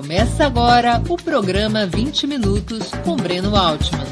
Começa 0.00 0.46
agora 0.46 0.98
o 1.10 1.16
programa 1.22 1.84
20 1.84 2.26
Minutos 2.26 2.90
com 3.04 3.16
Breno 3.16 3.54
Altman. 3.54 4.06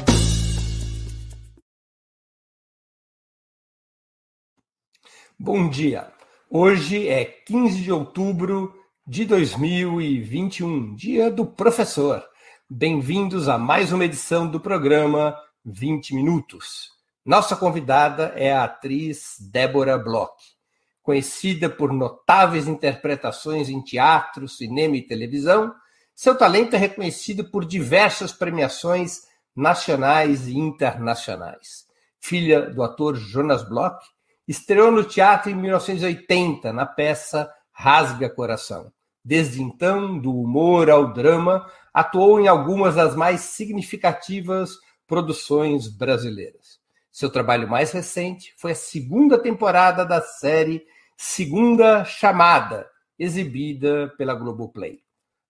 Bom 5.39 5.67
dia. 5.67 6.13
Hoje 6.47 7.07
é 7.07 7.25
15 7.25 7.81
de 7.81 7.91
outubro 7.91 8.71
de 9.07 9.25
2021, 9.25 10.93
dia 10.93 11.31
do 11.31 11.43
professor. 11.43 12.23
Bem-vindos 12.69 13.49
a 13.49 13.57
mais 13.57 13.91
uma 13.91 14.05
edição 14.05 14.47
do 14.47 14.59
programa 14.59 15.35
20 15.65 16.13
Minutos. 16.13 16.91
Nossa 17.25 17.55
convidada 17.55 18.31
é 18.35 18.53
a 18.53 18.65
atriz 18.65 19.37
Débora 19.39 19.97
Bloch 19.97 20.58
conhecida 21.09 21.67
por 21.67 21.91
notáveis 21.91 22.67
interpretações 22.67 23.67
em 23.67 23.81
teatro, 23.81 24.47
cinema 24.47 24.95
e 24.95 25.01
televisão, 25.01 25.73
seu 26.13 26.37
talento 26.37 26.75
é 26.75 26.77
reconhecido 26.77 27.49
por 27.49 27.65
diversas 27.65 28.31
premiações 28.31 29.21
nacionais 29.55 30.47
e 30.47 30.55
internacionais. 30.55 31.87
Filha 32.19 32.69
do 32.69 32.83
ator 32.83 33.15
Jonas 33.15 33.67
Bloch, 33.67 33.97
estreou 34.47 34.91
no 34.91 35.03
teatro 35.03 35.49
em 35.49 35.55
1980 35.55 36.71
na 36.71 36.85
peça 36.85 37.51
Rasga 37.71 38.29
Coração. 38.29 38.93
Desde 39.25 39.63
então, 39.63 40.15
do 40.15 40.31
humor 40.31 40.91
ao 40.91 41.11
drama, 41.11 41.65
atuou 41.91 42.39
em 42.39 42.47
algumas 42.47 42.93
das 42.93 43.15
mais 43.15 43.41
significativas 43.41 44.77
produções 45.07 45.87
brasileiras. 45.87 46.77
Seu 47.11 47.31
trabalho 47.31 47.67
mais 47.67 47.91
recente 47.91 48.53
foi 48.59 48.73
a 48.73 48.75
segunda 48.75 49.39
temporada 49.39 50.05
da 50.05 50.21
série 50.21 50.85
Segunda 51.21 52.05
Chamada, 52.05 52.89
exibida 53.19 54.07
pela 54.17 54.33
Globoplay. 54.33 55.01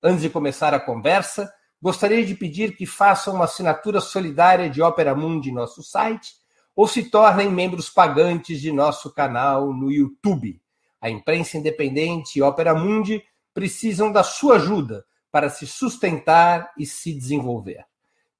Antes 0.01 0.23
de 0.23 0.29
começar 0.31 0.73
a 0.73 0.79
conversa, 0.79 1.53
gostaria 1.79 2.25
de 2.25 2.33
pedir 2.33 2.75
que 2.75 2.87
façam 2.87 3.35
uma 3.35 3.45
assinatura 3.45 4.01
solidária 4.01 4.67
de 4.67 4.81
Opera 4.81 5.13
Mundi 5.13 5.51
em 5.51 5.53
nosso 5.53 5.83
site 5.83 6.33
ou 6.75 6.87
se 6.87 7.03
tornem 7.11 7.51
membros 7.51 7.87
pagantes 7.87 8.59
de 8.59 8.71
nosso 8.71 9.13
canal 9.13 9.71
no 9.71 9.91
YouTube. 9.91 10.59
A 10.99 11.07
imprensa 11.07 11.59
independente 11.59 12.39
e 12.39 12.41
Opera 12.41 12.73
Mundi 12.73 13.23
precisam 13.53 14.11
da 14.11 14.23
sua 14.23 14.55
ajuda 14.55 15.05
para 15.31 15.51
se 15.51 15.67
sustentar 15.67 16.73
e 16.79 16.83
se 16.83 17.13
desenvolver. 17.13 17.85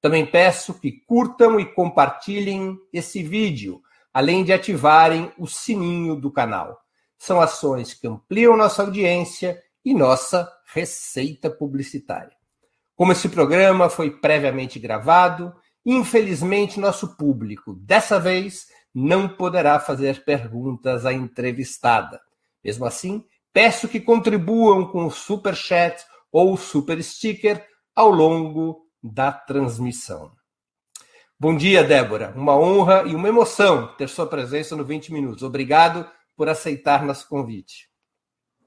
Também 0.02 0.26
peço 0.26 0.74
que 0.74 0.92
curtam 0.92 1.60
e 1.60 1.66
compartilhem 1.76 2.76
esse 2.92 3.22
vídeo, 3.22 3.84
além 4.12 4.44
de 4.44 4.52
ativarem 4.52 5.32
o 5.38 5.46
sininho 5.46 6.16
do 6.16 6.32
canal 6.32 6.89
são 7.20 7.42
ações 7.42 7.94
que 7.94 8.08
ampliam 8.08 8.56
nossa 8.56 8.82
audiência 8.82 9.62
e 9.84 9.94
nossa 9.94 10.50
receita 10.74 11.50
publicitária. 11.50 12.32
Como 12.96 13.12
esse 13.12 13.28
programa 13.28 13.90
foi 13.90 14.10
previamente 14.10 14.80
gravado, 14.80 15.54
infelizmente 15.86 16.80
nosso 16.80 17.18
público, 17.18 17.74
dessa 17.74 18.20
vez, 18.20 18.68
não 18.96 19.28
poderá 19.28 19.80
fazer 19.80 20.24
perguntas 20.24 21.06
à 21.06 21.14
entrevistada. 21.14 22.22
Mesmo 22.64 22.86
assim, 22.86 23.24
peço 23.54 23.88
que 23.88 24.00
contribuam 24.00 24.86
com 24.86 25.06
o 25.06 25.12
super 25.12 25.56
chat 25.56 26.04
ou 26.32 26.56
super 26.56 27.04
sticker 27.04 27.66
ao 27.96 28.10
longo 28.10 28.86
da 29.04 29.32
transmissão. 29.32 30.32
Bom 31.38 31.56
dia, 31.56 31.84
Débora. 31.84 32.34
Uma 32.36 32.58
honra 32.58 33.04
e 33.06 33.16
uma 33.16 33.30
emoção 33.30 33.96
ter 33.96 34.10
sua 34.10 34.28
presença 34.28 34.76
no 34.76 34.84
20 34.84 35.14
Minutos. 35.14 35.44
Obrigado 35.44 36.06
por 36.40 36.48
aceitar 36.48 37.04
nosso 37.04 37.28
convite. 37.28 37.92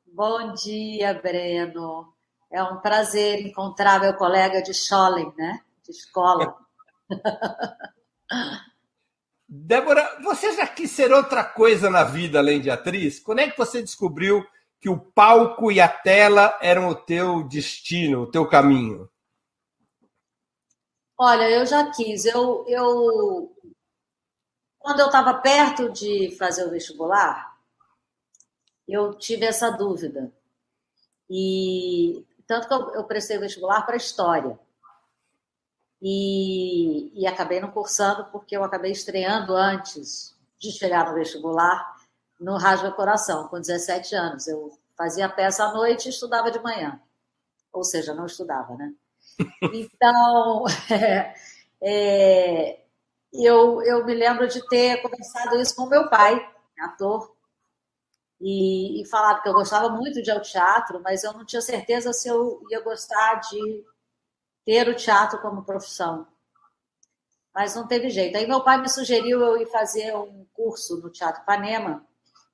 Bom 0.06 0.52
dia, 0.52 1.14
Breno. 1.14 2.12
É 2.50 2.62
um 2.62 2.82
prazer 2.82 3.40
encontrar 3.46 3.98
meu 3.98 4.12
colega 4.12 4.60
de 4.60 4.74
Schollen, 4.74 5.32
né? 5.38 5.58
De 5.82 5.90
escola. 5.90 6.54
Débora, 9.48 10.20
você 10.22 10.52
já 10.52 10.66
quis 10.66 10.90
ser 10.90 11.14
outra 11.14 11.42
coisa 11.42 11.88
na 11.88 12.04
vida 12.04 12.38
além 12.38 12.60
de 12.60 12.70
atriz? 12.70 13.18
Quando 13.18 13.38
é 13.38 13.50
que 13.50 13.56
você 13.56 13.80
descobriu 13.80 14.46
que 14.78 14.90
o 14.90 15.00
palco 15.00 15.72
e 15.72 15.80
a 15.80 15.88
tela 15.88 16.58
eram 16.60 16.88
o 16.88 16.94
teu 16.94 17.42
destino, 17.42 18.24
o 18.24 18.30
teu 18.30 18.46
caminho? 18.46 19.08
Olha, 21.16 21.48
eu 21.48 21.64
já 21.64 21.90
quis. 21.90 22.26
Eu, 22.26 22.66
eu 22.68 23.50
quando 24.78 25.00
eu 25.00 25.06
estava 25.06 25.32
perto 25.32 25.90
de 25.90 26.36
fazer 26.36 26.66
o 26.66 26.70
vestibular, 26.70 27.51
eu 28.88 29.14
tive 29.14 29.46
essa 29.46 29.70
dúvida. 29.70 30.32
E 31.28 32.24
tanto 32.46 32.68
que 32.68 32.74
eu, 32.74 32.94
eu 32.94 33.04
prestei 33.04 33.38
vestibular 33.38 33.82
para 33.82 33.96
História. 33.96 34.58
E, 36.00 37.12
e 37.14 37.26
acabei 37.26 37.60
não 37.60 37.70
cursando 37.70 38.24
porque 38.26 38.56
eu 38.56 38.64
acabei 38.64 38.90
estreando 38.90 39.54
antes 39.54 40.36
de 40.58 40.72
chegar 40.72 41.08
no 41.08 41.14
vestibular 41.14 41.96
no 42.40 42.56
Rasga 42.56 42.90
Coração, 42.90 43.46
com 43.48 43.60
17 43.60 44.14
anos. 44.16 44.48
Eu 44.48 44.76
fazia 44.96 45.28
peça 45.28 45.64
à 45.64 45.72
noite 45.72 46.06
e 46.06 46.10
estudava 46.10 46.50
de 46.50 46.58
manhã. 46.58 47.00
Ou 47.72 47.84
seja, 47.84 48.14
não 48.14 48.26
estudava, 48.26 48.74
né? 48.76 48.92
Então, 49.72 50.64
é, 50.90 51.34
é, 51.80 52.80
eu, 53.32 53.80
eu 53.82 54.04
me 54.04 54.14
lembro 54.14 54.46
de 54.46 54.66
ter 54.68 55.00
conversado 55.00 55.58
isso 55.58 55.74
com 55.74 55.86
meu 55.86 56.08
pai, 56.10 56.46
ator, 56.80 57.31
e, 58.42 59.00
e 59.00 59.06
falado 59.06 59.40
que 59.40 59.48
eu 59.48 59.52
gostava 59.52 59.88
muito 59.88 60.20
de 60.20 60.30
ao 60.30 60.42
teatro, 60.42 61.00
mas 61.00 61.22
eu 61.22 61.32
não 61.32 61.44
tinha 61.44 61.62
certeza 61.62 62.12
se 62.12 62.28
eu 62.28 62.60
ia 62.68 62.80
gostar 62.80 63.36
de 63.36 63.84
ter 64.64 64.88
o 64.88 64.96
teatro 64.96 65.40
como 65.40 65.62
profissão. 65.62 66.26
Mas 67.54 67.76
não 67.76 67.86
teve 67.86 68.10
jeito. 68.10 68.36
Aí 68.36 68.46
meu 68.46 68.64
pai 68.64 68.80
me 68.80 68.88
sugeriu 68.88 69.40
eu 69.40 69.58
ir 69.58 69.66
fazer 69.66 70.16
um 70.16 70.44
curso 70.52 70.96
no 70.96 71.10
Teatro 71.10 71.44
Panema, 71.44 72.04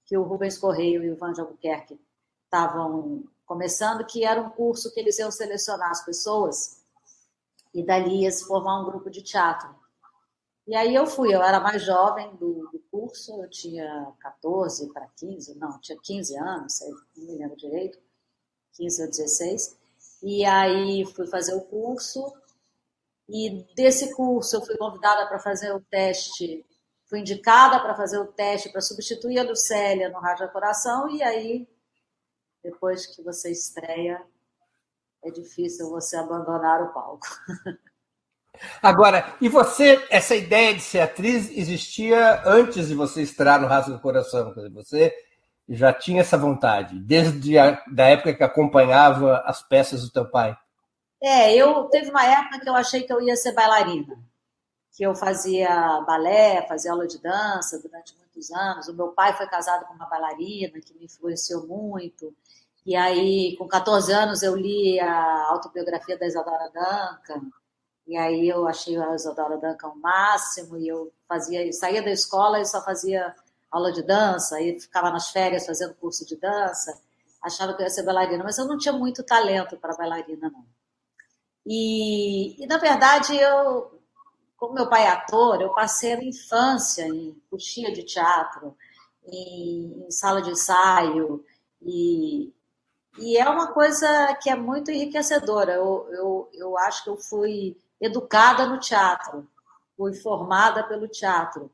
que 0.05 0.17
o 0.17 0.23
Rubens 0.23 0.59
Correio 0.59 1.03
e 1.03 1.11
o 1.11 1.17
Van 1.17 1.33
de 1.33 1.41
Albuquerque 1.41 1.99
estavam 2.45 3.25
começando, 3.47 4.05
que 4.05 4.25
era 4.25 4.43
um 4.43 4.51
curso 4.51 4.93
que 4.93 5.01
eles 5.01 5.19
iam 5.19 5.31
selecionar 5.31 5.91
as 5.91 6.05
pessoas 6.05 6.83
e 7.73 7.83
dali 7.83 8.25
ia 8.25 8.31
se 8.31 8.45
formar 8.45 8.81
um 8.81 8.85
grupo 8.85 9.09
de 9.09 9.23
teatro. 9.23 9.75
E 10.69 10.77
aí 10.77 10.95
eu 10.95 11.07
fui, 11.07 11.35
eu 11.35 11.43
era 11.43 11.59
mais 11.59 11.83
jovem 11.83 12.37
do, 12.37 12.69
do 12.71 12.79
curso, 12.91 13.43
eu 13.43 13.49
tinha 13.49 14.13
14 14.21 14.93
para 14.93 15.07
15, 15.17 15.59
não, 15.59 15.81
tinha 15.81 15.99
15 15.99 16.37
anos, 16.37 16.81
não 17.17 17.25
me 17.25 17.39
lembro 17.39 17.57
direito, 17.57 17.99
15 18.75 19.03
ou 19.03 19.09
16. 19.09 19.79
E 20.23 20.45
aí 20.45 21.07
fui 21.07 21.27
fazer 21.27 21.55
o 21.55 21.63
curso, 21.63 22.37
e 23.27 23.65
desse 23.75 24.15
curso 24.15 24.57
eu 24.57 24.61
fui 24.61 24.77
convidada 24.77 25.27
para 25.27 25.39
fazer 25.39 25.73
o 25.73 25.81
teste, 25.81 26.67
fui 27.07 27.21
indicada 27.21 27.81
para 27.81 27.95
fazer 27.95 28.19
o 28.19 28.27
teste 28.27 28.69
para 28.69 28.83
substituir 28.83 29.39
a 29.39 29.45
Lucélia 29.45 30.11
no 30.11 30.21
Rádio 30.21 30.53
Coração, 30.53 31.09
e 31.09 31.23
aí, 31.23 31.67
depois 32.63 33.07
que 33.07 33.23
você 33.23 33.51
estreia, 33.51 34.23
é 35.25 35.31
difícil 35.31 35.89
você 35.89 36.15
abandonar 36.19 36.83
o 36.83 36.93
palco. 36.93 37.27
Agora, 38.83 39.35
e 39.41 39.49
você, 39.49 40.05
essa 40.11 40.35
ideia 40.35 40.75
de 40.75 40.81
ser 40.81 41.01
atriz 41.01 41.51
existia 41.51 42.43
antes 42.45 42.89
de 42.89 42.95
você 42.95 43.23
estrear 43.23 43.61
no 43.61 43.67
Rasgo 43.67 43.93
do 43.93 44.01
Coração? 44.01 44.53
Quer 44.53 44.61
dizer, 44.61 44.73
você 44.73 45.15
já 45.69 45.93
tinha 45.93 46.23
essa 46.23 46.39
vontade, 46.39 46.99
desde 46.99 47.59
a 47.59 47.83
da 47.87 48.07
época 48.07 48.35
que 48.35 48.43
acompanhava 48.43 49.43
as 49.45 49.63
peças 49.63 50.03
do 50.03 50.11
teu 50.11 50.29
pai? 50.29 50.57
É, 51.23 51.55
eu 51.55 51.85
teve 51.85 52.11
uma 52.11 52.25
época 52.25 52.61
que 52.61 52.69
eu 52.69 52.75
achei 52.75 53.03
que 53.03 53.13
eu 53.13 53.21
ia 53.21 53.37
ser 53.37 53.53
bailarina, 53.53 54.17
que 54.97 55.03
eu 55.05 55.15
fazia 55.15 55.69
balé, 56.07 56.67
fazia 56.67 56.93
aula 56.93 57.07
de 57.07 57.21
dança 57.21 57.81
durante 57.83 58.17
muitos 58.17 58.51
anos. 58.51 58.89
O 58.89 58.95
meu 58.95 59.09
pai 59.09 59.37
foi 59.37 59.47
casado 59.47 59.85
com 59.87 59.95
uma 59.95 60.07
bailarina 60.07 60.81
que 60.81 60.95
me 60.95 61.05
influenciou 61.05 61.67
muito. 61.67 62.33
E 62.87 62.97
aí, 62.97 63.57
com 63.59 63.69
14 63.69 64.13
anos, 64.13 64.43
eu 64.43 64.57
li 64.57 64.99
a 64.99 65.49
autobiografia 65.51 66.17
da 66.17 66.27
Isadora 66.27 66.71
Duncan. 66.71 67.51
E 68.09 68.17
aí 68.17 68.49
eu 68.49 68.67
achei 68.67 68.97
a 68.97 69.15
Isadora 69.15 69.59
Duncan 69.59 69.89
o 69.89 70.01
máximo, 70.01 70.79
e 70.79 70.89
eu 70.89 71.13
fazia, 71.29 71.71
saía 71.75 72.03
da 72.03 72.11
escola 72.11 72.59
e 72.59 72.65
só 72.65 72.83
fazia 72.83 73.37
aula 73.71 73.93
de 73.93 74.03
dança, 74.03 74.57
aí 74.57 74.81
ficava 74.81 75.11
nas 75.11 75.29
férias 75.31 75.67
fazendo 75.67 75.95
curso 75.95 76.25
de 76.25 76.35
dança, 76.37 76.99
achava 77.43 77.75
que 77.75 77.83
eu 77.83 77.85
ia 77.85 77.91
ser 77.91 78.05
bailarina, 78.05 78.43
mas 78.43 78.57
eu 78.57 78.65
não 78.65 78.79
tinha 78.79 78.95
muito 78.95 79.23
talento 79.23 79.77
para 79.77 79.95
bailarina, 79.95 80.49
não. 80.51 80.65
E, 81.67 82.65
e, 82.65 82.67
na 82.67 82.79
verdade, 82.79 83.37
eu, 83.37 84.01
como 84.57 84.73
meu 84.73 84.89
pai 84.89 85.05
é 85.05 85.09
ator, 85.09 85.61
eu 85.61 85.75
passei 85.75 86.15
a 86.15 86.25
infância 86.25 87.07
em 87.07 87.39
coxia 87.51 87.93
de 87.93 88.03
teatro, 88.05 88.75
em, 89.27 90.07
em 90.07 90.11
sala 90.11 90.41
de 90.41 90.51
ensaio, 90.51 91.45
e, 91.83 92.55
e 93.19 93.37
é 93.37 93.47
uma 93.47 93.67
coisa 93.71 94.35
que 94.43 94.49
é 94.49 94.57
muito 94.57 94.91
enriquecedora. 94.91 95.75
Eu, 95.75 96.09
eu, 96.11 96.51
eu 96.55 96.79
acho 96.79 97.05
que 97.05 97.11
eu 97.11 97.19
fui 97.19 97.77
educada 98.01 98.67
no 98.67 98.79
teatro, 98.79 99.47
fui 99.97 100.15
formada 100.15 100.85
pelo 100.85 101.09
teatro. 101.09 101.71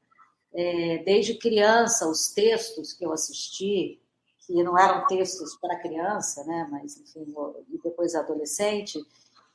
É, 0.52 0.98
desde 1.04 1.34
criança, 1.34 2.08
os 2.08 2.28
textos 2.28 2.92
que 2.92 3.04
eu 3.04 3.12
assisti, 3.12 4.00
que 4.46 4.62
não 4.62 4.78
eram 4.78 5.06
textos 5.06 5.56
para 5.56 5.80
criança, 5.80 6.44
né, 6.44 6.68
mas 6.70 6.96
enfim, 6.96 7.34
e 7.68 7.78
depois 7.78 8.14
adolescente, 8.14 9.04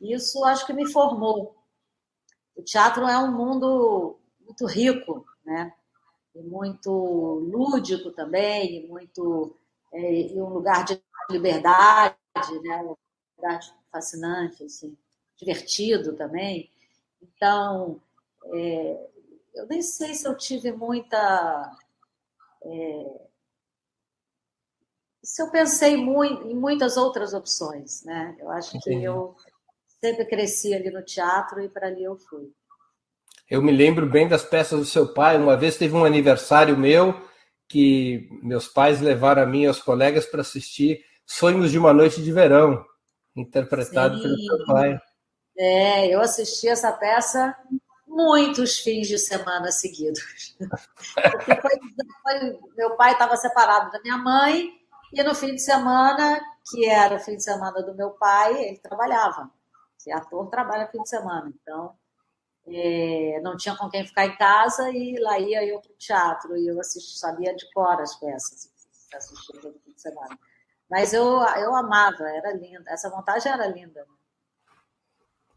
isso 0.01 0.43
acho 0.45 0.65
que 0.65 0.73
me 0.73 0.91
formou. 0.91 1.55
O 2.55 2.63
teatro 2.63 3.07
é 3.07 3.17
um 3.17 3.31
mundo 3.31 4.17
muito 4.41 4.65
rico, 4.65 5.25
né, 5.45 5.73
e 6.35 6.41
muito 6.41 6.91
lúdico 6.91 8.11
também, 8.11 8.83
e 8.83 8.87
muito 8.87 9.55
é, 9.91 10.21
e 10.33 10.41
um 10.41 10.49
lugar 10.49 10.83
de 10.85 11.01
liberdade, 11.29 12.15
né, 12.63 12.81
um 12.83 12.95
lugar 13.37 13.59
fascinante, 13.91 14.63
assim, 14.63 14.97
divertido 15.39 16.13
também. 16.13 16.69
Então, 17.21 18.01
é, 18.53 19.07
eu 19.55 19.65
nem 19.67 19.81
sei 19.81 20.13
se 20.13 20.27
eu 20.27 20.37
tive 20.37 20.71
muita 20.71 21.71
é, 22.63 23.29
se 25.23 25.41
eu 25.41 25.51
pensei 25.51 25.95
muito, 25.95 26.47
em 26.47 26.55
muitas 26.55 26.97
outras 26.97 27.33
opções, 27.33 28.03
né? 28.03 28.35
Eu 28.39 28.49
acho 28.49 28.75
Entendi. 28.75 29.01
que 29.01 29.03
eu 29.03 29.35
sempre 30.01 30.25
cresci 30.25 30.73
ali 30.73 30.89
no 30.89 31.03
teatro 31.03 31.61
e 31.61 31.69
para 31.69 31.87
ali 31.87 32.03
eu 32.03 32.17
fui. 32.17 32.51
Eu 33.49 33.61
me 33.61 33.71
lembro 33.71 34.09
bem 34.09 34.27
das 34.27 34.43
peças 34.43 34.79
do 34.79 34.85
seu 34.85 35.13
pai. 35.13 35.37
Uma 35.37 35.57
vez 35.57 35.77
teve 35.77 35.95
um 35.95 36.05
aniversário 36.05 36.77
meu 36.77 37.13
que 37.67 38.27
meus 38.41 38.67
pais 38.67 39.01
levaram 39.01 39.43
a 39.43 39.45
mim 39.45 39.63
e 39.63 39.67
aos 39.67 39.79
colegas 39.79 40.25
para 40.25 40.41
assistir 40.41 41.03
Sonhos 41.25 41.71
de 41.71 41.77
uma 41.77 41.93
Noite 41.93 42.23
de 42.23 42.31
Verão, 42.31 42.83
interpretado 43.35 44.17
Sim. 44.17 44.23
pelo 44.23 44.37
seu 44.37 44.65
pai. 44.65 44.99
É, 45.61 46.07
eu 46.07 46.21
assisti 46.21 46.69
essa 46.69 46.89
peça 46.93 47.53
muitos 48.07 48.79
fins 48.79 49.09
de 49.09 49.17
semana 49.19 49.71
seguidos. 49.71 50.55
Foi, 51.13 51.59
foi, 52.23 52.59
meu 52.77 52.95
pai 52.95 53.11
estava 53.11 53.35
separado 53.35 53.91
da 53.91 54.01
minha 54.01 54.17
mãe 54.17 54.71
e 55.11 55.21
no 55.21 55.35
fim 55.35 55.53
de 55.53 55.61
semana, 55.61 56.39
que 56.69 56.85
era 56.85 57.15
o 57.15 57.19
fim 57.19 57.35
de 57.35 57.43
semana 57.43 57.83
do 57.83 57.93
meu 57.93 58.11
pai, 58.11 58.63
ele 58.63 58.77
trabalhava. 58.77 59.51
Se 59.97 60.09
ator 60.13 60.49
trabalha 60.49 60.87
fim 60.87 61.01
de 61.01 61.09
semana, 61.09 61.51
então 61.61 61.93
é, 62.65 63.41
não 63.43 63.57
tinha 63.57 63.75
com 63.75 63.89
quem 63.89 64.07
ficar 64.07 64.27
em 64.27 64.37
casa 64.37 64.89
e 64.91 65.19
lá 65.19 65.37
ia 65.39 65.65
eu 65.65 65.81
para 65.81 65.91
o 65.91 65.97
teatro 65.97 66.55
e 66.55 66.67
eu 66.67 66.79
assisti, 66.79 67.19
sabia 67.19 67.53
de 67.53 67.69
cor 67.73 67.99
as 67.99 68.15
peças, 68.15 68.71
assistia 69.13 69.59
todo 69.59 69.77
fim 69.83 69.91
de 69.91 70.01
semana. 70.01 70.39
Mas 70.89 71.13
eu, 71.13 71.25
eu 71.57 71.75
amava, 71.75 72.29
era 72.29 72.53
linda, 72.53 72.89
essa 72.89 73.09
montagem 73.09 73.51
era 73.51 73.67
linda. 73.67 74.07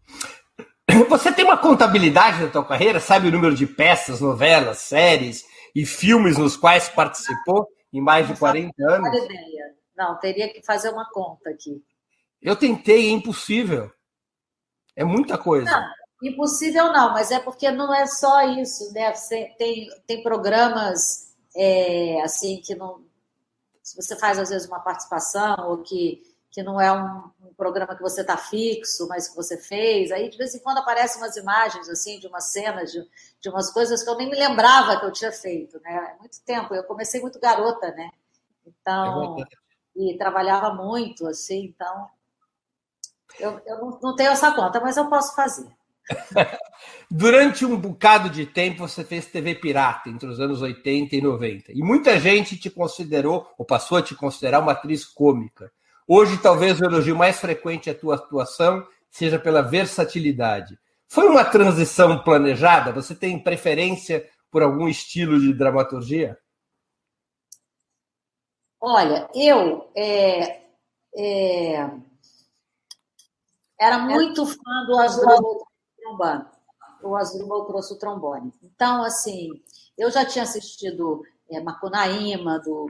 Você 1.09 1.33
tem 1.33 1.45
uma 1.45 1.57
contabilidade 1.57 2.43
na 2.43 2.49
tua 2.49 2.65
carreira? 2.65 3.01
Sabe 3.01 3.29
o 3.29 3.33
número 3.33 3.55
de 3.55 3.67
peças, 3.67 4.21
novelas, 4.21 4.79
séries 4.79 5.45
e 5.75 5.87
filmes 5.87 6.37
nos 6.37 6.57
quais 6.57 6.89
participou? 6.89 7.69
em 7.93 8.01
mais 8.01 8.27
de 8.27 8.37
40 8.37 8.73
anos. 8.89 9.25
Ideia. 9.25 9.75
Não, 9.97 10.19
teria 10.19 10.53
que 10.53 10.65
fazer 10.65 10.91
uma 10.91 11.09
conta 11.11 11.51
aqui. 11.51 11.85
Eu 12.41 12.57
tentei, 12.57 13.09
é 13.09 13.11
impossível. 13.11 13.93
É 14.97 15.05
muita 15.05 15.37
coisa. 15.37 15.71
Não, 15.71 16.31
impossível 16.31 16.93
não, 16.93 17.13
mas 17.13 17.31
é 17.31 17.39
porque 17.39 17.71
não 17.71 17.95
é 17.95 18.07
só 18.07 18.43
isso, 18.43 18.93
né? 18.93 19.13
Tem, 19.59 19.89
tem 20.07 20.23
programas 20.23 21.35
é, 21.55 22.21
assim 22.23 22.61
que 22.61 22.75
não. 22.75 23.05
Se 23.83 23.97
você 23.97 24.19
faz 24.19 24.39
às 24.39 24.49
vezes 24.49 24.67
uma 24.67 24.81
participação 24.81 25.57
ou 25.69 25.83
que 25.83 26.23
que 26.53 26.63
não 26.63 26.79
é 26.79 26.93
um, 26.93 27.49
um 27.49 27.55
programa 27.55 27.97
que 27.97 28.03
você 28.03 28.21
está 28.21 28.37
fixo, 28.37 29.09
mas 29.09 29.27
que 29.27 29.35
você 29.35 29.57
fez. 29.57 30.13
Aí, 30.13 30.29
de 30.29 30.37
vez 30.37 30.55
em 30.55 30.59
quando, 30.59 30.79
aparecem 30.79 31.21
umas 31.21 31.35
imagens, 31.37 31.89
assim, 31.89 32.21
de 32.21 32.27
umas 32.27 32.53
cenas, 32.53 32.93
de, 32.93 33.03
de 33.41 33.49
umas 33.49 33.73
coisas 33.73 34.05
que 34.05 34.11
eu 34.11 34.17
nem 34.17 34.29
me 34.29 34.37
lembrava 34.37 35.01
que 35.01 35.07
eu 35.07 35.13
tinha 35.13 35.33
feito, 35.33 35.81
né? 35.81 36.15
É 36.15 36.21
muito 36.21 36.41
tempo. 36.45 36.75
Eu 36.75 36.85
comecei 36.85 37.23
muito 37.23 37.41
garota, 37.41 37.91
né? 37.93 38.11
Então, 38.67 39.39
é 39.41 39.45
e 39.97 40.17
trabalhava 40.17 40.75
muito, 40.75 41.27
assim, 41.27 41.65
então... 41.65 42.09
Eu, 43.39 43.61
eu 43.65 43.79
não, 43.79 43.99
não 44.03 44.17
tenho 44.17 44.31
essa 44.31 44.53
conta, 44.53 44.79
mas 44.79 44.97
eu 44.97 45.09
posso 45.09 45.35
fazer. 45.35 45.67
Durante 47.11 47.65
um 47.65 47.79
bocado 47.79 48.29
de 48.29 48.45
tempo, 48.45 48.87
você 48.87 49.05
fez 49.05 49.25
TV 49.27 49.55
Pirata, 49.55 50.11
entre 50.11 50.29
os 50.29 50.39
anos 50.39 50.61
80 50.61 51.17
e 51.17 51.23
90. 51.23 51.73
E 51.73 51.83
muita 51.83 52.21
gente 52.21 52.59
te 52.59 52.69
considerou, 52.69 53.51
ou 53.57 53.65
passou 53.65 53.97
a 53.97 54.03
te 54.03 54.15
considerar, 54.15 54.61
uma 54.61 54.73
atriz 54.73 55.05
cômica. 55.05 55.73
Hoje, 56.07 56.39
talvez 56.39 56.81
o 56.81 56.85
elogio 56.85 57.17
mais 57.17 57.39
frequente 57.39 57.89
à 57.89 57.95
tua 57.95 58.17
atuação 58.17 58.87
seja 59.11 59.39
pela 59.39 59.63
versatilidade. 59.63 60.79
Foi 61.09 61.29
uma 61.29 61.45
transição 61.45 62.23
planejada? 62.23 62.93
Você 62.93 63.15
tem 63.15 63.43
preferência 63.43 64.29
por 64.51 64.63
algum 64.63 64.89
estilo 64.89 65.39
de 65.39 65.53
dramaturgia? 65.53 66.39
Olha, 68.81 69.29
eu 69.35 69.91
é, 69.95 70.63
é, 71.15 71.91
era 73.79 73.99
muito 73.99 74.45
fã 74.45 74.87
do 74.87 74.99
Asdrubal 74.99 75.67
trombone. 76.03 76.45
O 77.03 77.17
Asdrubal 77.17 77.65
trouxe 77.67 77.95
o 77.95 77.99
trombone. 77.99 78.53
Então, 78.63 79.03
assim, 79.03 79.51
eu 79.97 80.11
já 80.11 80.25
tinha 80.25 80.45
assistido 80.45 81.23
é, 81.51 81.61
Macunaíma, 81.61 82.59
do 82.61 82.87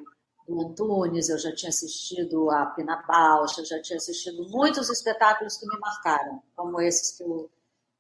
do 0.53 0.61
Antunes, 0.61 1.31
eu 1.31 1.39
já 1.39 1.55
tinha 1.55 1.71
assistido 1.71 2.51
a 2.51 2.67
Pina 2.67 3.03
Bausch, 3.09 3.57
já 3.65 3.81
tinha 3.81 3.97
assistido 3.97 4.47
muitos 4.51 4.91
espetáculos 4.91 5.57
que 5.57 5.67
me 5.67 5.79
marcaram, 5.79 6.43
como 6.55 6.81
esses 6.81 7.17
que 7.17 7.23
eu, 7.23 7.51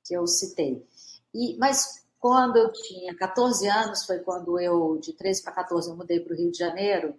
que 0.05 0.15
eu 0.15 0.27
citei. 0.27 0.87
E, 1.35 1.57
mas 1.57 2.05
quando 2.21 2.59
eu 2.59 2.71
tinha 2.71 3.17
14 3.17 3.67
anos, 3.67 4.05
foi 4.05 4.19
quando 4.19 4.61
eu, 4.61 4.99
de 4.99 5.15
13 5.15 5.43
para 5.43 5.53
14, 5.53 5.91
eu 5.91 5.97
mudei 5.97 6.21
para 6.21 6.35
o 6.35 6.37
Rio 6.37 6.53
de 6.53 6.59
Janeiro 6.59 7.15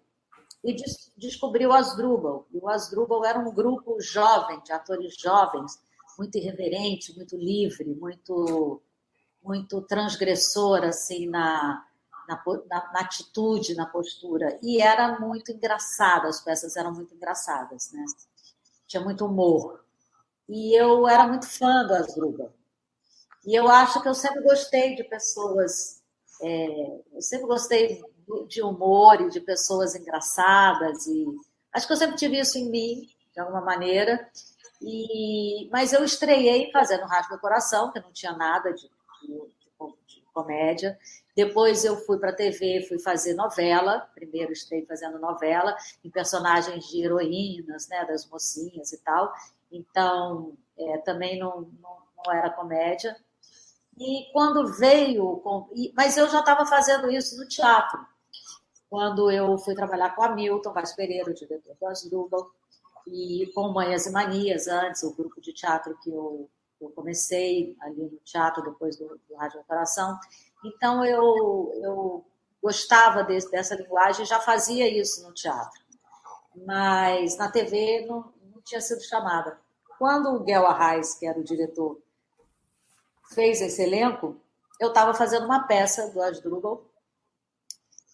e 0.64 0.74
des 0.74 1.12
descobri 1.18 1.66
o 1.66 1.74
Asdrubal. 1.74 2.48
E 2.54 2.58
o 2.58 2.70
Asdrubal 2.70 3.26
era 3.26 3.40
um 3.40 3.54
grupo 3.54 4.00
jovem, 4.00 4.62
de 4.62 4.72
atores 4.72 5.16
jovens, 5.18 5.80
muito 6.18 6.38
irreverente, 6.38 7.16
muito 7.16 7.36
livre, 7.36 7.96
muito, 7.96 8.82
muito 9.44 9.82
transgressor, 9.82 10.84
assim, 10.84 11.28
na, 11.28 11.84
na, 12.28 12.42
na, 12.70 12.92
na, 12.94 13.00
atitude, 13.00 13.76
na 13.76 13.86
postura. 13.86 14.58
E 14.62 14.82
era 14.82 15.20
muito 15.20 15.52
engraçada, 15.52 16.28
as 16.28 16.42
peças 16.42 16.76
eram 16.76 16.94
muito 16.94 17.14
engraçadas, 17.14 17.92
né? 17.92 18.04
Tinha 18.88 19.04
muito 19.04 19.26
humor. 19.26 19.84
E 20.48 20.74
eu 20.80 21.08
era 21.08 21.28
muito 21.28 21.48
fã 21.48 21.86
do 21.86 21.94
Asdrubal. 21.94 22.54
E 23.46 23.56
eu 23.56 23.68
acho 23.68 24.02
que 24.02 24.08
eu 24.08 24.16
sempre 24.16 24.42
gostei 24.42 24.96
de 24.96 25.04
pessoas. 25.04 26.02
É, 26.42 27.02
eu 27.14 27.22
sempre 27.22 27.48
gostei 27.48 28.04
de 28.48 28.62
humor 28.62 29.22
e 29.22 29.30
de 29.30 29.42
pessoas 29.42 29.96
engraçadas. 29.96 31.08
e 31.08 31.26
Acho 31.74 31.88
que 31.88 31.94
eu 31.94 31.98
sempre 31.98 32.16
tive 32.16 32.40
isso 32.40 32.58
em 32.58 32.70
mim, 32.70 33.10
de 33.34 33.40
alguma 33.40 33.62
maneira. 33.62 34.30
E, 34.82 35.70
mas 35.72 35.94
eu 35.94 36.04
estreiei 36.04 36.72
fazendo 36.72 37.06
Rasga 37.06 37.38
Coração, 37.38 37.92
que 37.92 38.00
não 38.00 38.12
tinha 38.12 38.34
nada 38.34 38.74
de, 38.74 38.90
de, 39.22 39.52
de 40.08 40.22
comédia. 40.34 40.98
Depois 41.36 41.84
eu 41.84 41.98
fui 41.98 42.20
para 42.20 42.30
a 42.30 42.36
TV, 42.36 42.86
fui 42.88 43.00
fazer 43.00 43.34
novela. 43.34 44.08
Primeiro 44.14 44.52
estei 44.52 44.86
fazendo 44.86 45.18
novela 45.20 45.76
em 46.04 46.10
personagens 46.10 46.88
de 46.88 47.04
heroínas, 47.04 47.88
né, 47.88 48.06
das 48.06 48.28
mocinhas 48.30 48.92
e 48.92 48.98
tal. 49.00 49.34
Então, 49.72 50.56
é, 50.78 50.98
também 51.00 51.40
não, 51.40 51.62
não, 51.82 51.98
não, 52.26 52.34
era 52.34 52.50
comédia. 52.52 53.16
E 53.98 54.32
quando 54.32 54.74
veio, 54.74 55.42
mas 55.96 56.18
eu 56.18 56.30
já 56.30 56.40
estava 56.40 56.66
fazendo 56.66 57.10
isso 57.12 57.38
no 57.38 57.48
teatro. 57.48 58.00
Quando 58.90 59.32
eu 59.32 59.58
fui 59.58 59.74
trabalhar 59.74 60.16
com 60.16 60.24
a 60.24 60.30
Milton 60.30 60.72
Vaz 60.72 60.94
Pereira, 60.94 61.32
o 61.32 61.34
diretor 61.34 61.76
do 61.80 61.88
Asdrubal, 61.88 62.52
e 63.08 63.52
com 63.54 63.70
Manhas 63.70 64.06
e 64.06 64.12
Manias, 64.12 64.68
antes, 64.68 65.04
o 65.04 65.14
grupo 65.16 65.42
de 65.42 65.52
teatro 65.52 65.98
que 66.02 66.10
eu, 66.10 66.50
eu 66.80 66.90
comecei 66.92 67.76
ali 67.82 68.04
no 68.04 68.18
teatro, 68.24 68.64
depois 68.64 68.96
do, 68.98 69.20
do 69.28 69.36
Rádio 69.36 69.60
Operação. 69.60 70.18
Então, 70.64 71.04
eu, 71.04 71.72
eu 71.82 72.26
gostava 72.62 73.24
desse, 73.24 73.52
dessa 73.52 73.76
linguagem, 73.76 74.26
já 74.26 74.40
fazia 74.40 74.88
isso 74.88 75.22
no 75.28 75.34
teatro. 75.34 75.82
Mas 76.66 77.38
na 77.38 77.52
TV 77.52 78.06
não, 78.08 78.34
não 78.54 78.62
tinha 78.62 78.80
sido 78.80 79.02
chamada. 79.02 79.60
Quando 79.98 80.30
o 80.30 80.40
Guel 80.40 80.66
Arraes, 80.66 81.16
que 81.16 81.26
era 81.26 81.40
o 81.40 81.44
diretor, 81.44 82.02
fez 83.34 83.62
esse 83.62 83.82
elenco, 83.82 84.40
eu 84.80 84.90
estava 84.90 85.14
fazendo 85.14 85.46
uma 85.46 85.68
peça 85.68 86.10
do 86.12 86.22
Asdrubal. 86.22 86.86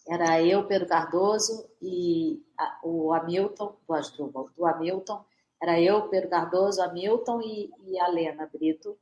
Era 0.08 0.42
eu, 0.42 0.66
Pedro 0.66 0.88
Cardoso 0.88 1.70
e 1.82 2.44
a, 2.58 2.80
o 2.84 3.14
Hamilton, 3.14 3.76
do 3.88 3.94
Asdrubal, 3.94 4.50
do 4.58 4.66
Hamilton. 4.66 5.24
Era 5.62 5.80
eu, 5.80 6.10
Pedro 6.10 6.30
Cardoso, 6.30 6.82
Hamilton 6.82 7.42
e, 7.42 7.72
e 7.86 8.00
a 8.00 8.08
Lena 8.08 8.50
Brito 8.52 8.98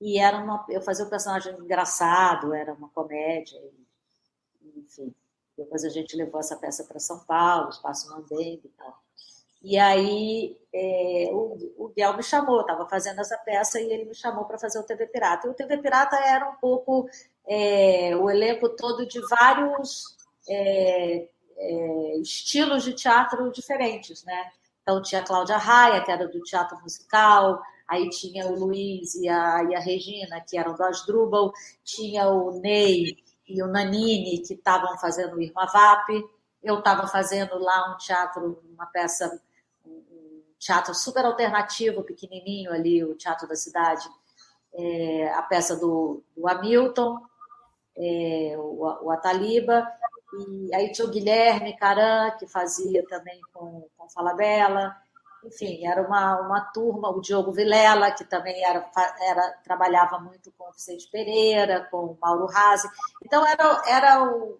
e 0.00 0.18
era 0.18 0.36
uma, 0.38 0.64
eu 0.68 0.82
fazia 0.82 1.04
um 1.04 1.10
personagem 1.10 1.54
engraçado, 1.54 2.54
era 2.54 2.72
uma 2.72 2.88
comédia, 2.88 3.58
e, 4.62 4.80
enfim. 4.80 5.14
Depois 5.56 5.84
a 5.84 5.88
gente 5.88 6.16
levou 6.16 6.40
essa 6.40 6.56
peça 6.56 6.84
para 6.84 6.98
São 6.98 7.20
Paulo, 7.20 7.70
Espaço 7.70 8.10
Mandembe 8.10 8.62
e 8.64 8.68
tal. 8.76 9.04
E 9.62 9.78
aí 9.78 10.58
é, 10.74 11.30
o, 11.32 11.74
o 11.78 11.88
Biel 11.88 12.16
me 12.16 12.22
chamou, 12.22 12.60
estava 12.60 12.86
fazendo 12.86 13.20
essa 13.20 13.38
peça 13.38 13.80
e 13.80 13.90
ele 13.90 14.04
me 14.04 14.14
chamou 14.14 14.44
para 14.44 14.58
fazer 14.58 14.78
o 14.78 14.82
TV 14.82 15.06
Pirata. 15.06 15.46
E 15.46 15.50
o 15.50 15.54
TV 15.54 15.78
Pirata 15.78 16.16
era 16.16 16.50
um 16.50 16.56
pouco 16.56 17.08
é, 17.46 18.14
o 18.16 18.28
elenco 18.28 18.68
todo 18.68 19.06
de 19.06 19.20
vários 19.26 20.16
é, 20.48 21.28
é, 21.56 22.16
estilos 22.18 22.82
de 22.82 22.92
teatro 22.92 23.50
diferentes, 23.50 24.22
né? 24.24 24.50
Então 24.82 25.00
tinha 25.00 25.22
Cláudia 25.22 25.56
Raia, 25.56 26.04
que 26.04 26.10
era 26.10 26.28
do 26.28 26.42
teatro 26.42 26.78
musical, 26.82 27.62
aí 27.88 28.08
tinha 28.10 28.46
o 28.46 28.58
Luiz 28.58 29.14
e 29.14 29.28
a, 29.28 29.64
e 29.64 29.74
a 29.74 29.80
Regina, 29.80 30.40
que 30.40 30.56
eram 30.56 30.74
do 30.74 30.82
Asdrubal, 30.82 31.52
tinha 31.82 32.28
o 32.28 32.60
Ney 32.60 33.16
e 33.46 33.62
o 33.62 33.66
Nanini, 33.66 34.38
que 34.38 34.54
estavam 34.54 34.98
fazendo 34.98 35.36
o 35.36 35.42
Irma 35.42 35.66
Vap, 35.66 36.08
eu 36.62 36.78
estava 36.78 37.06
fazendo 37.06 37.58
lá 37.58 37.92
um 37.92 37.98
teatro, 37.98 38.62
uma 38.72 38.86
peça, 38.86 39.40
um 39.84 40.42
teatro 40.58 40.94
super 40.94 41.24
alternativo, 41.26 42.02
pequenininho 42.02 42.72
ali, 42.72 43.04
o 43.04 43.14
Teatro 43.14 43.46
da 43.46 43.54
Cidade, 43.54 44.08
é, 44.72 45.28
a 45.34 45.42
peça 45.42 45.76
do, 45.76 46.22
do 46.34 46.48
Hamilton, 46.48 47.20
é, 47.96 48.54
o, 48.56 49.04
o 49.04 49.10
Ataliba, 49.10 49.86
e 50.38 50.74
aí 50.74 50.90
tinha 50.90 51.06
o 51.06 51.10
Guilherme 51.10 51.76
Caran, 51.76 52.30
que 52.32 52.46
fazia 52.46 53.04
também 53.06 53.40
com, 53.52 53.86
com 53.96 54.08
Falabella. 54.08 54.96
Enfim, 55.44 55.86
era 55.86 56.02
uma, 56.02 56.40
uma 56.40 56.60
turma, 56.60 57.10
o 57.10 57.20
Diogo 57.20 57.52
Vilela, 57.52 58.10
que 58.10 58.24
também 58.24 58.64
era, 58.64 58.90
era, 59.20 59.50
trabalhava 59.62 60.18
muito 60.18 60.50
com 60.52 60.68
o 60.68 60.72
Vicente 60.72 61.08
Pereira, 61.10 61.86
com 61.90 61.98
o 61.98 62.18
Mauro 62.20 62.46
Razzi. 62.46 62.88
Então, 63.22 63.46
era, 63.46 63.82
era 63.86 64.24
um 64.24 64.56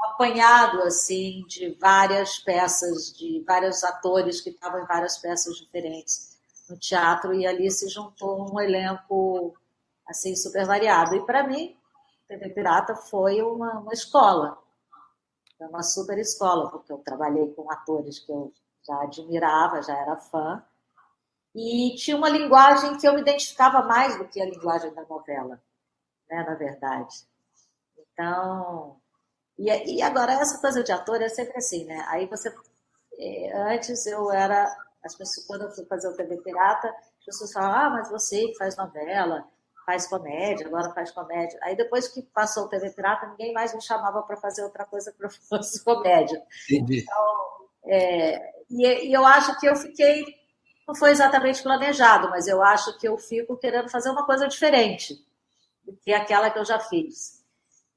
apanhado 0.00 0.82
assim 0.82 1.44
de 1.46 1.76
várias 1.80 2.38
peças, 2.38 3.12
de 3.12 3.42
vários 3.46 3.82
atores 3.84 4.40
que 4.40 4.50
estavam 4.50 4.82
em 4.82 4.86
várias 4.86 5.18
peças 5.18 5.56
diferentes 5.56 6.38
no 6.68 6.78
teatro, 6.78 7.34
e 7.34 7.46
ali 7.46 7.70
se 7.70 7.88
juntou 7.88 8.50
um 8.52 8.60
elenco 8.60 9.54
assim 10.06 10.34
super 10.34 10.66
variado. 10.66 11.14
E 11.14 11.24
para 11.24 11.46
mim, 11.46 11.76
TV 12.26 12.50
Pirata 12.50 12.96
foi 12.96 13.42
uma, 13.42 13.80
uma 13.80 13.92
escola, 13.92 14.58
foi 15.58 15.66
uma 15.66 15.82
super 15.82 16.18
escola, 16.18 16.70
porque 16.70 16.92
eu 16.92 16.98
trabalhei 16.98 17.52
com 17.52 17.70
atores 17.70 18.18
que 18.18 18.32
eu 18.32 18.52
já 18.86 19.02
admirava, 19.02 19.82
já 19.82 19.96
era 19.96 20.16
fã, 20.16 20.62
e 21.54 21.94
tinha 21.96 22.16
uma 22.16 22.28
linguagem 22.28 22.96
que 22.98 23.06
eu 23.06 23.14
me 23.14 23.20
identificava 23.20 23.82
mais 23.82 24.18
do 24.18 24.26
que 24.28 24.40
a 24.40 24.46
linguagem 24.46 24.92
da 24.92 25.04
novela, 25.04 25.62
né, 26.28 26.42
na 26.42 26.54
verdade. 26.54 27.14
Então, 27.96 29.00
e, 29.58 29.96
e 29.96 30.02
agora 30.02 30.32
essa 30.32 30.60
coisa 30.60 30.82
de 30.82 30.92
ator 30.92 31.22
é 31.22 31.28
sempre 31.28 31.56
assim, 31.56 31.84
né? 31.84 32.04
Aí 32.08 32.26
você, 32.26 32.52
é, 33.18 33.56
antes 33.72 34.04
eu 34.06 34.32
era, 34.32 34.64
as 35.04 35.14
pessoas, 35.14 35.46
quando 35.46 35.62
eu 35.62 35.70
fui 35.70 35.84
fazer 35.86 36.08
o 36.08 36.16
TV 36.16 36.38
Pirata, 36.38 36.88
as 36.88 37.24
pessoas 37.24 37.52
falavam, 37.52 37.76
ah, 37.76 37.90
mas 37.90 38.10
você 38.10 38.48
que 38.48 38.56
faz 38.56 38.76
novela, 38.76 39.46
faz 39.86 40.06
comédia, 40.08 40.66
agora 40.66 40.92
faz 40.92 41.10
comédia. 41.12 41.58
Aí 41.62 41.76
depois 41.76 42.08
que 42.08 42.22
passou 42.22 42.64
o 42.64 42.68
TV 42.68 42.90
Pirata, 42.90 43.28
ninguém 43.28 43.52
mais 43.52 43.74
me 43.74 43.82
chamava 43.82 44.22
para 44.22 44.36
fazer 44.36 44.62
outra 44.64 44.84
coisa 44.84 45.12
que 45.12 45.24
eu 45.24 45.30
fosse 45.30 45.82
comédia. 45.84 46.42
Entendi. 46.68 47.00
Então, 47.00 47.68
é, 47.86 48.53
e, 48.70 49.08
e, 49.08 49.12
eu 49.12 49.24
acho 49.26 49.58
que 49.58 49.66
eu 49.66 49.76
fiquei, 49.76 50.24
não 50.86 50.94
foi 50.94 51.10
exatamente 51.10 51.62
planejado, 51.62 52.30
mas 52.30 52.46
eu 52.46 52.62
acho 52.62 52.98
que 52.98 53.08
eu 53.08 53.16
fico 53.18 53.56
querendo 53.56 53.88
fazer 53.88 54.10
uma 54.10 54.26
coisa 54.26 54.48
diferente 54.48 55.24
do 55.84 55.96
que 55.96 56.12
aquela 56.12 56.50
que 56.50 56.58
eu 56.58 56.64
já 56.64 56.78
fiz. 56.78 57.42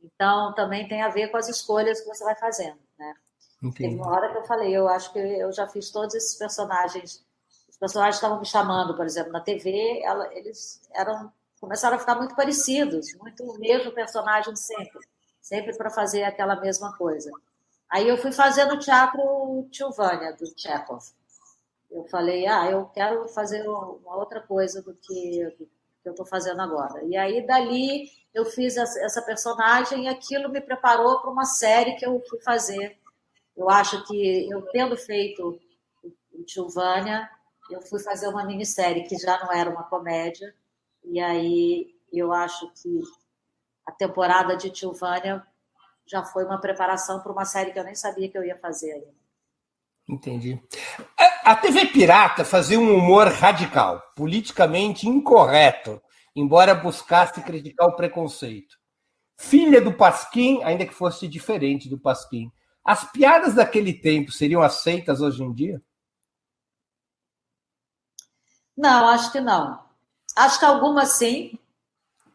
Então, 0.01 0.53
também 0.53 0.87
tem 0.87 1.01
a 1.01 1.09
ver 1.09 1.29
com 1.29 1.37
as 1.37 1.49
escolhas 1.49 2.01
que 2.01 2.07
você 2.07 2.23
vai 2.23 2.35
fazendo, 2.35 2.79
né? 2.97 3.13
Entendi. 3.61 3.89
Teve 3.89 3.95
uma 3.95 4.11
hora 4.11 4.31
que 4.31 4.37
eu 4.37 4.45
falei, 4.45 4.75
eu 4.75 4.87
acho 4.87 5.11
que 5.11 5.19
eu 5.19 5.51
já 5.51 5.67
fiz 5.67 5.89
todos 5.89 6.13
esses 6.13 6.35
personagens. 6.35 7.25
Os 7.67 7.77
personagens 7.77 8.15
estavam 8.15 8.39
me 8.39 8.45
chamando, 8.45 8.95
por 8.95 9.05
exemplo, 9.05 9.31
na 9.31 9.41
TV, 9.41 10.01
ela, 10.03 10.31
eles 10.33 10.81
eram 10.93 11.31
começaram 11.59 11.95
a 11.95 11.99
ficar 11.99 12.15
muito 12.15 12.35
parecidos, 12.35 13.13
muito 13.15 13.43
o 13.43 13.57
mesmo 13.59 13.91
personagem 13.91 14.55
sempre, 14.55 14.99
sempre 15.41 15.75
para 15.75 15.89
fazer 15.89 16.23
aquela 16.23 16.55
mesma 16.59 16.95
coisa. 16.97 17.31
Aí 17.89 18.07
eu 18.07 18.17
fui 18.17 18.31
fazendo 18.31 18.79
teatro 18.79 19.67
Tilvânia, 19.71 20.33
do 20.33 20.45
Chekhov. 20.59 21.03
Eu 21.89 22.05
falei, 22.05 22.45
ah, 22.45 22.69
eu 22.69 22.85
quero 22.87 23.27
fazer 23.29 23.67
uma 23.67 24.17
outra 24.17 24.41
coisa 24.41 24.81
do 24.81 24.93
que, 24.93 25.55
do 25.57 25.65
que 25.65 26.09
eu 26.09 26.11
estou 26.11 26.25
fazendo 26.25 26.61
agora. 26.61 27.03
E 27.05 27.15
aí, 27.15 27.45
dali, 27.45 28.11
eu 28.33 28.43
fiz 28.45 28.75
essa 28.77 29.21
personagem 29.21 30.05
e 30.05 30.07
aquilo 30.07 30.49
me 30.49 30.59
preparou 30.59 31.21
para 31.21 31.31
uma 31.31 31.45
série 31.45 31.95
que 31.95 32.05
eu 32.05 32.21
fui 32.29 32.39
fazer. 32.41 32.99
Eu 33.55 33.69
acho 33.69 34.05
que 34.05 34.49
eu 34.51 34.61
tendo 34.71 34.97
feito 34.97 35.59
o 36.33 36.43
Tilvânia, 36.43 37.29
eu 37.71 37.81
fui 37.81 37.99
fazer 37.99 38.27
uma 38.27 38.45
minissérie 38.45 39.07
que 39.07 39.17
já 39.17 39.39
não 39.39 39.51
era 39.51 39.69
uma 39.69 39.83
comédia, 39.83 40.53
e 41.03 41.19
aí 41.19 41.95
eu 42.13 42.31
acho 42.31 42.71
que 42.73 43.01
a 43.85 43.91
temporada 43.91 44.55
de 44.55 44.69
Tilvânia 44.69 45.45
já 46.07 46.23
foi 46.23 46.45
uma 46.45 46.59
preparação 46.59 47.21
para 47.21 47.31
uma 47.31 47.45
série 47.45 47.71
que 47.71 47.79
eu 47.79 47.83
nem 47.83 47.95
sabia 47.95 48.29
que 48.29 48.37
eu 48.37 48.43
ia 48.43 48.57
fazer 48.57 48.91
ainda. 48.93 49.13
Entendi. 50.09 50.61
A 51.43 51.55
TV 51.55 51.87
Pirata 51.87 52.45
fazia 52.45 52.79
um 52.79 52.95
humor 52.95 53.27
radical, 53.27 54.01
politicamente 54.15 55.07
incorreto, 55.07 56.01
embora 56.35 56.73
buscasse 56.73 57.41
criticar 57.41 57.87
o 57.87 57.95
preconceito. 57.95 58.77
Filha 59.37 59.81
do 59.81 59.93
Pasquim, 59.93 60.63
ainda 60.63 60.85
que 60.85 60.93
fosse 60.93 61.27
diferente 61.27 61.89
do 61.89 61.99
Pasquim. 61.99 62.51
As 62.83 63.11
piadas 63.11 63.55
daquele 63.55 63.93
tempo 63.93 64.31
seriam 64.31 64.61
aceitas 64.61 65.19
hoje 65.19 65.43
em 65.43 65.53
dia? 65.53 65.81
Não, 68.75 69.09
acho 69.09 69.31
que 69.31 69.41
não. 69.41 69.85
Acho 70.35 70.59
que 70.59 70.65
algumas 70.65 71.17
sim, 71.17 71.59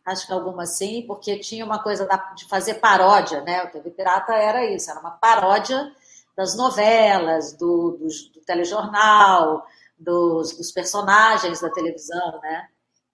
acho 0.05 0.27
que 0.27 0.33
algumas 0.33 0.71
sim, 0.71 1.05
porque 1.07 1.39
tinha 1.39 1.65
uma 1.65 1.83
coisa 1.83 2.09
de 2.35 2.47
fazer 2.47 2.75
paródia, 2.75 3.41
né? 3.43 3.65
O 3.65 3.71
TV 3.71 3.91
Pirata 3.91 4.35
era 4.35 4.65
isso, 4.65 4.91
era 4.91 5.01
uma 5.01 5.13
paródia 5.13 5.95
das 6.37 6.57
novelas, 6.57 7.53
do, 7.53 7.93
do, 7.93 8.07
do 8.07 8.41
telejornal, 8.45 9.67
dos, 9.99 10.57
dos, 10.57 10.73
personagens 10.73 11.61
da 11.61 11.71
televisão, 11.71 12.41
né? 12.41 12.69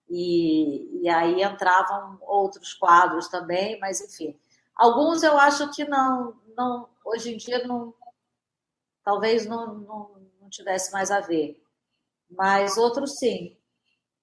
E, 0.09 1.01
e 1.03 1.09
aí 1.09 1.43
entravam 1.43 2.17
outros 2.21 2.73
quadros 2.73 3.27
também, 3.27 3.79
mas 3.79 4.01
enfim. 4.01 4.37
Alguns 4.75 5.21
eu 5.23 5.37
acho 5.37 5.69
que 5.71 5.85
não, 5.85 6.33
não 6.57 6.89
hoje 7.05 7.33
em 7.33 7.37
dia 7.37 7.67
não, 7.67 7.93
talvez 9.03 9.45
não, 9.45 9.75
não, 9.75 10.11
não 10.41 10.49
tivesse 10.49 10.91
mais 10.91 11.11
a 11.11 11.19
ver. 11.19 11.61
Mas 12.29 12.77
outros 12.77 13.17
sim. 13.17 13.58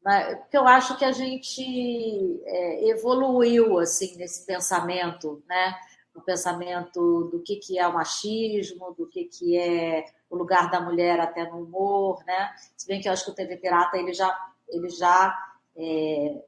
Né? 0.06 0.36
Porque 0.36 0.56
eu 0.56 0.68
acho 0.68 0.96
que 0.96 1.04
a 1.04 1.10
gente 1.10 2.40
é, 2.44 2.90
evoluiu 2.90 3.76
assim 3.80 4.16
nesse 4.16 4.46
pensamento, 4.46 5.42
né? 5.48 5.75
O 6.14 6.20
pensamento 6.20 7.25
do 7.25 7.40
que, 7.40 7.56
que 7.56 7.76
é 7.76 7.88
o 7.88 7.92
machismo, 7.92 8.94
do 8.94 9.08
que, 9.08 9.25
que 9.25 9.58
é 9.58 10.04
o 10.30 10.36
lugar 10.36 10.70
da 10.70 10.80
mulher 10.80 11.18
até 11.18 11.50
no 11.50 11.64
humor, 11.64 12.25
né? 12.25 12.54
Se 12.76 12.86
bem 12.86 13.00
que 13.00 13.08
eu 13.08 13.12
acho 13.12 13.25
que 13.25 13.32
o 13.32 13.34
TV 13.34 13.56
Pirata 13.56 13.96
ele 13.96 14.14
já, 14.14 14.32
ele 14.68 14.88
já 14.90 15.36
é, 15.76 16.40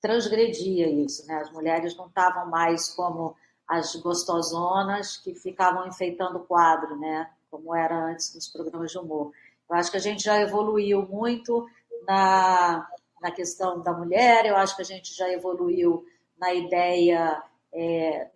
transgredia 0.00 0.90
isso, 0.90 1.24
né? 1.28 1.36
As 1.36 1.52
mulheres 1.52 1.96
não 1.96 2.08
estavam 2.08 2.50
mais 2.50 2.88
como 2.88 3.36
as 3.68 3.94
gostosonas 3.94 5.18
que 5.18 5.36
ficavam 5.36 5.86
enfeitando 5.86 6.38
o 6.38 6.44
quadro, 6.44 6.98
né? 6.98 7.30
Como 7.48 7.76
era 7.76 8.06
antes 8.06 8.34
nos 8.34 8.48
programas 8.48 8.90
de 8.90 8.98
humor. 8.98 9.30
Eu 9.70 9.76
acho 9.76 9.90
que 9.90 9.96
a 9.96 10.00
gente 10.00 10.24
já 10.24 10.40
evoluiu 10.40 11.06
muito 11.06 11.64
na, 12.06 12.88
na 13.20 13.30
questão 13.30 13.80
da 13.80 13.92
mulher, 13.92 14.46
eu 14.46 14.56
acho 14.56 14.76
que 14.76 14.82
a 14.82 14.84
gente 14.84 15.14
já 15.14 15.30
evoluiu 15.30 16.04
na 16.38 16.52
ideia 16.52 17.42
é, 17.72 18.30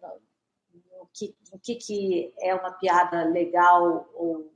que, 1.17 1.35
no 1.53 1.59
que, 1.59 1.75
que 1.77 2.35
é 2.39 2.55
uma 2.55 2.73
piada 2.73 3.25
legal 3.25 4.09
ou, 4.15 4.53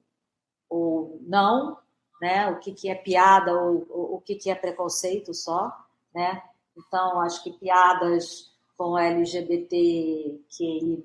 ou 0.69 1.19
não, 1.23 1.79
né? 2.21 2.50
o 2.50 2.59
que, 2.59 2.73
que 2.73 2.88
é 2.88 2.95
piada 2.95 3.59
ou, 3.59 3.87
ou 3.88 4.14
o 4.17 4.21
que, 4.21 4.37
que 4.37 4.50
é 4.50 4.55
preconceito 4.55 5.33
só. 5.33 5.73
Né? 6.14 6.43
Então, 6.76 7.21
acho 7.21 7.43
que 7.43 7.52
piadas 7.52 8.52
com 8.76 8.99
LGBTQI+, 8.99 11.02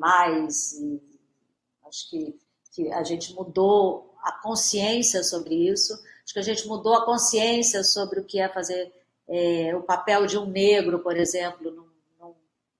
acho 1.85 2.09
que, 2.09 2.39
que 2.71 2.91
a 2.91 3.03
gente 3.03 3.33
mudou 3.33 4.13
a 4.21 4.33
consciência 4.41 5.23
sobre 5.23 5.69
isso, 5.69 5.97
Acho 6.25 6.33
que 6.33 6.39
a 6.39 6.43
gente 6.43 6.67
mudou 6.67 6.95
a 6.95 7.05
consciência 7.05 7.83
sobre 7.83 8.19
o 8.19 8.23
que 8.23 8.39
é 8.39 8.49
fazer 8.49 8.91
é, 9.27 9.75
o 9.75 9.83
papel 9.83 10.25
de 10.25 10.37
um 10.37 10.45
negro, 10.45 10.99
por 10.99 11.15
exemplo, 11.15 11.69
num, 11.71 11.87
num, 12.19 12.35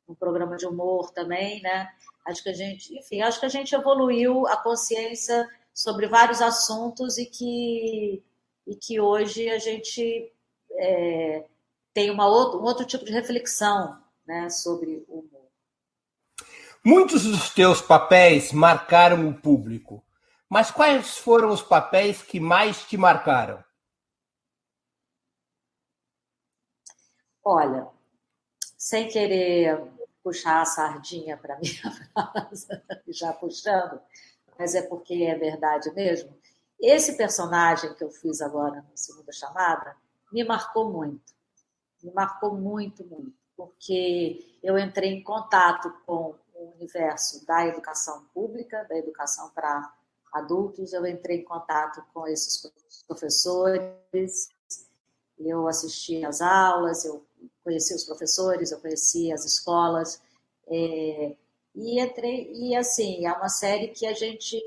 num, 0.08 0.16
programa 0.16 0.58
de 0.58 0.66
humor 0.66 1.12
também, 1.12 1.62
né? 1.62 1.88
Acho 2.26 2.42
que 2.42 2.50
a 2.50 2.54
gente, 2.54 2.98
enfim, 2.98 3.22
acho 3.22 3.40
que 3.40 3.46
a 3.46 3.50
gente 3.50 3.74
evoluiu 3.74 4.48
a 4.48 4.58
consciência 4.58 5.48
sobre 5.74 6.08
vários 6.08 6.42
assuntos 6.42 7.20
e 7.20 7.26
que, 7.26 8.24
e 8.66 8.76
que 8.76 9.00
hoje 9.00 9.50
a 9.50 9.60
gente 9.60 10.32
é, 10.72 11.46
tem 11.94 12.10
uma 12.10 12.28
outro, 12.28 12.60
um 12.60 12.64
outro 12.64 12.86
tipo 12.86 13.06
de 13.06 13.12
reflexão 13.12 13.98
né, 14.26 14.50
sobre 14.50 15.06
o 15.08 15.20
humor. 15.20 15.46
Muitos 16.84 17.24
dos 17.24 17.50
teus 17.50 17.82
papéis 17.82 18.52
marcaram 18.52 19.28
o 19.28 19.34
público. 19.34 20.05
Mas 20.50 20.72
quais 20.72 21.18
foram 21.18 21.50
os 21.50 21.62
papéis 21.62 22.22
que 22.22 22.40
mais 22.40 22.84
te 22.84 22.98
marcaram? 22.98 23.64
Olha, 27.44 27.88
sem 28.78 29.08
querer 29.08 29.80
puxar 30.24 30.62
a 30.62 30.66
sardinha 30.66 31.38
para 31.38 31.58
mim, 31.58 31.68
já 33.10 33.32
puxando, 33.34 34.02
mas 34.58 34.74
é 34.74 34.82
porque 34.82 35.14
é 35.14 35.36
verdade 35.36 35.92
mesmo. 35.94 36.36
Esse 36.80 37.16
personagem 37.16 37.94
que 37.94 38.04
eu 38.04 38.10
fiz 38.10 38.42
agora 38.42 38.76
na 38.82 38.96
segunda 38.98 39.32
chamada 39.32 39.96
me 40.32 40.44
marcou 40.44 40.92
muito. 40.92 41.34
Me 42.04 42.12
marcou 42.12 42.56
muito, 42.56 43.04
muito. 43.06 43.34
Porque 43.56 44.60
eu 44.62 44.78
entrei 44.78 45.12
em 45.12 45.24
contato 45.24 45.94
com 46.06 46.36
o 46.54 46.74
universo 46.76 47.46
da 47.46 47.66
educação 47.66 48.26
pública, 48.34 48.84
da 48.90 48.98
educação 48.98 49.50
para 49.52 49.94
adultos, 50.36 50.94
eu 50.94 51.06
entrei 51.06 51.40
em 51.40 51.44
contato 51.44 52.04
com 52.14 52.28
esses 52.28 52.72
professores, 53.08 54.50
eu 55.40 55.68
assisti 55.68 56.26
às 56.26 56.42
aulas, 56.42 57.06
eu 57.06 57.26
conheci 57.64 57.96
os 57.96 58.04
professores, 58.04 58.72
eu 58.72 58.80
conheci 58.80 59.32
as 59.32 59.46
escolas, 59.46 60.22
é, 60.68 61.36
e 61.74 62.00
entrei, 62.00 62.52
e 62.54 62.76
assim, 62.76 63.26
é 63.26 63.34
uma 63.34 63.50
série 63.50 63.90
que 63.90 64.06
a 64.06 64.14
gente 64.14 64.58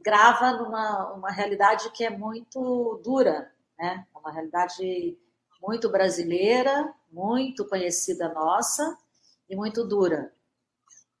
grava 0.00 0.52
numa 0.52 1.12
uma 1.12 1.30
realidade 1.30 1.90
que 1.90 2.04
é 2.04 2.10
muito 2.10 3.00
dura, 3.04 3.52
né? 3.78 4.06
É 4.14 4.18
uma 4.18 4.32
realidade 4.32 5.18
muito 5.60 5.88
brasileira, 5.88 6.92
muito 7.10 7.64
conhecida 7.64 8.28
nossa 8.32 8.96
e 9.48 9.54
muito 9.54 9.84
dura. 9.84 10.32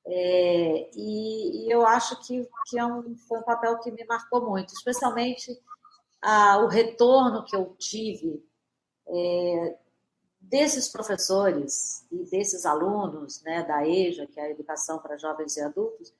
É, 0.04 0.90
e, 0.94 1.66
e, 1.66 1.70
eu 1.70 1.86
acho 1.86 2.20
que, 2.26 2.48
que 2.66 2.78
é 2.78 2.84
um, 2.84 3.16
foi 3.16 3.38
um 3.38 3.44
papel 3.44 3.78
que 3.78 3.90
me 3.90 4.04
marcou 4.04 4.48
muito, 4.48 4.74
especialmente 4.74 5.56
a, 6.20 6.58
o 6.58 6.66
retorno 6.66 7.44
que 7.44 7.54
eu 7.54 7.74
tive 7.78 8.44
é, 9.06 9.76
desses 10.40 10.88
professores 10.88 12.04
e 12.10 12.24
desses 12.24 12.66
alunos 12.66 13.42
né, 13.42 13.62
da 13.62 13.86
EJA, 13.86 14.26
que 14.26 14.40
é 14.40 14.44
a 14.44 14.50
Educação 14.50 14.98
para 14.98 15.16
Jovens 15.16 15.56
e 15.56 15.60
Adultos, 15.60 16.12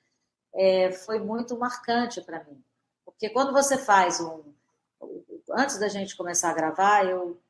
é, 0.55 0.93
foi 0.93 1.19
muito 1.19 1.59
marcante 1.59 2.21
para 2.21 2.45
mim. 2.45 2.62
Porque 3.05 3.29
quando 3.31 3.53
você 3.53 3.77
faz 3.77 4.21
um. 4.21 4.43
Antes 5.51 5.79
da 5.79 5.89
gente 5.89 6.17
começar 6.17 6.51
a 6.51 6.55
gravar, 6.55 7.05
eu, 7.05 7.41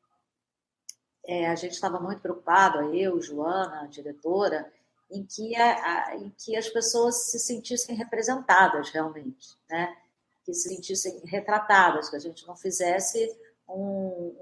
é, 1.26 1.48
a 1.48 1.54
gente 1.54 1.72
estava 1.72 2.00
muito 2.00 2.20
preocupado, 2.20 2.94
eu, 2.94 3.20
Joana, 3.20 3.82
a 3.82 3.86
diretora, 3.86 4.72
em 5.12 5.24
que, 5.24 5.54
a, 5.54 6.08
a, 6.08 6.16
em 6.16 6.30
que 6.30 6.56
as 6.56 6.68
pessoas 6.68 7.30
se 7.30 7.38
sentissem 7.38 7.94
representadas 7.94 8.88
realmente, 8.90 9.56
né? 9.68 9.94
que 10.44 10.52
se 10.54 10.68
sentissem 10.70 11.20
retratadas, 11.24 12.08
que 12.08 12.16
a 12.16 12.18
gente 12.18 12.46
não 12.46 12.56
fizesse 12.56 13.30
um, 13.68 14.34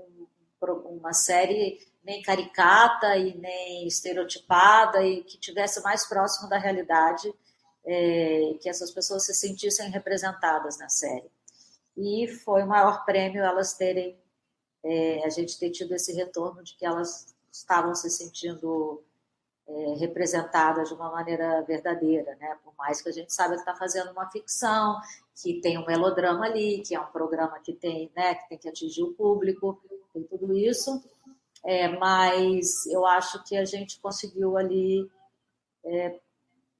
um, 0.63 0.73
uma 0.99 1.13
série 1.13 1.79
nem 2.03 2.23
caricata 2.23 3.17
e 3.17 3.37
nem 3.37 3.87
estereotipada 3.87 5.05
e 5.05 5.23
que 5.25 5.39
tivesse 5.39 5.83
mais 5.83 6.07
próximo 6.07 6.49
da 6.49 6.59
realidade, 6.59 7.33
é, 7.85 8.57
que 8.61 8.69
essas 8.69 8.91
pessoas 8.91 9.27
se 9.27 9.35
sentissem 9.35 9.91
representadas 9.91 10.79
na 10.79 10.89
série. 10.89 11.31
E 11.97 12.29
foi 12.29 12.63
o 12.63 12.67
maior 12.67 13.05
prêmio 13.05 13.43
elas 13.43 13.75
terem, 13.75 14.19
é, 14.83 15.25
a 15.25 15.29
gente 15.29 15.59
ter 15.59 15.71
tido 15.71 15.95
esse 15.95 16.13
retorno 16.15 16.63
de 16.63 16.75
que 16.77 16.87
elas 16.87 17.35
estavam 17.53 17.95
se 17.95 18.09
sentindo 18.09 19.05
é, 19.71 20.83
de 20.85 20.95
uma 20.95 21.11
maneira 21.11 21.63
verdadeira, 21.63 22.35
né? 22.37 22.59
Por 22.65 22.75
mais 22.77 23.01
que 23.01 23.09
a 23.09 23.13
gente 23.13 23.33
saiba 23.33 23.55
que 23.55 23.61
está 23.61 23.75
fazendo 23.75 24.11
uma 24.11 24.31
ficção, 24.31 25.01
que 25.41 25.61
tem 25.61 25.79
um 25.79 25.87
melodrama 25.87 26.47
ali, 26.47 26.83
que 26.83 26.95
é 26.95 27.01
um 27.01 27.07
programa 27.07 27.59
que 27.61 27.73
tem, 27.73 28.11
né, 28.15 28.35
que 28.35 28.49
tem 28.49 28.59
que 28.59 28.69
atingir 28.69 29.03
o 29.03 29.15
público, 29.15 29.81
tem 30.13 30.23
tudo 30.25 30.55
isso, 30.55 31.03
é, 31.65 31.89
mas 31.89 32.87
eu 32.87 33.07
acho 33.07 33.43
que 33.45 33.57
a 33.57 33.65
gente 33.65 34.01
conseguiu 34.01 34.57
ali 34.57 35.11
é, 35.85 36.19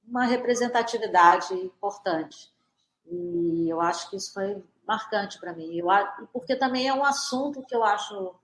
uma 0.05 0.25
representatividade 0.25 1.53
importante. 1.53 2.51
E 3.05 3.69
eu 3.69 3.79
acho 3.81 4.09
que 4.09 4.17
isso 4.17 4.33
foi 4.33 4.63
marcante 4.85 5.39
para 5.39 5.53
mim. 5.53 5.77
Eu, 5.77 5.87
porque 6.33 6.55
também 6.55 6.87
é 6.87 6.93
um 6.93 7.05
assunto 7.05 7.63
que 7.63 7.75
eu 7.75 7.83
acho 7.83 8.35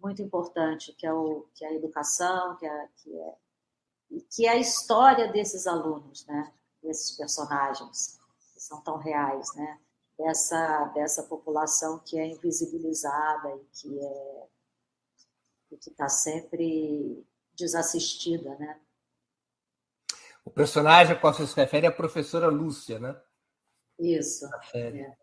muito 0.00 0.22
importante, 0.22 0.92
que 0.92 1.06
é, 1.06 1.12
o, 1.12 1.46
que 1.54 1.64
é 1.64 1.68
a 1.68 1.74
educação, 1.74 2.56
que 2.56 2.66
é, 2.66 2.88
que 2.96 3.16
é, 3.16 3.34
que 4.30 4.46
é 4.46 4.50
a 4.50 4.56
história 4.56 5.30
desses 5.30 5.66
alunos, 5.66 6.26
né? 6.26 6.52
desses 6.82 7.16
personagens 7.16 8.18
que 8.54 8.60
são 8.60 8.80
tão 8.82 8.96
reais, 8.96 9.54
né? 9.54 9.78
dessa, 10.18 10.84
dessa 10.94 11.22
população 11.22 12.00
que 12.00 12.18
é 12.18 12.26
invisibilizada 12.26 13.48
e 13.54 13.64
que 13.72 13.98
é 14.00 14.48
e 15.70 15.76
que 15.76 15.90
está 15.90 16.08
sempre 16.08 17.26
desassistida, 17.54 18.56
né? 18.56 18.80
O 20.42 20.50
personagem 20.50 21.14
a 21.14 21.18
qual 21.18 21.34
você 21.34 21.46
se 21.46 21.54
refere 21.54 21.84
é 21.84 21.90
a 21.90 21.92
professora 21.92 22.48
Lúcia, 22.48 22.98
né? 22.98 23.14
Isso. 23.98 24.46
A 24.46 24.62
série. 24.62 25.00
É. 25.00 25.16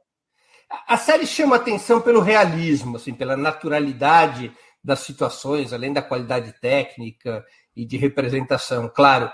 A 0.87 0.97
série 0.97 1.25
chama 1.25 1.55
atenção 1.55 1.99
pelo 1.99 2.19
realismo, 2.19 2.97
assim, 2.97 3.13
pela 3.13 3.35
naturalidade 3.35 4.55
das 4.83 4.99
situações, 4.99 5.73
além 5.73 5.91
da 5.91 6.01
qualidade 6.01 6.53
técnica 6.59 7.43
e 7.75 7.85
de 7.85 7.97
representação, 7.97 8.89
claro. 8.89 9.31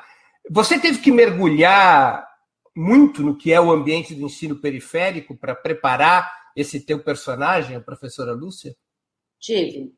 Você 0.49 0.79
teve 0.79 0.99
que 0.99 1.11
mergulhar 1.11 2.27
muito 2.75 3.21
no 3.21 3.37
que 3.37 3.51
é 3.51 3.59
o 3.61 3.71
ambiente 3.71 4.15
do 4.15 4.25
ensino 4.25 4.55
periférico 4.55 5.35
para 5.35 5.53
preparar 5.53 6.31
esse 6.55 6.79
teu 6.79 7.03
personagem, 7.03 7.75
a 7.75 7.81
professora 7.81 8.33
Lúcia? 8.33 8.75
Tive, 9.39 9.93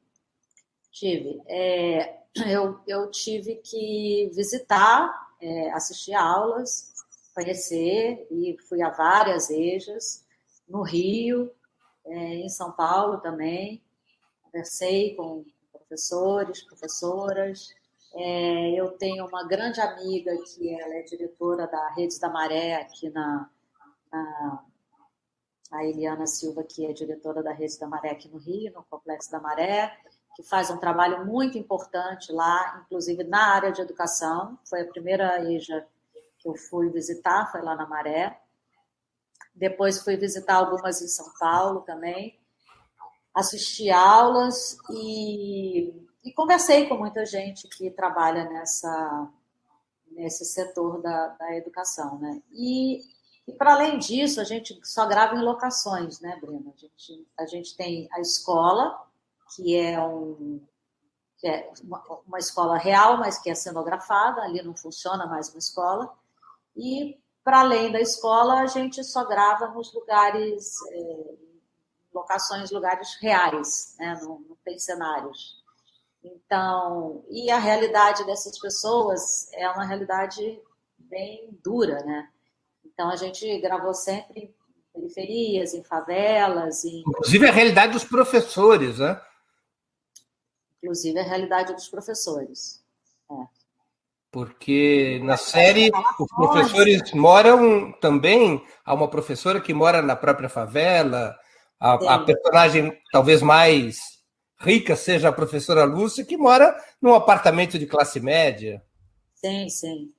Tive. 0.93 1.41
É, 1.47 2.19
eu, 2.47 2.79
eu 2.88 3.10
tive 3.10 3.56
que 3.56 4.29
visitar, 4.34 5.12
é, 5.41 5.71
assistir 5.71 6.13
aulas, 6.13 6.93
conhecer, 7.34 8.27
e 8.29 8.56
fui 8.69 8.82
a 8.84 8.91
várias 8.91 9.49
EJAs, 9.49 10.23
no 10.69 10.84
Rio, 10.84 11.51
é, 12.06 12.36
em 12.36 12.49
São 12.49 12.71
Paulo 12.71 13.17
também. 13.17 13.84
Conversei 14.43 15.15
com 15.15 15.43
professores, 15.71 16.62
professoras. 16.63 17.69
É, 18.15 18.71
eu 18.80 18.91
tenho 18.97 19.26
uma 19.26 19.43
grande 19.47 19.82
amiga 19.82 20.32
que 20.38 20.69
ela 20.69 20.95
é 20.95 21.02
diretora 21.02 21.67
da 21.67 21.89
Redes 21.89 22.19
da 22.19 22.30
Maré 22.30 22.76
aqui 22.76 23.10
na, 23.10 23.49
na 24.12 24.63
a 25.71 25.84
Eliana 25.84 26.28
Silva, 26.28 26.63
que 26.63 26.86
é 26.86 26.93
diretora 26.93 27.41
da 27.41 27.52
Rede 27.52 27.80
da 27.80 27.88
Maré 27.88 28.12
aqui 28.12 28.30
no 28.30 28.38
Rio, 28.38 28.71
no 28.73 28.84
Complexo 28.84 29.32
da 29.32 29.39
Maré 29.39 29.97
que 30.36 30.43
faz 30.43 30.69
um 30.69 30.78
trabalho 30.78 31.26
muito 31.26 31.58
importante 31.58 32.32
lá, 32.32 32.82
inclusive 32.84 33.23
na 33.23 33.54
área 33.54 33.71
de 33.71 33.82
educação. 33.82 34.58
Foi 34.67 34.82
a 34.82 34.88
primeira 34.88 35.43
EJA 35.52 35.86
que 36.39 36.49
eu 36.49 36.56
fui 36.56 36.89
visitar, 36.89 37.52
foi 37.52 37.62
lá 37.62 37.76
na 37.76 37.86
Maré. 37.86 38.39
Depois 39.54 40.02
fui 40.02 40.17
visitar 40.17 40.56
algumas 40.56 41.02
em 41.02 41.08
São 41.08 41.32
Paulo 41.39 41.82
também. 41.82 42.39
Assisti 43.34 43.91
aulas 43.91 44.78
e, 44.89 45.93
e 46.24 46.32
conversei 46.32 46.88
com 46.88 46.96
muita 46.96 47.26
gente 47.26 47.68
que 47.68 47.92
trabalha 47.92 48.46
nessa, 48.46 49.30
nesse 50.12 50.46
setor 50.46 51.02
da, 51.02 51.28
da 51.30 51.56
educação. 51.56 52.18
Né? 52.18 52.42
E, 52.52 53.02
e 53.48 53.52
para 53.54 53.74
além 53.74 54.00
disso, 54.00 54.40
a 54.40 54.44
gente 54.44 54.80
só 54.84 55.06
grava 55.06 55.36
em 55.36 55.44
locações, 55.44 56.22
né, 56.22 56.38
Bruna? 56.40 56.72
A 56.74 56.78
gente, 56.78 57.28
a 57.38 57.46
gente 57.46 57.76
tem 57.76 58.08
a 58.14 58.22
escola, 58.22 59.06
que 59.56 59.76
é, 59.76 60.00
um, 60.02 60.62
que 61.38 61.48
é 61.48 61.72
uma, 61.84 62.02
uma, 62.26 62.40
escola 62.40 62.78
real, 62.78 63.18
mas 63.18 63.38
que 63.38 63.50
é 63.50 63.56
cenografada, 63.56 64.42
ali 64.42 64.64
não 64.64 64.76
funciona 64.76 65.28
mais 65.28 65.50
uma 65.50 65.60
escola. 65.60 66.14
E, 66.76 67.20
para 67.44 67.60
além 67.60 67.92
da 67.92 68.00
escola, 68.00 68.62
a 68.62 68.66
gente 68.66 69.04
só 69.04 69.26
grava 69.26 69.68
nos 69.68 69.94
lugares, 69.94 70.78
é, 70.90 71.36
locações, 72.14 72.72
lugares 72.72 73.16
reais, 73.16 73.96
né? 74.00 74.18
não, 74.24 74.40
não 74.40 74.58
tem 74.64 74.80
cenários. 74.80 75.62
Então, 76.24 77.24
e 77.30 77.52
a 77.52 77.58
realidade 77.58 78.26
dessas 78.26 78.58
pessoas 78.60 79.52
é 79.54 79.70
uma 79.70 79.86
realidade 79.86 80.62
bem 80.98 81.50
dura, 81.64 82.04
né? 82.04 82.30
Então, 82.86 83.10
a 83.10 83.16
gente 83.16 83.60
gravou 83.60 83.94
sempre 83.94 84.42
em 84.42 85.02
periferias, 85.02 85.74
em 85.74 85.84
favelas. 85.84 86.86
Em... 86.86 87.02
Inclusive 87.02 87.48
a 87.48 87.52
realidade 87.52 87.94
dos 87.94 88.06
professores, 88.06 89.00
né? 89.00 89.20
inclusive 90.84 91.18
a 91.18 91.24
realidade 91.24 91.74
dos 91.74 91.88
professores. 91.88 92.84
É. 93.32 93.36
Porque 94.30 95.22
na 95.24 95.38
série 95.38 95.90
os 96.20 96.32
professores 96.36 97.14
moram 97.14 97.92
também. 97.94 98.66
Há 98.84 98.94
uma 98.94 99.08
professora 99.08 99.62
que 99.62 99.74
mora 99.74 100.02
na 100.02 100.16
própria 100.16 100.50
favela. 100.50 101.38
A, 101.80 102.16
a, 102.16 102.20
personagem 102.20 102.98
talvez 103.12 103.42
mais 103.42 104.12
rica 104.63 104.95
seja 104.95 105.30
a 105.30 105.34
professora 105.34 105.84
Lúcia, 105.84 106.26
que 106.26 106.38
mora 106.38 106.76
num 107.02 107.13
apartamento 107.13 107.78
de 107.78 107.86
classe 107.86 108.19
média. 108.19 108.84
Sim, 109.36 109.69
sim. 109.69 110.13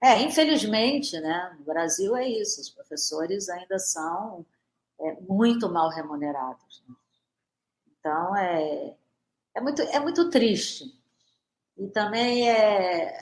É, 0.00 0.20
infelizmente, 0.22 1.18
né? 1.20 1.56
No 1.58 1.64
Brasil 1.64 2.14
é 2.16 2.28
isso. 2.28 2.60
Os 2.60 2.70
professores 2.70 3.48
ainda 3.48 3.78
são 3.78 4.44
é, 5.00 5.16
muito 5.28 5.68
mal 5.68 5.88
remunerados. 5.88 6.82
Né? 6.88 6.94
Então, 7.98 8.36
é, 8.36 8.94
é 9.54 9.60
muito, 9.60 9.82
é 9.82 9.98
muito 9.98 10.30
triste. 10.30 10.94
E 11.76 11.88
também 11.88 12.48
é, 12.50 13.16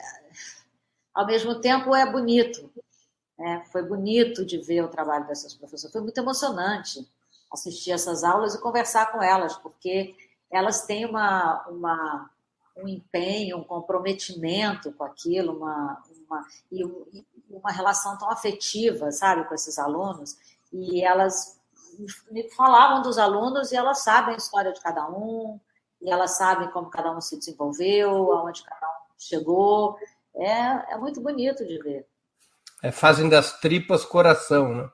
ao 1.13 1.25
mesmo 1.25 1.59
tempo, 1.59 1.95
é 1.95 2.09
bonito, 2.11 2.71
Né? 3.37 3.63
Foi 3.71 3.83
bonito 3.83 4.45
de 4.45 4.57
ver 4.59 4.83
o 4.83 4.89
trabalho 4.89 5.27
dessas 5.27 5.53
professoras, 5.53 5.91
foi 5.93 6.01
muito 6.01 6.17
emocionante 6.19 7.07
assistir 7.51 7.91
essas 7.91 8.23
aulas 8.23 8.55
e 8.55 8.61
conversar 8.61 9.11
com 9.11 9.21
elas, 9.21 9.57
porque 9.57 10.15
elas 10.51 10.85
têm 10.85 11.05
uma, 11.05 11.65
uma 11.67 12.29
um 12.77 12.87
empenho, 12.87 13.57
um 13.57 13.63
comprometimento 13.63 14.91
com 14.93 15.03
aquilo, 15.03 15.57
uma, 15.57 16.01
uma, 16.27 16.45
e 16.71 16.83
uma 17.49 17.71
relação 17.71 18.17
tão 18.17 18.29
afetiva, 18.29 19.11
sabe, 19.11 19.45
com 19.45 19.55
esses 19.55 19.79
alunos, 19.79 20.37
e 20.71 21.03
elas 21.03 21.57
me 22.29 22.49
falavam 22.51 23.01
dos 23.01 23.17
alunos 23.17 23.71
e 23.71 23.75
elas 23.75 24.03
sabem 24.03 24.35
a 24.35 24.37
história 24.37 24.71
de 24.71 24.79
cada 24.81 25.09
um, 25.09 25.59
e 26.01 26.11
elas 26.11 26.37
sabem 26.37 26.69
como 26.69 26.89
cada 26.89 27.11
um 27.11 27.19
se 27.19 27.37
desenvolveu, 27.37 28.31
aonde 28.33 28.63
cada 28.63 28.87
um 28.87 29.13
chegou. 29.17 29.97
É, 30.35 30.93
é 30.93 30.97
muito 30.97 31.19
bonito 31.19 31.65
de 31.65 31.79
ver. 31.79 32.07
É, 32.83 32.91
fazem 32.91 33.27
das 33.27 33.59
tripas 33.59 34.05
coração, 34.05 34.75
né? 34.75 34.89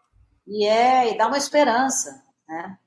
E 0.48 0.66
é, 0.66 1.12
e 1.12 1.18
dá 1.18 1.28
uma 1.28 1.38
esperança, 1.38 2.24
né? 2.48 2.78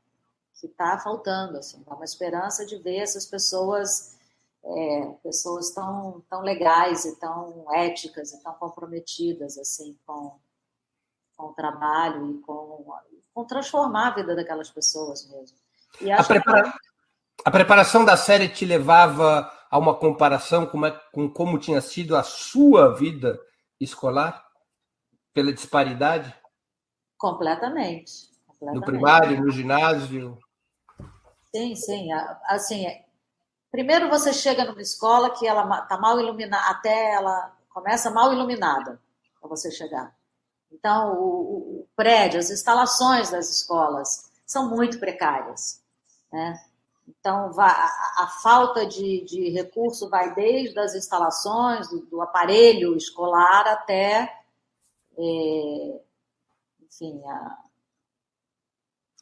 Que 0.66 0.72
está 0.72 0.98
faltando, 0.98 1.58
assim, 1.58 1.82
dá 1.86 1.94
uma 1.94 2.04
esperança 2.04 2.66
de 2.66 2.76
ver 2.78 2.96
essas 2.96 3.24
pessoas, 3.26 4.18
é, 4.64 5.14
pessoas 5.22 5.70
tão, 5.70 6.22
tão 6.28 6.40
legais 6.40 7.04
e 7.04 7.16
tão 7.20 7.66
éticas 7.72 8.32
e 8.32 8.42
tão 8.42 8.52
comprometidas, 8.54 9.56
assim, 9.58 9.96
com, 10.04 10.38
com 11.36 11.46
o 11.46 11.54
trabalho 11.54 12.32
e 12.32 12.38
com, 12.40 12.84
com 13.32 13.44
transformar 13.44 14.08
a 14.08 14.14
vida 14.14 14.34
daquelas 14.34 14.70
pessoas 14.70 15.28
mesmo. 15.30 15.56
a, 16.10 16.24
prepara... 16.24 16.72
que... 16.72 16.78
a 17.44 17.50
preparação 17.50 18.04
da 18.04 18.16
série 18.16 18.48
te 18.48 18.64
levava 18.64 19.50
a 19.70 19.78
uma 19.78 19.94
comparação 19.94 20.66
com, 20.66 20.80
com 21.12 21.30
como 21.30 21.58
tinha 21.58 21.80
sido 21.80 22.16
a 22.16 22.22
sua 22.22 22.94
vida 22.94 23.38
escolar? 23.80 24.44
Pela 25.32 25.52
disparidade? 25.52 26.34
Completamente. 27.18 28.30
completamente. 28.46 28.80
No 28.80 28.84
primário, 28.84 29.40
no 29.42 29.50
ginásio? 29.50 30.38
Sim, 31.56 31.74
sim. 31.74 32.12
Assim, 32.48 32.86
é, 32.86 33.06
primeiro 33.70 34.10
você 34.10 34.30
chega 34.30 34.66
numa 34.66 34.82
escola 34.82 35.30
que 35.30 35.46
ela 35.46 35.80
está 35.80 35.96
mal 35.96 36.20
iluminada, 36.20 36.70
até 36.70 37.14
ela 37.14 37.56
começa 37.70 38.10
mal 38.10 38.30
iluminada 38.30 39.00
para 39.40 39.48
você 39.48 39.70
chegar. 39.70 40.14
Então, 40.70 41.14
o, 41.14 41.80
o, 41.80 41.88
prédio, 41.96 42.38
as 42.38 42.50
instalações 42.50 43.30
das 43.30 43.48
escolas 43.48 44.30
são 44.44 44.68
muito 44.68 44.98
precárias. 44.98 45.82
Né? 46.30 46.62
Então, 47.08 47.50
a, 47.58 48.26
falta 48.42 48.84
de, 48.84 49.24
de, 49.24 49.48
recurso 49.48 50.10
vai 50.10 50.34
desde 50.34 50.78
as 50.78 50.94
instalações, 50.94 51.88
do, 51.88 52.00
do 52.04 52.20
aparelho 52.20 52.94
escolar, 52.94 53.66
até, 53.66 54.42
é, 55.16 56.00
enfim, 56.82 57.22
a, 57.24 57.58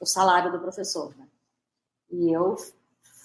o 0.00 0.06
salário 0.06 0.50
do 0.50 0.58
professor. 0.58 1.16
Né? 1.16 1.28
E 2.16 2.32
eu 2.32 2.54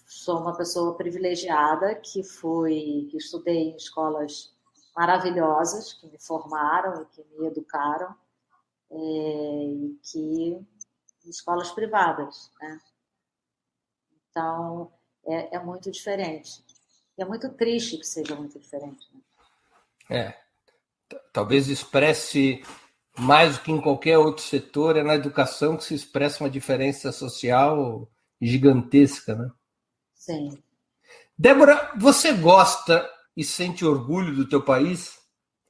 sou 0.08 0.40
uma 0.40 0.58
pessoa 0.58 0.96
privilegiada 0.96 1.94
que 1.94 2.24
fui, 2.24 3.08
que 3.12 3.18
estudei 3.18 3.70
em 3.70 3.76
escolas 3.76 4.52
maravilhosas 4.96 5.94
que 5.94 6.08
me 6.08 6.20
formaram 6.20 7.04
e 7.04 7.06
que 7.06 7.24
me 7.38 7.46
educaram, 7.46 8.16
é, 8.90 8.96
e 8.96 10.00
que 10.02 10.68
escolas 11.26 11.72
privadas, 11.72 12.52
né? 12.60 12.80
Então 14.32 14.92
é, 15.24 15.56
é, 15.56 15.60
muito 15.60 15.92
diferente. 15.92 16.66
E 17.16 17.22
é 17.22 17.26
muito 17.26 17.48
triste 17.50 17.98
que 17.98 18.08
seja 18.08 18.36
muito 18.36 18.58
diferente. 18.58 19.08
Né? 19.14 19.22
É, 20.18 21.18
talvez 21.32 21.68
expresse 21.68 22.64
mais 23.16 23.58
do 23.58 23.64
que 23.64 23.72
em 23.72 23.82
qualquer 23.82 24.18
outro 24.18 24.44
setor 24.44 24.98
é 24.98 25.04
na 25.04 25.14
educação 25.14 25.78
que 25.78 25.84
se 25.84 25.94
expressa 25.94 26.44
uma 26.44 26.50
diferença 26.50 27.12
social 27.12 28.10
gigantesca, 28.42 29.36
né? 29.36 29.52
Sim. 30.14 30.62
Débora, 31.38 31.94
você 31.98 32.34
gosta 32.34 33.10
e 33.36 33.44
sente 33.44 33.86
orgulho 33.86 34.36
do 34.36 34.48
teu 34.48 34.64
país 34.64 35.18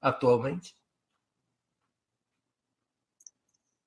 atualmente? 0.01 0.75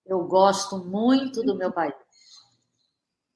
Eu 0.07 0.25
gosto 0.25 0.79
muito 0.79 1.43
do 1.43 1.57
meu 1.57 1.73
país. 1.73 1.95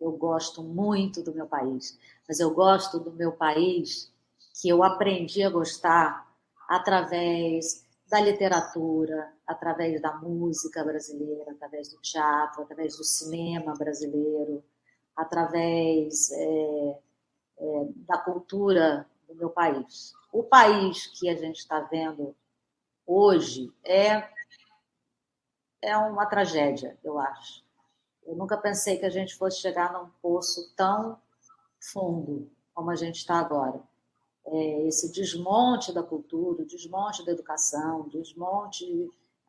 Eu 0.01 0.13
gosto 0.13 0.63
muito 0.63 1.23
do 1.23 1.35
meu 1.35 1.47
país. 1.47 1.99
Mas 2.29 2.39
eu 2.39 2.53
gosto 2.53 3.01
do 3.01 3.13
meu 3.13 3.33
país 3.33 4.13
que 4.61 4.69
eu 4.69 4.83
aprendi 4.83 5.43
a 5.43 5.51
gostar 5.51 6.27
através 6.69 7.85
da 8.09 8.21
literatura, 8.21 9.33
através 9.47 10.01
da 10.01 10.15
música 10.17 10.85
brasileira, 10.85 11.51
através 11.53 11.89
do 11.89 12.01
teatro, 12.01 12.63
através 12.63 12.97
do 12.97 13.05
cinema 13.05 13.75
brasileiro, 13.75 14.63
através 15.17 16.31
é, 16.31 16.99
é, 17.59 17.87
da 18.07 18.19
cultura 18.19 19.07
do 19.29 19.35
meu 19.35 19.51
país 19.51 20.15
o 20.37 20.43
país 20.43 21.07
que 21.07 21.31
a 21.31 21.35
gente 21.35 21.57
está 21.57 21.81
vendo 21.81 22.37
hoje 23.07 23.73
é, 23.83 24.29
é 25.81 25.97
uma 25.97 26.27
tragédia, 26.27 26.99
eu 27.03 27.19
acho. 27.19 27.65
Eu 28.23 28.37
nunca 28.37 28.57
pensei 28.57 28.99
que 28.99 29.07
a 29.07 29.11
gente 29.11 29.35
fosse 29.35 29.61
chegar 29.61 29.93
num 29.93 30.11
poço 30.21 30.75
tão 30.77 31.19
fundo 31.81 32.51
como 32.75 32.91
a 32.91 32.97
gente 32.97 33.17
está 33.17 33.39
agora. 33.39 33.81
É 34.45 34.87
esse 34.87 35.11
desmonte 35.11 35.93
da 35.93 36.03
cultura, 36.03 36.63
o 36.63 36.67
desmonte 36.67 37.25
da 37.25 37.33
educação, 37.33 38.03
o 38.03 38.11
desmonte, 38.11 38.85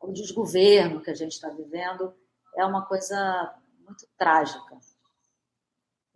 o 0.00 0.10
desgoverno 0.10 1.02
que 1.02 1.10
a 1.10 1.14
gente 1.14 1.32
está 1.32 1.50
vivendo 1.50 2.14
é 2.56 2.64
uma 2.64 2.86
coisa 2.86 3.54
muito 3.84 4.06
trágica. 4.16 4.78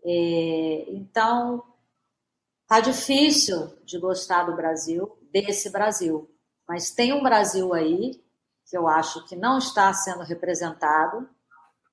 É, 0.04 0.84
então, 0.88 1.64
Tá 2.72 2.80
difícil 2.80 3.70
de 3.84 3.98
gostar 3.98 4.44
do 4.44 4.56
Brasil, 4.56 5.14
desse 5.30 5.68
Brasil, 5.68 6.34
mas 6.66 6.90
tem 6.90 7.12
um 7.12 7.22
Brasil 7.22 7.74
aí 7.74 8.24
que 8.64 8.74
eu 8.74 8.88
acho 8.88 9.26
que 9.26 9.36
não 9.36 9.58
está 9.58 9.92
sendo 9.92 10.22
representado 10.22 11.28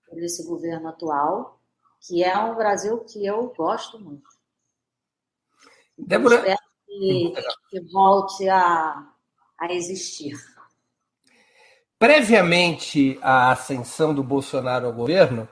por 0.07 0.17
esse 0.23 0.47
governo 0.47 0.87
atual, 0.87 1.59
que 1.99 2.23
é 2.23 2.37
um 2.39 2.55
Brasil 2.55 2.97
que 2.99 3.25
eu 3.25 3.53
gosto 3.57 3.99
muito. 3.99 4.29
Débora... 5.97 6.35
espero 6.37 6.59
que, 6.87 7.33
que 7.69 7.81
volte 7.91 8.47
a, 8.47 9.05
a 9.59 9.73
existir. 9.73 10.37
Previamente 11.97 13.19
à 13.21 13.51
ascensão 13.51 14.13
do 14.13 14.23
Bolsonaro 14.23 14.85
ao 14.85 14.93
governo, 14.93 15.45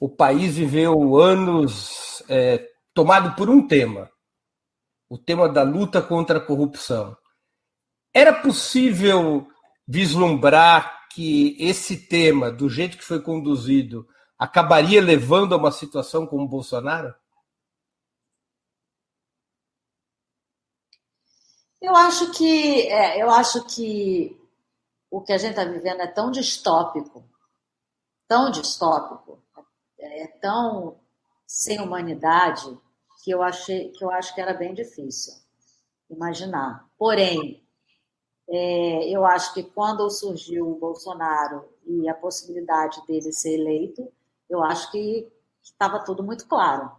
o 0.00 0.08
país 0.08 0.56
viveu 0.56 1.18
anos 1.18 2.22
é, 2.26 2.66
tomado 2.94 3.36
por 3.36 3.50
um 3.50 3.68
tema, 3.68 4.10
o 5.10 5.18
tema 5.18 5.46
da 5.46 5.62
luta 5.62 6.00
contra 6.00 6.38
a 6.38 6.44
corrupção. 6.44 7.14
Era 8.14 8.32
possível 8.32 9.46
vislumbrar 9.86 11.06
que 11.10 11.54
esse 11.60 12.08
tema, 12.08 12.50
do 12.50 12.68
jeito 12.70 12.96
que 12.96 13.04
foi 13.04 13.20
conduzido, 13.20 14.08
acabaria 14.38 15.02
levando 15.02 15.54
a 15.54 15.58
uma 15.58 15.70
situação 15.70 16.26
como 16.26 16.48
Bolsonaro? 16.48 17.14
Eu 21.80 21.94
acho 21.94 22.30
que 22.32 22.88
é, 22.88 23.22
eu 23.22 23.30
acho 23.30 23.64
que 23.66 24.38
o 25.10 25.20
que 25.20 25.32
a 25.32 25.38
gente 25.38 25.50
está 25.50 25.64
vivendo 25.64 26.00
é 26.00 26.06
tão 26.06 26.30
distópico, 26.30 27.24
tão 28.28 28.50
distópico, 28.50 29.42
é 30.00 30.26
tão 30.40 30.96
sem 31.46 31.80
humanidade 31.80 32.78
que 33.22 33.30
eu 33.30 33.42
achei 33.42 33.90
que 33.90 34.04
eu 34.04 34.10
acho 34.10 34.34
que 34.34 34.40
era 34.40 34.54
bem 34.54 34.72
difícil 34.74 35.34
imaginar. 36.08 36.88
Porém, 36.98 37.62
é, 38.48 39.08
eu 39.08 39.24
acho 39.24 39.54
que 39.54 39.62
quando 39.62 40.10
surgiu 40.10 40.68
o 40.68 40.78
Bolsonaro 40.78 41.68
e 41.86 42.08
a 42.08 42.14
possibilidade 42.14 43.00
dele 43.06 43.32
ser 43.32 43.54
eleito, 43.54 44.10
eu 44.48 44.62
acho 44.62 44.90
que 44.90 45.30
estava 45.62 46.00
tudo 46.00 46.22
muito 46.22 46.46
claro. 46.46 46.90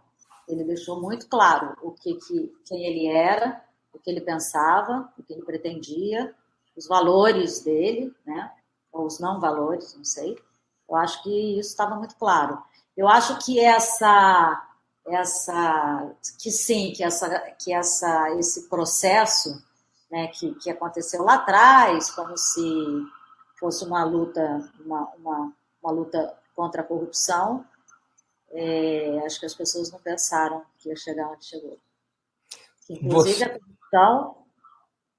Ele 0.48 0.64
deixou 0.64 1.00
muito 1.00 1.28
claro 1.28 1.76
o 1.82 1.92
que, 1.92 2.14
que 2.14 2.52
quem 2.66 2.84
ele 2.84 3.06
era, 3.06 3.62
o 3.92 3.98
que 3.98 4.10
ele 4.10 4.20
pensava, 4.20 5.12
o 5.18 5.22
que 5.22 5.32
ele 5.34 5.44
pretendia, 5.44 6.34
os 6.76 6.86
valores 6.86 7.60
dele, 7.60 8.14
né? 8.24 8.50
Ou 8.90 9.06
os 9.06 9.20
não 9.20 9.38
valores, 9.38 9.94
não 9.94 10.04
sei. 10.04 10.38
Eu 10.88 10.96
acho 10.96 11.22
que 11.22 11.58
isso 11.58 11.70
estava 11.70 11.96
muito 11.96 12.16
claro. 12.16 12.62
Eu 12.96 13.08
acho 13.08 13.38
que 13.44 13.58
essa 13.60 14.68
essa 15.06 16.14
que 16.40 16.50
sim, 16.50 16.92
que 16.92 17.02
essa 17.02 17.40
que 17.62 17.72
essa 17.72 18.30
esse 18.38 18.68
processo, 18.68 19.62
né, 20.10 20.28
que, 20.28 20.54
que 20.56 20.70
aconteceu 20.70 21.24
lá 21.24 21.34
atrás, 21.34 22.10
como 22.10 22.36
se 22.36 22.62
fosse 23.58 23.84
uma 23.84 24.04
luta 24.04 24.70
uma, 24.84 25.08
uma, 25.16 25.52
uma 25.82 25.92
luta 25.92 26.38
contra 26.54 26.82
a 26.82 26.84
corrupção, 26.84 27.66
é, 28.50 29.20
acho 29.24 29.40
que 29.40 29.46
as 29.46 29.54
pessoas 29.54 29.90
não 29.90 29.98
pensaram 29.98 30.64
que 30.78 30.88
ia 30.90 30.96
chegar 30.96 31.28
onde 31.28 31.46
chegou. 31.46 31.78
Inclusive 32.88 33.38
Você... 33.38 33.44
a 33.44 33.58
corrupção 33.58 34.36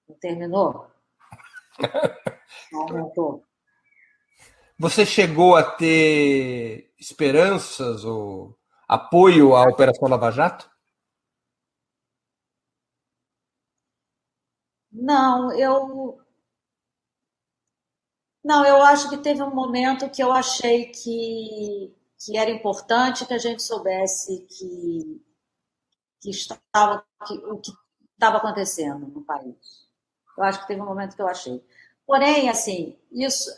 não 0.07 0.15
terminou. 0.15 0.88
Não 2.71 2.81
aumentou. 2.81 3.43
Você 4.77 5.05
chegou 5.05 5.55
a 5.55 5.63
ter 5.63 6.92
esperanças 7.03 8.05
ou 8.05 8.57
apoio 8.87 9.55
à 9.55 9.63
Operação 9.63 10.07
Lava 10.07 10.31
Jato? 10.31 10.69
Não, 14.91 15.51
eu. 15.53 16.17
Não, 18.43 18.65
eu 18.65 18.81
acho 18.83 19.09
que 19.09 19.17
teve 19.17 19.41
um 19.41 19.53
momento 19.53 20.09
que 20.09 20.21
eu 20.21 20.31
achei 20.31 20.87
que, 20.87 21.93
que 22.19 22.37
era 22.37 22.49
importante 22.49 23.25
que 23.25 23.33
a 23.33 23.37
gente 23.37 23.63
soubesse 23.63 24.45
que, 24.49 25.21
que 26.21 26.29
estava 26.29 27.05
que, 27.25 27.33
o 27.45 27.59
que 27.59 27.71
estava 28.13 28.37
acontecendo 28.37 29.07
no 29.07 29.23
país. 29.23 29.87
Eu 30.37 30.43
acho 30.43 30.61
que 30.61 30.67
teve 30.67 30.81
um 30.81 30.85
momento 30.85 31.15
que 31.15 31.21
eu 31.21 31.27
achei. 31.27 31.63
Porém, 32.05 32.49
assim, 32.49 32.97
isso, 33.11 33.49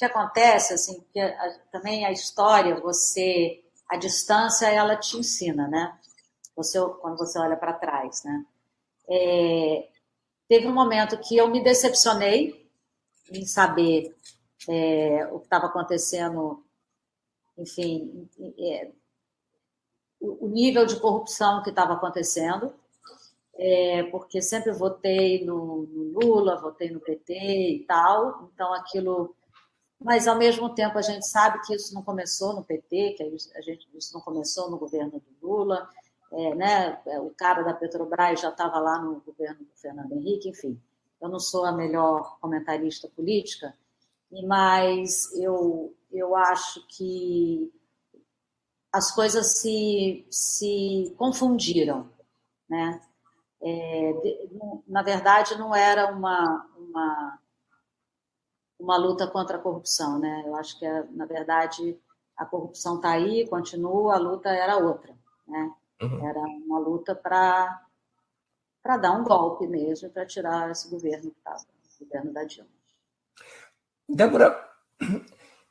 que 0.00 0.04
acontece, 0.06 0.72
assim, 0.72 1.04
que 1.12 1.20
a, 1.20 1.58
também 1.70 2.06
a 2.06 2.10
história, 2.10 2.80
você, 2.80 3.62
a 3.86 3.98
distância, 3.98 4.66
ela 4.66 4.96
te 4.96 5.18
ensina, 5.18 5.68
né? 5.68 5.94
Você, 6.56 6.80
quando 7.02 7.18
você 7.18 7.38
olha 7.38 7.54
para 7.54 7.74
trás, 7.74 8.24
né? 8.24 8.46
É, 9.06 9.88
teve 10.48 10.66
um 10.66 10.72
momento 10.72 11.18
que 11.18 11.36
eu 11.36 11.48
me 11.48 11.62
decepcionei 11.62 12.66
em 13.30 13.44
saber 13.44 14.16
é, 14.66 15.28
o 15.32 15.38
que 15.38 15.44
estava 15.44 15.66
acontecendo, 15.66 16.64
enfim, 17.58 18.26
é, 18.58 18.90
o, 20.18 20.46
o 20.46 20.48
nível 20.48 20.86
de 20.86 20.98
corrupção 20.98 21.62
que 21.62 21.68
estava 21.68 21.92
acontecendo, 21.92 22.74
é, 23.54 24.04
porque 24.04 24.40
sempre 24.40 24.72
votei 24.72 25.44
no, 25.44 25.82
no, 25.82 26.18
Lula, 26.18 26.58
votei 26.58 26.90
no 26.90 27.00
PT 27.00 27.34
e 27.34 27.84
tal, 27.86 28.50
então 28.54 28.72
aquilo. 28.72 29.36
Mas 30.00 30.26
ao 30.26 30.38
mesmo 30.38 30.74
tempo 30.74 30.98
a 30.98 31.02
gente 31.02 31.26
sabe 31.26 31.60
que 31.66 31.74
isso 31.74 31.94
não 31.94 32.02
começou 32.02 32.54
no 32.54 32.64
PT, 32.64 33.14
que 33.16 33.22
a 33.54 33.60
gente, 33.60 33.88
isso 33.94 34.14
não 34.14 34.20
começou 34.20 34.70
no 34.70 34.78
governo 34.78 35.20
do 35.20 35.46
Lula, 35.46 35.88
é, 36.32 36.54
né? 36.54 37.00
É, 37.06 37.20
o 37.20 37.30
cara 37.30 37.62
da 37.62 37.74
Petrobras 37.74 38.40
já 38.40 38.50
estava 38.50 38.78
lá 38.78 38.98
no 38.98 39.20
governo 39.20 39.64
do 39.64 39.76
Fernando 39.76 40.12
Henrique, 40.12 40.48
enfim. 40.48 40.80
Eu 41.20 41.28
não 41.28 41.38
sou 41.38 41.64
a 41.64 41.72
melhor 41.72 42.38
comentarista 42.40 43.08
política, 43.08 43.76
mas 44.46 45.32
eu, 45.34 45.94
eu 46.10 46.34
acho 46.36 46.86
que 46.88 47.70
as 48.92 49.12
coisas 49.12 49.58
se, 49.58 50.26
se 50.30 51.14
confundiram, 51.18 52.08
né? 52.68 53.00
É, 53.62 54.14
na 54.88 55.02
verdade, 55.02 55.58
não 55.58 55.74
era 55.74 56.10
uma, 56.10 56.66
uma, 56.76 57.38
uma 58.80 58.96
luta 58.96 59.26
contra 59.26 59.56
a 59.56 59.60
corrupção, 59.60 60.18
né? 60.18 60.42
Eu 60.46 60.56
acho 60.56 60.78
que, 60.78 60.86
na 61.10 61.26
verdade, 61.26 61.98
a 62.36 62.46
corrupção 62.46 62.96
está 62.96 63.12
aí, 63.12 63.46
continua, 63.48 64.14
a 64.14 64.18
luta 64.18 64.48
era 64.48 64.78
outra, 64.78 65.14
né? 65.46 65.72
Uhum. 66.02 66.26
Era 66.26 66.40
uma 66.40 66.78
luta 66.78 67.14
para 67.14 67.86
para 68.82 68.96
dar 68.96 69.12
um 69.12 69.24
golpe 69.24 69.66
mesmo, 69.66 70.08
para 70.08 70.24
tirar 70.24 70.70
esse 70.70 70.88
governo 70.88 71.30
que 71.30 71.36
estava, 71.36 71.58
o 72.00 72.04
governo 72.04 72.32
da 72.32 72.44
Dilma. 72.44 72.70
Débora, 74.08 74.68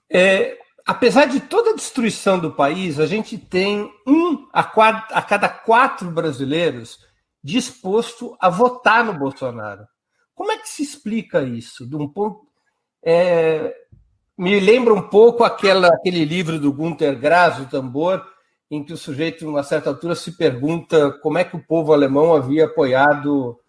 é, 0.08 0.60
apesar 0.86 1.26
de 1.26 1.40
toda 1.40 1.72
a 1.72 1.76
destruição 1.76 2.40
do 2.40 2.54
país, 2.54 3.00
a 3.00 3.08
gente 3.08 3.36
tem 3.36 3.92
um 4.06 4.48
a, 4.54 4.62
a 4.62 5.22
cada 5.24 5.50
quatro 5.50 6.12
brasileiros 6.12 7.04
disposto 7.44 8.38
a 8.40 8.48
votar 8.48 9.04
no 9.04 9.18
Bolsonaro. 9.18 9.88
Como 10.36 10.52
é 10.52 10.58
que 10.58 10.70
se 10.70 10.84
explica 10.84 11.42
isso? 11.42 11.88
De 11.88 11.96
um 11.96 12.08
ponto, 12.08 12.48
é, 13.04 13.76
me 14.38 14.60
lembra 14.60 14.94
um 14.94 15.10
pouco 15.10 15.44
aquela, 15.44 15.88
aquele 15.88 16.24
livro 16.24 16.60
do 16.60 16.72
Günter 16.72 17.20
Grass, 17.20 17.60
o 17.60 17.66
Tambor, 17.66 18.26
em 18.72 18.84
que 18.84 18.94
o 18.94 18.98
sujeito, 18.98 19.46
numa 19.46 19.64
certa 19.64 19.90
altura, 19.90 20.16
se 20.16 20.38
pergunta 20.38 21.12
como 21.20 21.38
é 21.38 21.44
que 21.44 21.56
o 21.56 21.64
povo 21.64 21.92
alemão 21.92 22.36
havia 22.36 22.66
apoiado 22.66 23.60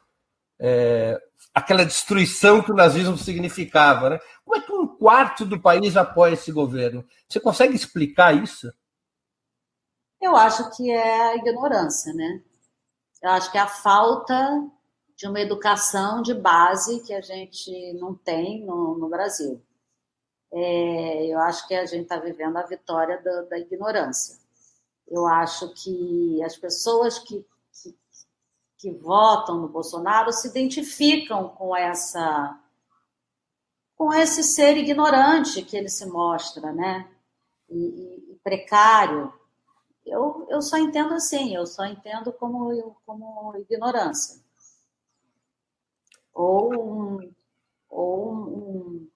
é, 0.59 1.21
aquela 1.55 1.85
destruição 1.85 2.62
que 2.62 2.71
o 2.71 2.77
nazismo 2.77 3.16
significava. 3.16 4.11
Né? 4.11 4.21
Como 4.45 4.57
é 4.57 4.64
que 4.64 4.73
um 4.73 4.87
quarto 4.87 5.45
do 5.45 5.59
país 5.59 5.97
apoia 5.97 6.35
esse 6.35 6.53
governo? 6.53 7.05
Você 7.29 7.40
consegue 7.40 7.75
explicar 7.75 8.35
isso? 8.35 8.71
Eu 10.21 10.37
acho 10.37 10.71
que 10.77 10.90
é 10.90 11.31
a 11.31 11.37
ignorância, 11.37 12.12
né? 12.12 12.43
Eu 13.23 13.31
acho 13.31 13.51
que 13.51 13.57
é 13.57 13.61
a 13.61 13.66
falta 13.66 14.71
de 15.21 15.29
uma 15.29 15.39
educação 15.39 16.23
de 16.23 16.33
base 16.33 17.01
que 17.01 17.13
a 17.13 17.21
gente 17.21 17.93
não 18.01 18.15
tem 18.15 18.65
no, 18.65 18.97
no 18.97 19.07
Brasil. 19.07 19.63
É, 20.51 21.27
eu 21.27 21.39
acho 21.41 21.69
que 21.69 21.75
a 21.75 21.85
gente 21.85 22.05
está 22.05 22.17
vivendo 22.17 22.57
a 22.57 22.63
vitória 22.63 23.21
da, 23.23 23.43
da, 23.43 23.59
ignorância. 23.59 24.39
Eu 25.07 25.27
acho 25.27 25.75
que 25.75 26.43
as 26.43 26.57
pessoas 26.57 27.19
que, 27.19 27.47
que, 27.71 27.95
que, 28.79 28.91
votam 28.93 29.61
no 29.61 29.69
Bolsonaro 29.69 30.33
se 30.33 30.49
identificam 30.49 31.51
com 31.51 31.77
essa 31.77 32.59
com 33.95 34.15
esse 34.15 34.43
ser 34.43 34.79
ignorante 34.79 35.61
que 35.61 35.77
ele 35.77 35.91
se 35.91 36.07
mostra, 36.07 36.73
né? 36.73 37.07
E, 37.69 38.33
e 38.33 38.41
precário 38.43 39.31
eu, 40.07 40.47
eu 40.49 40.63
só 40.63 40.79
entendo 40.79 41.13
assim, 41.13 41.55
eu 41.55 41.67
só 41.67 41.85
entendo 41.85 42.33
como, 42.33 42.97
como 43.05 43.55
ignorância. 43.59 44.41
Ou 46.33 46.73
um, 46.75 47.33
ou 47.88 48.33
um, 48.33 49.09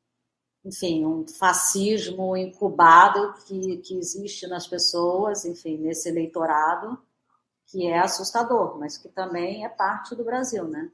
enfim, 0.64 1.04
um 1.04 1.26
fascismo 1.28 2.36
incubado 2.36 3.34
que, 3.46 3.78
que 3.78 3.96
existe 3.96 4.46
nas 4.46 4.66
pessoas, 4.66 5.44
enfim, 5.44 5.78
nesse 5.78 6.08
eleitorado, 6.08 6.98
que 7.66 7.86
é 7.86 7.98
assustador, 7.98 8.78
mas 8.78 8.98
que 8.98 9.08
também 9.08 9.64
é 9.64 9.68
parte 9.68 10.14
do 10.14 10.24
Brasil, 10.24 10.64
né? 10.64 10.90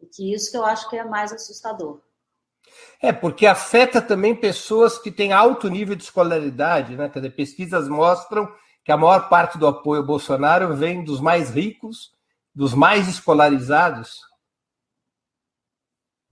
E 0.00 0.06
que 0.06 0.32
isso 0.32 0.50
que 0.50 0.56
eu 0.56 0.64
acho 0.64 0.88
que 0.88 0.96
é 0.96 1.04
mais 1.04 1.32
assustador. 1.32 2.00
É, 3.00 3.12
porque 3.12 3.46
afeta 3.46 4.02
também 4.02 4.34
pessoas 4.34 4.98
que 4.98 5.10
têm 5.10 5.32
alto 5.32 5.68
nível 5.68 5.94
de 5.94 6.04
escolaridade, 6.04 6.96
né? 6.96 7.08
Quer 7.08 7.20
dizer, 7.20 7.34
pesquisas 7.34 7.88
mostram 7.88 8.52
que 8.84 8.92
a 8.92 8.96
maior 8.96 9.28
parte 9.28 9.58
do 9.58 9.66
apoio 9.66 10.00
ao 10.00 10.06
Bolsonaro 10.06 10.74
vem 10.74 11.04
dos 11.04 11.20
mais 11.20 11.50
ricos, 11.50 12.12
dos 12.54 12.74
mais 12.74 13.08
escolarizados. 13.08 14.20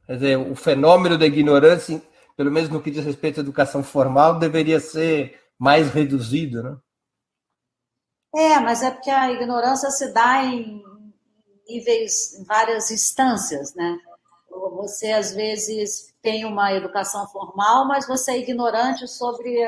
Quer 0.06 0.14
dizer, 0.14 0.36
o 0.38 0.54
fenômeno 0.54 1.18
da 1.18 1.26
ignorância, 1.26 2.00
pelo 2.36 2.50
menos 2.50 2.70
no 2.70 2.80
que 2.80 2.90
diz 2.90 3.04
respeito 3.04 3.40
à 3.40 3.42
educação 3.42 3.82
formal, 3.82 4.38
deveria 4.38 4.78
ser 4.78 5.40
mais 5.58 5.90
reduzido, 5.90 6.62
né? 6.62 6.76
É, 8.34 8.60
mas 8.60 8.82
é 8.82 8.90
porque 8.90 9.10
a 9.10 9.32
ignorância 9.32 9.90
se 9.90 10.12
dá 10.12 10.44
em 10.44 10.82
níveis, 11.68 12.38
em 12.38 12.44
várias 12.44 12.90
instâncias, 12.90 13.74
né? 13.74 13.98
Você, 14.76 15.12
às 15.12 15.32
vezes, 15.32 16.14
tem 16.22 16.44
uma 16.44 16.72
educação 16.72 17.26
formal, 17.28 17.86
mas 17.86 18.06
você 18.06 18.32
é 18.32 18.38
ignorante 18.38 19.08
sobre, 19.08 19.66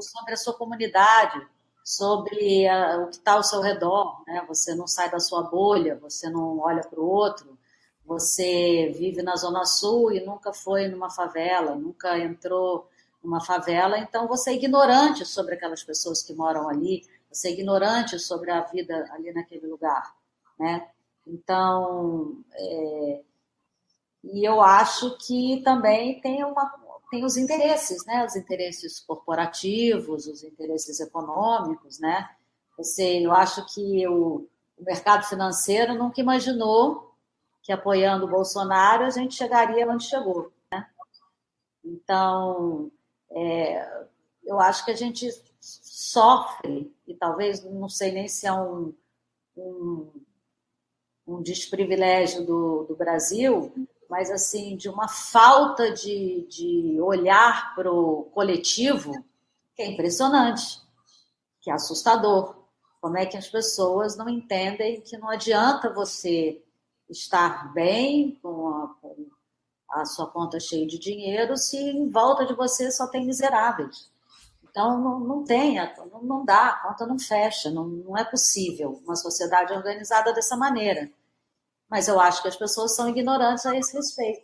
sobre 0.00 0.32
a 0.32 0.36
sua 0.36 0.54
comunidade 0.54 1.44
sobre 1.84 2.66
a, 2.66 2.96
o 3.00 3.08
que 3.08 3.16
está 3.16 3.32
ao 3.32 3.44
seu 3.44 3.60
redor, 3.60 4.22
né? 4.26 4.42
Você 4.48 4.74
não 4.74 4.86
sai 4.86 5.10
da 5.10 5.20
sua 5.20 5.42
bolha, 5.42 5.98
você 6.00 6.30
não 6.30 6.58
olha 6.58 6.82
para 6.82 6.98
o 6.98 7.06
outro, 7.06 7.53
você 8.04 8.92
vive 8.96 9.22
na 9.22 9.36
Zona 9.36 9.64
Sul 9.64 10.12
e 10.12 10.24
nunca 10.24 10.52
foi 10.52 10.88
numa 10.88 11.10
favela, 11.10 11.74
nunca 11.74 12.18
entrou 12.18 12.88
numa 13.22 13.40
favela, 13.40 13.98
então 13.98 14.28
você 14.28 14.50
é 14.50 14.54
ignorante 14.54 15.24
sobre 15.24 15.54
aquelas 15.54 15.82
pessoas 15.82 16.22
que 16.22 16.34
moram 16.34 16.68
ali, 16.68 17.06
você 17.30 17.48
é 17.48 17.52
ignorante 17.52 18.18
sobre 18.18 18.50
a 18.50 18.60
vida 18.60 19.08
ali 19.12 19.32
naquele 19.32 19.66
lugar, 19.66 20.14
né? 20.58 20.86
Então, 21.26 22.36
é, 22.52 23.22
e 24.24 24.44
eu 24.46 24.60
acho 24.60 25.16
que 25.18 25.62
também 25.64 26.20
tem 26.20 26.44
uma, 26.44 26.70
tem 27.10 27.24
os 27.24 27.36
interesses, 27.38 28.04
né? 28.04 28.24
Os 28.24 28.36
interesses 28.36 29.00
corporativos, 29.00 30.26
os 30.26 30.44
interesses 30.44 31.00
econômicos, 31.00 31.98
né? 31.98 32.28
Você, 32.76 33.24
eu 33.24 33.32
acho 33.32 33.64
que 33.72 34.06
o, 34.06 34.46
o 34.78 34.84
mercado 34.84 35.24
financeiro 35.24 35.94
nunca 35.94 36.20
imaginou 36.20 37.13
que 37.64 37.72
apoiando 37.72 38.26
o 38.26 38.30
Bolsonaro 38.30 39.04
a 39.04 39.10
gente 39.10 39.34
chegaria 39.34 39.88
onde 39.88 40.04
chegou, 40.04 40.52
né? 40.70 40.86
Então, 41.82 42.92
é, 43.30 44.06
eu 44.44 44.60
acho 44.60 44.84
que 44.84 44.90
a 44.90 44.96
gente 44.96 45.28
sofre 45.58 46.94
e 47.06 47.14
talvez 47.14 47.64
não 47.64 47.88
sei 47.88 48.12
nem 48.12 48.28
se 48.28 48.46
é 48.46 48.52
um, 48.52 48.92
um, 49.56 50.10
um 51.26 51.42
desprivilégio 51.42 52.44
do, 52.44 52.84
do 52.84 52.94
Brasil, 52.94 53.72
mas 54.10 54.30
assim, 54.30 54.76
de 54.76 54.90
uma 54.90 55.08
falta 55.08 55.90
de, 55.90 56.46
de 56.46 57.00
olhar 57.00 57.74
para 57.74 57.90
o 57.90 58.24
coletivo 58.24 59.24
que 59.74 59.82
é 59.82 59.90
impressionante, 59.90 60.82
que 61.62 61.70
é 61.70 61.72
assustador. 61.72 62.62
Como 63.00 63.16
é 63.16 63.24
que 63.24 63.38
as 63.38 63.48
pessoas 63.48 64.16
não 64.16 64.28
entendem 64.28 65.00
que 65.00 65.16
não 65.16 65.30
adianta 65.30 65.92
você 65.92 66.62
estar 67.08 67.72
bem 67.72 68.38
com 68.42 68.68
a, 68.68 68.88
com 69.00 69.26
a 69.90 70.04
sua 70.04 70.26
conta 70.26 70.58
cheia 70.58 70.86
de 70.86 70.98
dinheiro 70.98 71.56
se 71.56 71.76
em 71.76 72.10
volta 72.10 72.44
de 72.44 72.54
você 72.54 72.90
só 72.90 73.06
tem 73.06 73.24
miseráveis. 73.24 74.10
Então, 74.62 75.00
não, 75.00 75.20
não 75.20 75.44
tem, 75.44 75.76
não, 76.10 76.22
não 76.22 76.44
dá, 76.44 76.70
a 76.70 76.82
conta 76.82 77.06
não 77.06 77.16
fecha, 77.16 77.70
não, 77.70 77.86
não 77.86 78.18
é 78.18 78.24
possível 78.24 79.00
uma 79.04 79.14
sociedade 79.14 79.72
organizada 79.72 80.32
dessa 80.32 80.56
maneira. 80.56 81.08
Mas 81.88 82.08
eu 82.08 82.18
acho 82.18 82.42
que 82.42 82.48
as 82.48 82.56
pessoas 82.56 82.96
são 82.96 83.08
ignorantes 83.08 83.64
a 83.66 83.76
esse 83.76 83.96
respeito. 83.96 84.42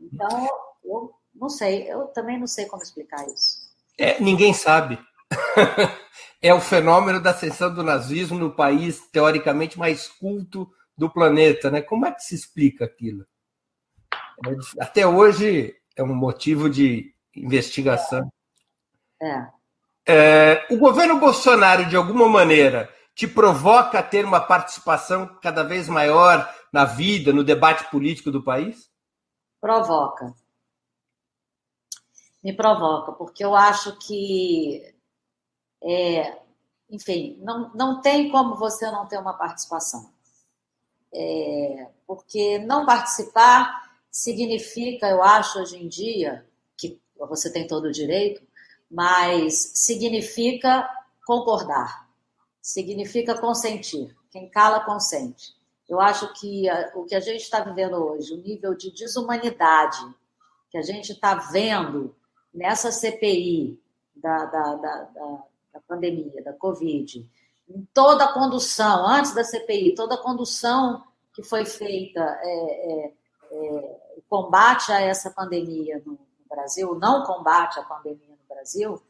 Então, 0.00 0.48
eu 0.84 1.14
não 1.32 1.48
sei, 1.48 1.88
eu 1.88 2.08
também 2.08 2.38
não 2.38 2.48
sei 2.48 2.66
como 2.66 2.82
explicar 2.82 3.24
isso. 3.28 3.66
É, 3.96 4.20
ninguém 4.20 4.52
sabe. 4.52 4.98
é 6.42 6.52
o 6.52 6.60
fenômeno 6.60 7.20
da 7.22 7.30
ascensão 7.30 7.72
do 7.72 7.84
nazismo 7.84 8.38
no 8.38 8.56
país 8.56 9.06
teoricamente 9.12 9.78
mais 9.78 10.08
culto 10.08 10.68
do 10.96 11.10
planeta, 11.10 11.70
né? 11.70 11.82
Como 11.82 12.06
é 12.06 12.12
que 12.12 12.22
se 12.22 12.34
explica 12.34 12.84
aquilo? 12.84 13.26
É, 14.46 14.82
até 14.82 15.06
hoje 15.06 15.74
é 15.96 16.02
um 16.02 16.14
motivo 16.14 16.68
de 16.68 17.14
investigação. 17.34 18.30
É. 19.20 19.46
É, 20.08 20.66
o 20.70 20.78
governo 20.78 21.18
Bolsonaro, 21.18 21.86
de 21.86 21.96
alguma 21.96 22.28
maneira, 22.28 22.88
te 23.14 23.26
provoca 23.26 23.98
a 23.98 24.02
ter 24.02 24.24
uma 24.24 24.40
participação 24.40 25.26
cada 25.42 25.62
vez 25.64 25.88
maior 25.88 26.48
na 26.72 26.84
vida, 26.84 27.32
no 27.32 27.42
debate 27.42 27.90
político 27.90 28.30
do 28.30 28.42
país? 28.42 28.90
Provoca. 29.60 30.34
Me 32.44 32.52
provoca, 32.52 33.12
porque 33.12 33.44
eu 33.44 33.56
acho 33.56 33.98
que, 33.98 34.94
é, 35.82 36.38
enfim, 36.88 37.38
não, 37.40 37.72
não 37.74 38.00
tem 38.00 38.30
como 38.30 38.54
você 38.54 38.88
não 38.90 39.06
ter 39.06 39.18
uma 39.18 39.32
participação. 39.32 40.14
É, 41.18 41.88
porque 42.06 42.58
não 42.58 42.84
participar 42.84 43.90
significa, 44.10 45.08
eu 45.08 45.22
acho, 45.22 45.58
hoje 45.58 45.82
em 45.82 45.88
dia, 45.88 46.46
que 46.76 47.00
você 47.18 47.50
tem 47.50 47.66
todo 47.66 47.86
o 47.86 47.92
direito, 47.92 48.42
mas 48.90 49.72
significa 49.74 50.88
concordar, 51.26 52.08
significa 52.60 53.38
consentir. 53.38 54.14
Quem 54.30 54.48
cala, 54.48 54.80
consente. 54.80 55.56
Eu 55.88 56.00
acho 56.00 56.32
que 56.34 56.68
a, 56.68 56.92
o 56.94 57.04
que 57.04 57.14
a 57.14 57.20
gente 57.20 57.42
está 57.42 57.60
vivendo 57.60 57.94
hoje, 57.94 58.34
o 58.34 58.42
nível 58.42 58.74
de 58.74 58.90
desumanidade 58.90 60.04
que 60.70 60.78
a 60.78 60.82
gente 60.82 61.12
está 61.12 61.34
vendo 61.34 62.14
nessa 62.52 62.90
CPI 62.90 63.80
da, 64.14 64.44
da, 64.46 64.74
da, 64.74 65.02
da, 65.72 65.80
pandemia, 65.86 66.42
da 66.42 66.52
Covid, 66.52 67.28
toda 67.92 68.24
a 68.24 68.32
condução, 68.32 69.06
antes 69.06 69.34
da 69.34 69.44
CPI, 69.44 69.94
toda 69.94 70.14
a 70.14 70.22
condução 70.22 71.04
que 71.32 71.42
foi 71.42 71.64
feita, 71.64 72.20
é, 72.20 72.48
é, 72.48 73.14
é, 73.52 74.00
combate 74.28 74.90
a 74.90 75.00
essa 75.00 75.30
pandemia 75.30 76.02
no, 76.04 76.12
no 76.12 76.48
Brasil, 76.48 76.94
não 76.94 77.24
combate 77.24 77.78
à 77.78 77.82
pandemia 77.82 78.30
no 78.30 78.48
Brasil, 78.48 79.02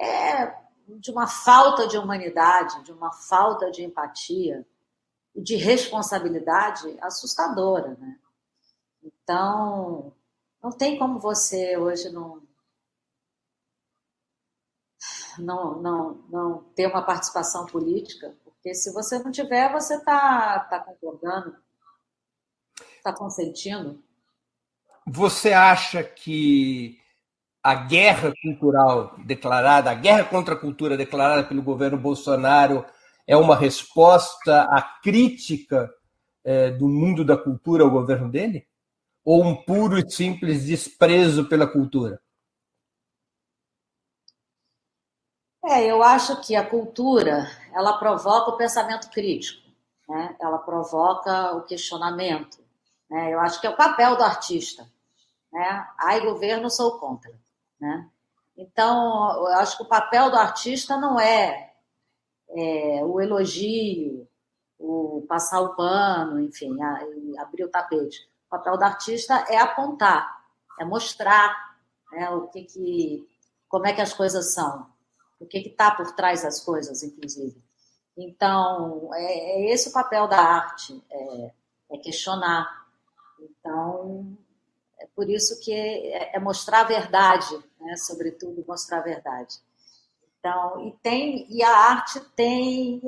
é 0.00 0.54
de 0.88 1.10
uma 1.10 1.26
falta 1.26 1.86
de 1.86 1.98
humanidade, 1.98 2.82
de 2.82 2.92
uma 2.92 3.12
falta 3.12 3.70
de 3.70 3.84
empatia 3.84 4.66
e 5.34 5.42
de 5.42 5.56
responsabilidade 5.56 6.96
assustadora, 7.00 7.96
né? 8.00 8.18
Então, 9.02 10.12
não 10.62 10.72
tem 10.72 10.98
como 10.98 11.18
você 11.18 11.76
hoje 11.76 12.10
não 12.10 12.42
não, 15.38 15.80
não, 15.80 16.24
não 16.28 16.64
ter 16.74 16.86
uma 16.86 17.02
participação 17.02 17.66
política, 17.66 18.34
porque 18.44 18.74
se 18.74 18.92
você 18.92 19.18
não 19.18 19.30
tiver, 19.30 19.72
você 19.72 19.94
está 19.94 20.60
tá 20.60 20.80
concordando, 20.80 21.56
está 22.96 23.12
consentindo. 23.12 24.02
Você 25.06 25.52
acha 25.52 26.02
que 26.02 26.98
a 27.62 27.74
guerra 27.74 28.32
cultural 28.42 29.16
declarada, 29.24 29.90
a 29.90 29.94
guerra 29.94 30.24
contra 30.24 30.54
a 30.54 30.58
cultura 30.58 30.96
declarada 30.96 31.44
pelo 31.44 31.62
governo 31.62 31.98
Bolsonaro 31.98 32.84
é 33.26 33.36
uma 33.36 33.56
resposta 33.56 34.62
à 34.62 34.82
crítica 35.02 35.90
é, 36.44 36.70
do 36.70 36.88
mundo 36.88 37.24
da 37.24 37.36
cultura 37.36 37.84
ao 37.84 37.90
governo 37.90 38.30
dele? 38.30 38.66
Ou 39.24 39.44
um 39.44 39.54
puro 39.54 39.98
e 39.98 40.10
simples 40.10 40.64
desprezo 40.64 41.46
pela 41.46 41.66
cultura? 41.66 42.20
É, 45.64 45.84
eu 45.84 46.02
acho 46.02 46.40
que 46.40 46.54
a 46.54 46.68
cultura 46.68 47.50
ela 47.74 47.98
provoca 47.98 48.50
o 48.50 48.56
pensamento 48.56 49.10
crítico, 49.10 49.68
né? 50.08 50.36
ela 50.40 50.58
provoca 50.58 51.56
o 51.56 51.62
questionamento. 51.62 52.58
Né? 53.10 53.32
Eu 53.32 53.40
acho 53.40 53.60
que 53.60 53.66
é 53.66 53.70
o 53.70 53.76
papel 53.76 54.16
do 54.16 54.22
artista. 54.22 54.88
Né? 55.52 55.88
Ai, 55.98 56.20
governo, 56.20 56.70
sou 56.70 56.98
contra. 56.98 57.32
Né? 57.80 58.08
Então, 58.56 59.36
eu 59.36 59.58
acho 59.58 59.76
que 59.76 59.82
o 59.82 59.88
papel 59.88 60.30
do 60.30 60.36
artista 60.36 60.96
não 60.96 61.18
é, 61.18 61.72
é 62.50 63.04
o 63.04 63.20
elogio, 63.20 64.28
o 64.78 65.24
passar 65.28 65.60
o 65.60 65.74
pano, 65.74 66.40
enfim, 66.40 66.80
a, 66.82 67.42
abrir 67.42 67.64
o 67.64 67.70
tapete. 67.70 68.28
O 68.46 68.50
papel 68.50 68.76
do 68.76 68.84
artista 68.84 69.44
é 69.48 69.58
apontar, 69.58 70.42
é 70.80 70.84
mostrar 70.84 71.76
né, 72.12 72.30
o 72.30 72.48
que, 72.48 72.64
que 72.64 73.28
como 73.68 73.86
é 73.86 73.92
que 73.92 74.00
as 74.00 74.12
coisas 74.12 74.54
são, 74.54 74.86
o 75.40 75.46
que 75.46 75.58
está 75.58 75.90
por 75.90 76.12
trás 76.12 76.42
das 76.42 76.60
coisas, 76.60 77.02
inclusive. 77.02 77.62
Então, 78.16 79.10
é, 79.14 79.24
é 79.24 79.72
esse 79.72 79.90
o 79.90 79.92
papel 79.92 80.26
da 80.26 80.40
arte, 80.40 81.00
é, 81.10 81.52
é 81.92 81.98
questionar. 81.98 82.86
Então, 83.40 84.36
é 84.98 85.06
por 85.14 85.30
isso 85.30 85.60
que 85.60 85.72
é, 85.72 86.36
é 86.36 86.40
mostrar 86.40 86.80
a 86.80 86.88
verdade, 86.88 87.56
né? 87.80 87.96
sobretudo 87.96 88.64
mostrar 88.66 88.98
a 88.98 89.02
verdade. 89.02 89.56
Então, 90.38 90.86
e 90.86 90.92
tem 91.02 91.46
e 91.48 91.62
a 91.62 91.70
arte 91.70 92.20
tem, 92.34 93.00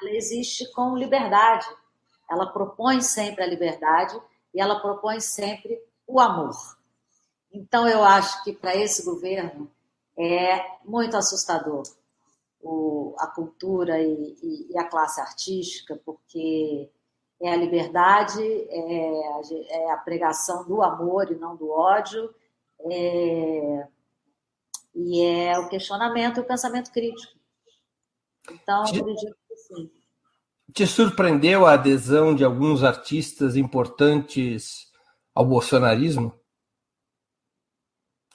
ela 0.00 0.10
existe 0.10 0.70
com 0.72 0.96
liberdade. 0.96 1.66
Ela 2.30 2.46
propõe 2.46 3.00
sempre 3.00 3.42
a 3.42 3.46
liberdade 3.46 4.20
e 4.54 4.60
ela 4.60 4.80
propõe 4.80 5.20
sempre 5.20 5.82
o 6.06 6.20
amor. 6.20 6.54
Então, 7.52 7.88
eu 7.88 8.04
acho 8.04 8.44
que 8.44 8.52
para 8.52 8.76
esse 8.76 9.04
governo 9.04 9.70
é 10.20 10.78
muito 10.84 11.16
assustador 11.16 11.82
o, 12.60 13.14
a 13.18 13.26
cultura 13.26 14.00
e, 14.00 14.36
e, 14.42 14.72
e 14.72 14.78
a 14.78 14.84
classe 14.84 15.20
artística, 15.20 16.00
porque 16.04 16.90
é 17.42 17.52
a 17.52 17.56
liberdade, 17.56 18.42
é 18.42 19.22
a, 19.28 19.40
é 19.70 19.90
a 19.92 19.96
pregação 19.96 20.66
do 20.66 20.82
amor 20.82 21.32
e 21.32 21.36
não 21.36 21.56
do 21.56 21.70
ódio, 21.70 22.34
é, 22.80 23.88
e 24.94 25.22
é 25.22 25.58
o 25.58 25.68
questionamento 25.68 26.38
e 26.38 26.40
o 26.40 26.46
pensamento 26.46 26.92
crítico. 26.92 27.32
Então, 28.50 28.84
te, 28.84 29.00
acredito 29.00 29.36
que 29.48 29.56
sim. 29.56 29.90
Te 30.74 30.86
surpreendeu 30.86 31.66
a 31.66 31.74
adesão 31.74 32.34
de 32.34 32.44
alguns 32.44 32.84
artistas 32.84 33.56
importantes 33.56 34.90
ao 35.34 35.44
bolsonarismo? 35.44 36.38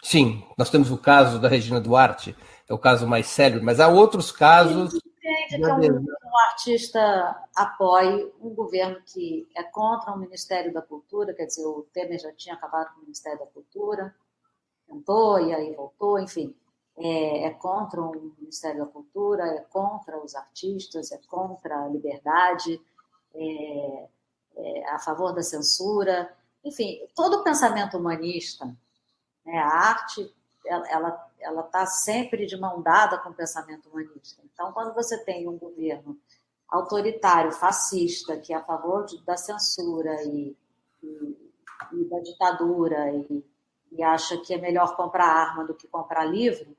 Sim, 0.06 0.44
nós 0.56 0.70
temos 0.70 0.92
o 0.92 1.00
caso 1.00 1.40
da 1.40 1.48
Regina 1.48 1.82
Duarte, 1.82 2.38
é 2.70 2.74
o 2.76 2.78
caso 2.78 3.08
mais 3.08 3.26
sério, 3.26 3.64
mas 3.64 3.80
há 3.80 3.88
outros 3.88 4.32
casos. 4.32 4.94
Que 5.50 5.58
um, 5.58 6.00
um 6.00 6.38
artista 6.48 7.36
apoie 7.56 8.32
um 8.40 8.54
governo 8.54 9.02
que 9.04 9.48
é 9.56 9.64
contra 9.64 10.12
o 10.12 10.20
Ministério 10.20 10.72
da 10.72 10.80
Cultura, 10.80 11.34
quer 11.34 11.48
dizer, 11.48 11.66
o 11.66 11.88
Temer 11.92 12.20
já 12.20 12.32
tinha 12.34 12.54
acabado 12.54 12.94
com 12.94 13.00
o 13.00 13.02
Ministério 13.02 13.40
da 13.40 13.48
Cultura, 13.48 14.14
tentou 14.88 15.40
e 15.40 15.52
aí 15.52 15.74
voltou, 15.74 16.20
enfim, 16.20 16.56
é, 17.00 17.48
é 17.48 17.50
contra 17.50 18.00
o 18.00 18.32
Ministério 18.38 18.86
da 18.86 18.92
Cultura, 18.92 19.44
é 19.44 19.62
contra 19.72 20.24
os 20.24 20.36
artistas, 20.36 21.12
é 21.12 21.20
contra 21.28 21.84
a 21.84 21.88
liberdade, 21.88 22.80
é, 23.34 24.08
é 24.56 24.90
a 24.92 25.00
favor 25.00 25.34
da 25.34 25.42
censura, 25.42 26.32
enfim, 26.64 27.00
todo 27.16 27.38
o 27.38 27.44
pensamento 27.44 27.98
humanista, 27.98 28.72
né, 29.46 29.58
a 29.60 29.68
arte, 29.68 30.34
ela 30.66 31.26
ela 31.46 31.62
está 31.62 31.86
sempre 31.86 32.46
de 32.46 32.58
mão 32.58 32.82
dada 32.82 33.20
com 33.20 33.30
o 33.30 33.34
pensamento 33.34 33.88
humanista. 33.90 34.42
Então, 34.52 34.72
quando 34.72 34.94
você 34.94 35.24
tem 35.24 35.48
um 35.48 35.58
governo 35.58 36.20
autoritário, 36.68 37.52
fascista, 37.52 38.38
que 38.38 38.52
é 38.52 38.58
a 38.58 38.64
favor 38.64 39.06
de, 39.06 39.24
da 39.24 39.38
censura 39.38 40.24
e, 40.24 40.58
e, 41.04 41.38
e 41.94 42.10
da 42.10 42.20
ditadura 42.20 43.12
e, 43.12 43.46
e 43.92 44.04
acha 44.04 44.38
que 44.40 44.54
é 44.54 44.58
melhor 44.58 44.96
comprar 44.96 45.28
arma 45.28 45.66
do 45.66 45.76
que 45.76 45.88
comprar 45.88 46.26
livro, 46.26 46.76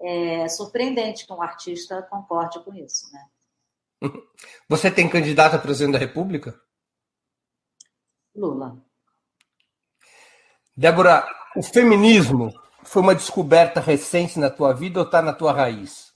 é 0.00 0.48
surpreendente 0.48 1.26
que 1.26 1.32
um 1.32 1.42
artista 1.42 2.02
concorde 2.02 2.58
com 2.64 2.74
isso, 2.74 3.12
né? 3.12 3.28
Você 4.68 4.90
tem 4.90 5.08
candidato 5.08 5.54
a 5.54 5.58
presidente 5.58 5.92
da 5.92 5.98
República? 5.98 6.58
Lula. 8.34 8.82
Débora, 10.74 11.24
o 11.56 11.62
feminismo 11.62 12.52
foi 12.84 13.02
uma 13.02 13.14
descoberta 13.14 13.80
recente 13.80 14.38
na 14.38 14.50
tua 14.50 14.72
vida 14.72 15.00
ou 15.00 15.06
está 15.06 15.22
na 15.22 15.32
tua 15.32 15.52
raiz? 15.52 16.12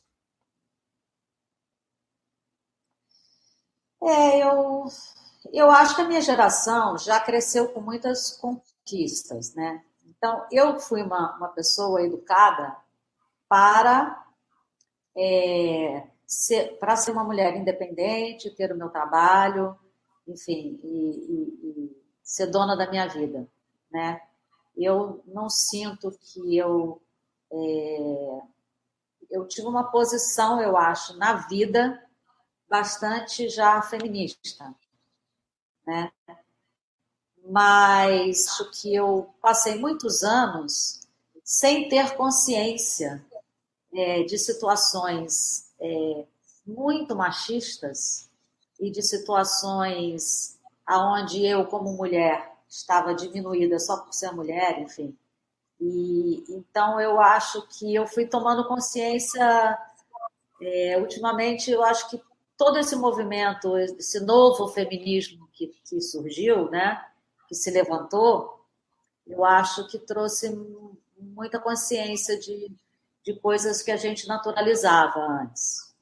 É, 4.03 4.43
eu, 4.43 4.84
eu 5.53 5.70
acho 5.70 5.97
que 5.97 6.03
a 6.03 6.09
minha 6.09 6.20
geração 6.20 6.97
já 6.99 7.18
cresceu 7.18 7.68
com 7.72 7.80
muitas 7.80 8.32
conquistas, 8.32 9.55
né? 9.55 9.82
Então, 10.05 10.47
eu 10.51 10.78
fui 10.78 11.03
uma, 11.03 11.37
uma 11.37 11.49
pessoa 11.49 12.03
educada 12.03 12.76
para 13.49 14.24
é, 15.16 16.07
ser, 16.26 16.78
para 16.78 16.97
ser 16.97 17.11
uma 17.12 17.24
mulher 17.24 17.57
independente, 17.57 18.55
ter 18.55 18.72
o 18.72 18.76
meu 18.76 18.89
trabalho, 18.91 19.76
enfim, 20.26 20.80
e, 20.82 20.89
e, 20.89 21.70
e 21.70 22.03
ser 22.22 22.47
dona 22.47 22.76
da 22.76 22.89
minha 22.91 23.07
vida, 23.09 23.49
né? 23.91 24.20
Eu 24.77 25.22
não 25.27 25.49
sinto 25.49 26.11
que 26.20 26.57
eu 26.57 27.01
é, 27.51 28.43
eu 29.31 29.47
tive 29.47 29.66
uma 29.66 29.91
posição, 29.91 30.61
eu 30.61 30.77
acho, 30.77 31.16
na 31.16 31.35
vida 31.49 32.03
bastante 32.68 33.49
já 33.49 33.81
feminista, 33.83 34.74
né? 35.87 36.11
Mas 37.49 38.49
acho 38.49 38.70
que 38.72 38.95
eu 38.95 39.33
passei 39.41 39.77
muitos 39.77 40.24
anos 40.24 41.01
sem 41.45 41.89
ter 41.89 42.16
consciência 42.16 43.24
é, 43.95 44.24
de 44.24 44.37
situações 44.37 45.72
é, 45.81 46.27
muito 46.66 47.14
machistas 47.14 48.29
e 48.81 48.91
de 48.91 49.01
situações 49.01 50.59
aonde 50.85 51.45
eu, 51.47 51.64
como 51.66 51.97
mulher, 51.97 52.55
estava 52.68 53.14
diminuída 53.14 53.78
só 53.78 53.98
por 53.98 54.12
ser 54.12 54.32
mulher, 54.32 54.80
enfim. 54.80 55.16
E 55.80 56.44
então 56.48 57.00
eu 57.00 57.20
acho 57.20 57.66
que 57.68 57.94
eu 57.94 58.06
fui 58.06 58.26
tomando 58.26 58.66
consciência 58.66 59.78
é, 60.60 60.98
ultimamente. 60.98 61.70
Eu 61.70 61.84
acho 61.84 62.08
que 62.10 62.20
todo 62.56 62.78
esse 62.78 62.96
movimento, 62.96 63.76
esse 63.78 64.20
novo 64.20 64.68
feminismo 64.68 65.48
que, 65.52 65.68
que 65.88 66.00
surgiu, 66.00 66.70
né, 66.70 67.04
que 67.48 67.54
se 67.54 67.70
levantou, 67.70 68.64
eu 69.26 69.44
acho 69.44 69.86
que 69.88 69.98
trouxe 69.98 70.50
muita 71.18 71.58
consciência 71.58 72.38
de, 72.38 72.70
de 73.24 73.34
coisas 73.40 73.82
que 73.82 73.90
a 73.90 73.96
gente 73.96 74.26
naturalizava 74.26 75.20
antes, 75.20 75.94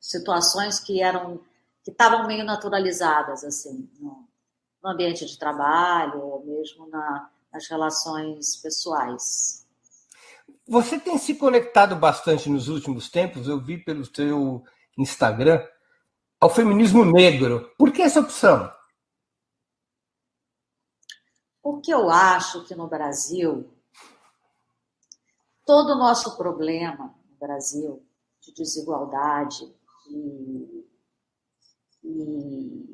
situações 0.00 0.80
que 0.80 1.00
eram 1.00 1.40
que 1.82 1.90
estavam 1.90 2.26
meio 2.26 2.44
naturalizadas 2.44 3.44
assim 3.44 3.90
no, 4.00 4.26
no 4.84 4.90
ambiente 4.90 5.24
de 5.24 5.38
trabalho 5.38 6.20
ou 6.20 6.44
mesmo 6.44 6.86
na, 6.88 7.30
nas 7.50 7.66
relações 7.68 8.56
pessoais. 8.56 9.66
Você 10.68 11.00
tem 11.00 11.16
se 11.16 11.34
conectado 11.34 11.96
bastante 11.96 12.50
nos 12.50 12.68
últimos 12.68 13.08
tempos, 13.10 13.48
eu 13.48 13.58
vi 13.58 13.78
pelo 13.78 14.04
seu 14.04 14.62
Instagram, 14.98 15.66
ao 16.38 16.50
feminismo 16.50 17.02
negro. 17.02 17.72
Por 17.78 17.90
que 17.90 18.02
essa 18.02 18.20
opção? 18.20 18.70
Porque 21.62 21.92
eu 21.92 22.10
acho 22.10 22.64
que 22.64 22.74
no 22.74 22.86
Brasil 22.86 23.70
todo 25.64 25.92
o 25.92 25.98
nosso 25.98 26.36
problema 26.36 27.14
no 27.30 27.36
Brasil 27.38 28.06
de 28.42 28.52
desigualdade 28.52 29.64
e, 30.10 30.86
e, 32.02 32.93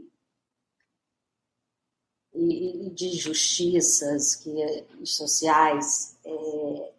e 2.40 2.90
de 2.90 3.08
injustiças 3.08 4.36
que, 4.36 4.86
sociais 5.04 6.16
é, 6.24 6.92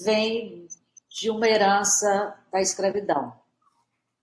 vem 0.00 0.66
de 1.08 1.30
uma 1.30 1.46
herança 1.46 2.36
da 2.50 2.60
escravidão, 2.60 3.32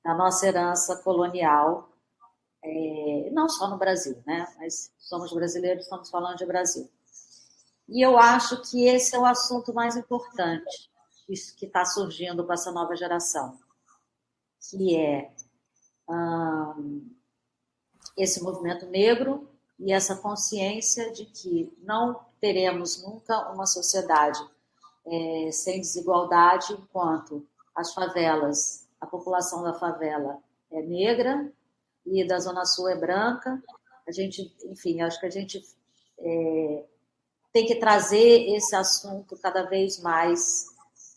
da 0.03 0.14
nossa 0.14 0.47
herança 0.47 0.97
colonial, 0.97 1.89
é, 2.62 3.30
não 3.32 3.47
só 3.47 3.70
no 3.70 3.78
Brasil, 3.78 4.22
né? 4.26 4.47
mas 4.57 4.91
somos 4.97 5.32
brasileiros, 5.32 5.84
estamos 5.84 6.10
falando 6.10 6.38
de 6.38 6.45
Brasil. 6.45 6.89
E 7.88 8.05
eu 8.05 8.18
acho 8.18 8.62
que 8.70 8.86
esse 8.86 9.16
é 9.16 9.20
o 9.20 9.26
assunto 9.26 9.74
mais 9.74 9.95
importante 9.95 10.89
que 11.57 11.66
está 11.66 11.86
surgindo 11.86 12.45
com 12.45 12.51
essa 12.51 12.72
nova 12.72 12.95
geração, 12.95 13.57
que 14.70 14.97
é 14.97 15.32
hum, 16.10 17.16
esse 18.18 18.41
movimento 18.41 18.88
negro 18.88 19.47
e 19.80 19.93
essa 19.93 20.15
consciência 20.15 21.11
de 21.11 21.25
que 21.25 21.71
não 21.82 22.19
teremos 22.39 23.01
nunca 23.01 23.51
uma 23.51 23.65
sociedade 23.65 24.39
é, 25.05 25.49
sem 25.51 25.80
desigualdade 25.80 26.73
enquanto 26.73 27.45
as 27.75 27.93
favelas, 27.93 28.88
a 28.99 29.07
população 29.07 29.63
da 29.63 29.73
favela 29.73 30.38
é 30.71 30.82
negra 30.82 31.51
e 32.05 32.27
da 32.27 32.39
Zona 32.39 32.65
Sul 32.65 32.89
é 32.89 32.95
branca. 32.95 33.61
A 34.07 34.11
gente, 34.11 34.53
enfim, 34.65 35.01
acho 35.01 35.19
que 35.19 35.25
a 35.25 35.32
gente 35.32 35.63
é, 36.19 36.86
tem 37.53 37.65
que 37.65 37.75
trazer 37.75 38.53
esse 38.55 38.75
assunto 38.75 39.38
cada 39.38 39.63
vez 39.63 39.99
mais 39.99 40.65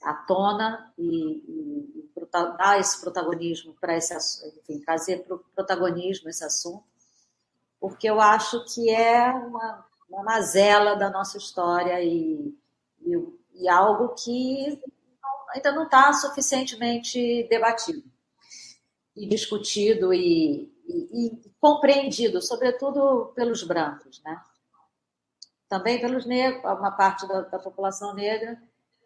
à 0.03 0.15
tona 0.15 0.93
e, 0.97 1.05
e, 1.05 2.09
e 2.17 2.31
dar 2.31 2.79
esse 2.81 3.01
protagonismo 3.01 3.75
para 3.81 3.97
esse 3.97 4.15
enfim, 4.59 4.81
trazer 4.81 5.25
para 5.25 5.37
o 5.37 5.39
protagonismo 5.55 6.31
esse 6.31 6.45
assunto, 6.45 6.85
porque 7.83 8.09
eu 8.09 8.21
acho 8.21 8.65
que 8.67 8.89
é 8.91 9.29
uma, 9.29 9.85
uma 10.09 10.23
mazela 10.23 10.95
da 10.95 11.11
nossa 11.11 11.37
história 11.37 12.01
e, 12.01 12.57
e, 13.01 13.11
e 13.55 13.69
algo 13.69 14.11
que 14.11 14.81
ainda 15.53 15.73
não 15.73 15.83
está 15.83 16.13
suficientemente 16.13 17.43
debatido 17.51 18.05
e 19.17 19.27
discutido 19.27 20.15
e, 20.15 20.73
e, 20.87 21.27
e, 21.27 21.51
compreendido, 21.61 22.41
sobretudo 22.41 23.33
pelos 23.35 23.65
brancos, 23.65 24.23
né? 24.23 24.41
Também 25.69 26.01
pelos 26.01 26.25
negros, 26.25 26.63
uma 26.63 26.93
parte 26.93 27.27
da, 27.27 27.41
da 27.41 27.59
população 27.59 28.15
negra, 28.15 28.63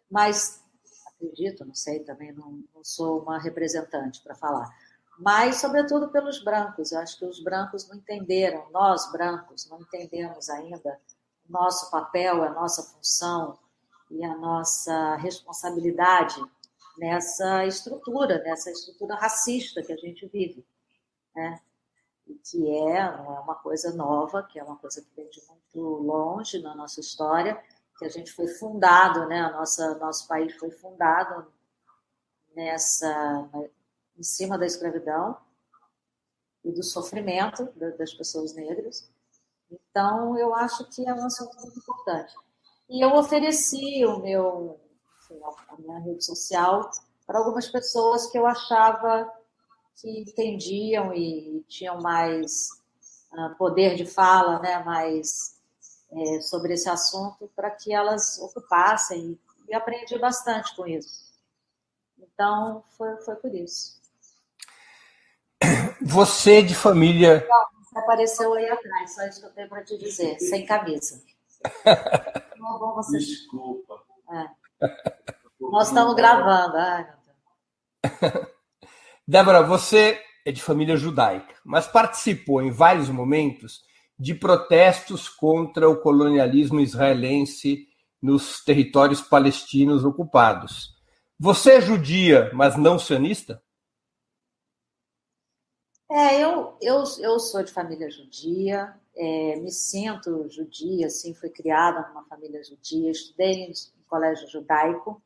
mas 0.07 0.63
acredito, 1.07 1.65
não 1.65 1.73
sei, 1.73 2.01
também 2.01 2.31
não, 2.31 2.63
não 2.75 2.83
sou 2.83 3.23
uma 3.23 3.39
representante 3.39 4.21
para 4.21 4.35
falar, 4.35 4.69
mas 5.17 5.57
sobretudo 5.57 6.09
pelos 6.09 6.43
brancos. 6.43 6.91
Eu 6.91 6.99
acho 6.99 7.17
que 7.17 7.25
os 7.25 7.41
brancos 7.41 7.87
não 7.87 7.97
entenderam, 7.97 8.69
nós 8.71 9.11
brancos 9.11 9.67
não 9.69 9.81
entendemos 9.81 10.49
ainda 10.49 10.99
o 11.47 11.51
nosso 11.51 11.89
papel, 11.89 12.43
a 12.43 12.49
nossa 12.49 12.83
função 12.83 13.57
e 14.11 14.23
a 14.23 14.35
nossa 14.37 15.15
responsabilidade 15.15 16.41
nessa 16.97 17.65
estrutura, 17.65 18.41
nessa 18.43 18.71
estrutura 18.71 19.15
racista 19.15 19.83
que 19.83 19.93
a 19.93 19.97
gente 19.97 20.27
vive, 20.27 20.65
né? 21.35 21.59
E 22.27 22.33
que 22.35 22.69
é, 22.69 23.17
não 23.17 23.37
é 23.37 23.39
uma 23.39 23.55
coisa 23.55 23.93
nova, 23.93 24.43
que 24.43 24.59
é 24.59 24.63
uma 24.63 24.77
coisa 24.77 25.01
que 25.01 25.09
vem 25.15 25.29
de 25.29 25.41
muito 25.47 25.79
longe 26.01 26.59
na 26.59 26.75
nossa 26.75 26.99
história, 26.99 27.61
que 27.97 28.05
a 28.05 28.09
gente 28.09 28.31
foi 28.31 28.47
fundado, 28.47 29.25
né? 29.27 29.41
A 29.41 29.51
nossa 29.51 29.95
nosso 29.95 30.27
país 30.27 30.53
foi 30.55 30.71
fundado 30.71 31.47
nessa 32.55 33.47
em 34.17 34.23
cima 34.23 34.57
da 34.57 34.65
escravidão 34.65 35.37
e 36.63 36.71
do 36.71 36.83
sofrimento 36.83 37.65
das 37.97 38.13
pessoas 38.13 38.53
negras. 38.53 39.09
Então, 39.71 40.37
eu 40.37 40.53
acho 40.55 40.85
que 40.89 41.07
é 41.07 41.13
um 41.13 41.25
assunto 41.25 41.55
muito 41.61 41.79
importante. 41.79 42.33
E 42.89 43.03
eu 43.03 43.13
ofereci 43.15 44.05
o 44.05 44.19
meu, 44.19 44.79
enfim, 45.23 45.39
a 45.69 45.77
minha 45.77 45.99
rede 45.99 46.23
social 46.23 46.89
para 47.25 47.39
algumas 47.39 47.67
pessoas 47.67 48.31
que 48.31 48.37
eu 48.37 48.45
achava 48.45 49.29
que 49.99 50.21
entendiam 50.21 51.13
e 51.13 51.63
tinham 51.67 51.99
mais 52.01 52.69
uh, 53.33 53.55
poder 53.57 53.95
de 53.95 54.05
fala, 54.05 54.59
né, 54.59 54.83
mais 54.83 55.59
é, 56.11 56.41
sobre 56.41 56.73
esse 56.73 56.89
assunto 56.89 57.51
para 57.55 57.71
que 57.71 57.93
elas 57.93 58.39
ocupassem 58.39 59.37
e 59.67 59.75
aprendi 59.75 60.17
bastante 60.17 60.73
com 60.75 60.87
isso. 60.87 61.27
Então, 62.17 62.83
foi, 62.97 63.17
foi 63.17 63.35
por 63.35 63.53
isso. 63.53 63.96
Você 66.01 66.61
de 66.61 66.75
família. 66.75 67.45
você 67.81 67.99
apareceu 67.99 68.53
aí 68.53 68.69
atrás, 68.69 69.15
só 69.15 69.25
isso 69.27 69.41
que 69.41 69.45
eu 69.47 69.51
tenho 69.51 69.69
para 69.69 69.83
te 69.83 69.97
dizer, 69.97 70.39
sem 70.39 70.65
camisa. 70.65 71.21
Não 72.57 72.75
é 72.75 72.79
bom 72.79 72.93
você... 72.95 73.17
Desculpa. 73.17 74.01
É. 74.31 74.87
Nós 75.59 75.87
estamos 75.87 76.15
gravando. 76.15 76.77
Ai, 76.77 77.07
Débora, 79.27 79.63
você 79.63 80.21
é 80.45 80.51
de 80.51 80.61
família 80.61 80.95
judaica, 80.95 81.55
mas 81.65 81.87
participou 81.87 82.61
em 82.61 82.71
vários 82.71 83.09
momentos 83.09 83.81
de 84.17 84.33
protestos 84.33 85.27
contra 85.27 85.89
o 85.89 85.97
colonialismo 85.97 86.79
israelense 86.79 87.87
nos 88.21 88.63
territórios 88.63 89.21
palestinos 89.21 90.03
ocupados. 90.03 90.95
Você 91.39 91.73
é 91.73 91.81
judia, 91.81 92.49
mas 92.53 92.75
não 92.75 92.97
sionista? 92.97 93.61
É, 96.09 96.41
eu, 96.41 96.77
eu, 96.81 97.03
eu 97.19 97.39
sou 97.39 97.61
de 97.63 97.71
família 97.71 98.09
judia, 98.09 98.95
é, 99.15 99.57
me 99.57 99.71
sinto 99.71 100.47
judia, 100.49 101.07
assim, 101.07 101.33
fui 101.33 101.49
criada 101.49 102.07
numa 102.07 102.23
família 102.25 102.63
judia, 102.63 103.11
estudei 103.11 103.65
em 103.65 103.73
colégio 104.07 104.47
judaico, 104.47 105.21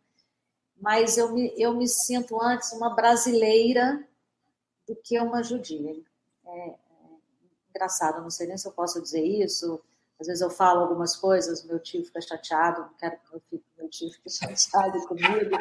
mas 0.79 1.17
eu 1.17 1.31
me, 1.33 1.53
eu 1.57 1.75
me 1.75 1.87
sinto 1.87 2.41
antes 2.41 2.71
uma 2.73 2.95
brasileira 2.95 4.03
do 4.87 4.95
que 4.95 5.19
uma 5.19 5.43
judia. 5.43 5.95
É, 6.47 6.75
engraçado, 7.69 8.21
não 8.21 8.29
sei 8.29 8.47
nem 8.47 8.57
se 8.57 8.67
eu 8.67 8.71
posso 8.71 9.01
dizer 9.01 9.23
isso. 9.23 9.81
Às 10.19 10.27
vezes 10.27 10.41
eu 10.41 10.49
falo 10.49 10.81
algumas 10.81 11.15
coisas, 11.15 11.63
meu 11.63 11.79
tio 11.79 12.05
fica 12.05 12.21
chateado, 12.21 12.81
não 12.81 12.93
quero 12.95 13.17
que 13.49 13.61
meu 13.77 13.89
tio 13.89 14.11
fique 14.11 14.29
chateado 14.57 15.05
comigo. 15.07 15.57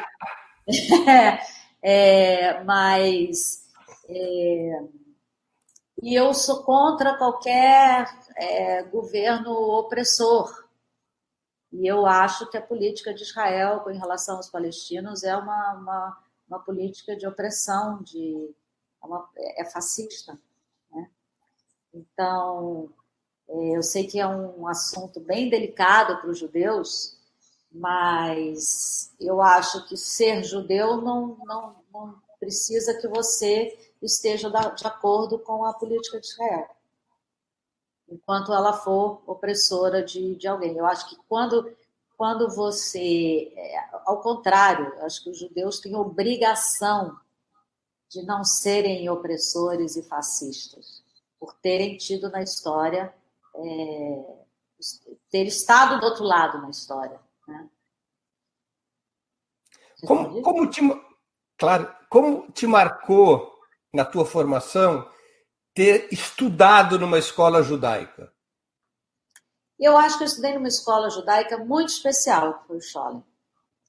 É, 1.83 2.53
é, 2.53 2.63
mas 2.63 3.65
é, 4.07 4.83
e 6.01 6.15
eu 6.15 6.33
sou 6.33 6.63
contra 6.63 7.15
qualquer 7.15 8.07
é, 8.35 8.81
governo 8.83 9.51
opressor. 9.51 10.67
E 11.71 11.85
eu 11.87 12.05
acho 12.07 12.49
que 12.49 12.57
a 12.57 12.61
política 12.61 13.13
de 13.13 13.21
Israel 13.21 13.89
em 13.89 13.97
relação 13.97 14.37
aos 14.37 14.49
palestinos 14.49 15.23
é 15.23 15.35
uma, 15.35 15.73
uma, 15.73 16.23
uma 16.47 16.59
política 16.59 17.15
de 17.15 17.27
opressão, 17.27 18.01
de, 18.01 18.53
é, 19.01 19.05
uma, 19.05 19.29
é 19.57 19.65
fascista. 19.65 20.37
Né? 20.91 21.09
Então, 21.93 22.91
é, 23.47 23.77
eu 23.77 23.83
sei 23.83 24.07
que 24.07 24.19
é 24.19 24.27
um 24.27 24.67
assunto 24.67 25.19
bem 25.19 25.49
delicado 25.49 26.19
para 26.19 26.31
os 26.31 26.39
judeus, 26.39 27.15
mas 27.71 29.13
eu 29.19 29.39
acho 29.39 29.87
que 29.87 29.95
ser 29.95 30.43
judeu 30.43 30.97
não, 30.97 31.37
não, 31.45 31.75
não 31.93 32.21
precisa 32.39 32.95
que 32.95 33.07
você 33.07 33.90
esteja 34.05 34.49
de 34.49 34.87
acordo 34.87 35.37
com 35.39 35.65
a 35.65 35.73
política 35.73 36.19
de 36.19 36.27
Israel, 36.27 36.69
enquanto 38.09 38.53
ela 38.53 38.73
for 38.73 39.21
opressora 39.27 40.03
de, 40.03 40.35
de 40.35 40.47
alguém. 40.47 40.77
Eu 40.77 40.85
acho 40.85 41.09
que 41.09 41.15
quando, 41.27 41.75
quando 42.17 42.49
você. 42.49 43.51
É, 43.55 43.89
ao 44.05 44.21
contrário, 44.21 44.93
acho 45.03 45.23
que 45.23 45.29
os 45.29 45.37
judeus 45.37 45.79
têm 45.79 45.95
obrigação 45.95 47.17
de 48.09 48.23
não 48.23 48.43
serem 48.43 49.09
opressores 49.09 49.95
e 49.95 50.03
fascistas, 50.03 51.03
por 51.39 51.53
terem 51.53 51.97
tido 51.97 52.29
na 52.29 52.41
história. 52.41 53.13
É, 53.55 54.41
ter 55.29 55.45
estado 55.45 55.99
do 55.99 56.05
outro 56.05 56.23
lado 56.23 56.61
na 56.61 56.69
história. 56.69 57.19
Né? 57.47 57.69
Como, 60.05 60.41
como, 60.41 60.69
te, 60.69 60.81
claro, 61.57 61.95
como 62.09 62.51
te 62.51 62.65
marcou 62.65 63.50
na 63.93 64.05
tua 64.05 64.25
formação 64.25 65.09
ter 65.73 66.07
estudado 66.11 66.97
numa 66.99 67.19
escola 67.19 67.61
judaica? 67.61 68.31
Eu 69.79 69.97
acho 69.97 70.17
que 70.17 70.23
eu 70.23 70.27
estudei 70.27 70.53
numa 70.53 70.67
escola 70.67 71.09
judaica 71.09 71.57
muito 71.57 71.89
especial, 71.89 72.59
que 72.59 72.67
foi 72.67 72.77
o 72.77 72.81
Scholem, 72.81 73.23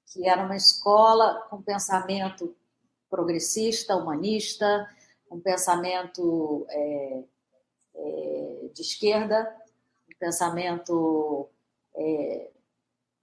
que 0.07 0.27
era 0.27 0.43
uma 0.43 0.57
escola 0.57 1.47
com 1.51 1.61
pensamento 1.61 2.57
progressista, 3.11 3.95
humanista, 3.95 4.89
um 5.31 5.39
pensamento 5.39 6.67
é, 6.71 7.25
é, 7.95 8.71
de 8.73 8.81
esquerda, 8.81 9.55
um 10.09 10.19
pensamento. 10.19 11.49
É, 11.95 12.51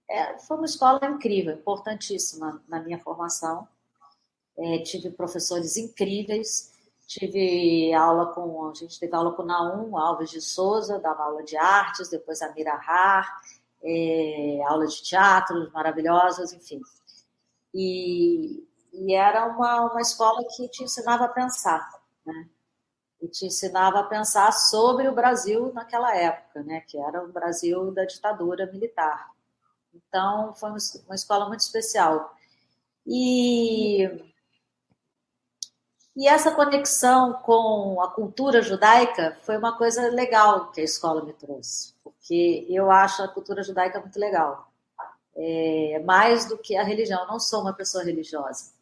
é 0.08 0.38
foi 0.38 0.56
uma 0.56 0.66
escola 0.66 1.00
incrível, 1.04 1.54
importantíssima 1.54 2.62
na 2.68 2.80
minha 2.80 3.00
formação. 3.00 3.66
É, 4.56 4.78
tive 4.78 5.10
professores 5.10 5.76
incríveis, 5.76 6.69
tive 7.10 7.92
aula 7.92 8.32
com, 8.32 8.70
a 8.70 8.74
gente 8.74 9.00
teve 9.00 9.12
aula 9.16 9.32
com 9.34 9.42
Naum 9.42 9.98
Alves 9.98 10.30
de 10.30 10.40
Souza, 10.40 11.00
dava 11.00 11.24
aula 11.24 11.42
de 11.42 11.56
artes, 11.56 12.08
depois 12.08 12.40
a 12.40 12.52
Mira 12.52 12.74
Har, 12.74 13.42
é, 13.82 14.62
aula 14.68 14.86
de 14.86 15.02
teatro 15.02 15.68
maravilhosas, 15.72 16.52
enfim. 16.52 16.80
E, 17.74 18.64
e 18.92 19.12
era 19.12 19.44
uma, 19.48 19.90
uma 19.90 20.00
escola 20.00 20.44
que 20.54 20.68
te 20.68 20.84
ensinava 20.84 21.24
a 21.24 21.28
pensar, 21.28 21.90
né? 22.24 22.48
E 23.20 23.26
te 23.26 23.44
ensinava 23.44 23.98
a 23.98 24.04
pensar 24.04 24.52
sobre 24.52 25.08
o 25.08 25.14
Brasil 25.14 25.72
naquela 25.74 26.16
época, 26.16 26.62
né? 26.62 26.80
Que 26.82 26.96
era 26.96 27.24
o 27.24 27.32
Brasil 27.32 27.90
da 27.90 28.04
ditadura 28.04 28.70
militar. 28.72 29.32
Então, 29.92 30.54
foi 30.54 30.70
uma 30.70 31.14
escola 31.16 31.48
muito 31.48 31.60
especial. 31.60 32.36
E 33.04 34.29
e 36.16 36.26
essa 36.26 36.50
conexão 36.50 37.34
com 37.34 38.00
a 38.02 38.10
cultura 38.10 38.62
judaica 38.62 39.38
foi 39.42 39.56
uma 39.56 39.76
coisa 39.76 40.08
legal 40.10 40.70
que 40.72 40.80
a 40.80 40.84
escola 40.84 41.24
me 41.24 41.32
trouxe, 41.32 41.94
porque 42.02 42.66
eu 42.68 42.90
acho 42.90 43.22
a 43.22 43.28
cultura 43.28 43.62
judaica 43.62 44.00
muito 44.00 44.18
legal. 44.18 44.68
É, 45.36 46.00
mais 46.04 46.46
do 46.46 46.58
que 46.58 46.76
a 46.76 46.82
religião. 46.82 47.22
Eu 47.22 47.28
não 47.28 47.38
sou 47.38 47.62
uma 47.62 47.72
pessoa 47.72 48.04
religiosa. 48.04 48.72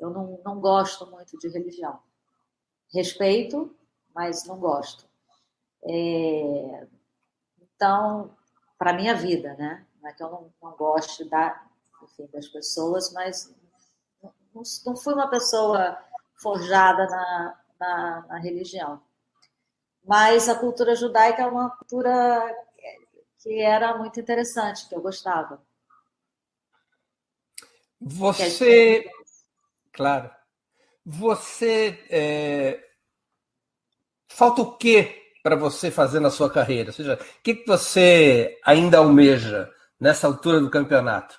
Eu 0.00 0.10
não, 0.10 0.40
não 0.44 0.58
gosto 0.58 1.06
muito 1.06 1.38
de 1.38 1.48
religião. 1.48 2.00
Respeito, 2.92 3.72
mas 4.14 4.44
não 4.44 4.58
gosto. 4.58 5.06
É, 5.84 6.86
então, 7.60 8.34
para 8.78 8.94
minha 8.94 9.14
vida, 9.14 9.54
né? 9.54 9.86
Não 10.00 10.08
é 10.10 10.12
que 10.12 10.22
eu 10.22 10.30
não, 10.30 10.52
não 10.62 10.76
goste 10.76 11.24
da, 11.24 11.64
enfim, 12.02 12.28
das 12.32 12.48
pessoas, 12.48 13.12
mas 13.12 13.54
não, 14.54 14.62
não 14.86 14.96
fui 14.96 15.14
uma 15.14 15.28
pessoa 15.28 15.98
forjada 16.42 17.06
na, 17.06 17.60
na, 17.78 18.26
na 18.28 18.38
religião. 18.38 19.00
Mas 20.04 20.48
a 20.48 20.54
cultura 20.56 20.96
judaica 20.96 21.42
é 21.42 21.46
uma 21.46 21.70
cultura 21.70 22.56
que 23.38 23.60
era 23.60 23.96
muito 23.96 24.18
interessante, 24.18 24.88
que 24.88 24.94
eu 24.94 25.00
gostava. 25.00 25.62
Você, 28.00 29.08
claro, 29.92 30.28
você 31.06 32.04
é... 32.10 32.84
falta 34.28 34.62
o 34.62 34.76
que 34.76 35.22
para 35.42 35.54
você 35.54 35.90
fazer 35.90 36.18
na 36.18 36.30
sua 36.30 36.50
carreira? 36.50 36.90
Ou 36.90 36.92
seja, 36.92 37.14
o 37.14 37.42
que 37.42 37.64
você 37.64 38.58
ainda 38.64 38.98
almeja 38.98 39.72
nessa 40.00 40.26
altura 40.26 40.60
do 40.60 40.70
campeonato? 40.70 41.38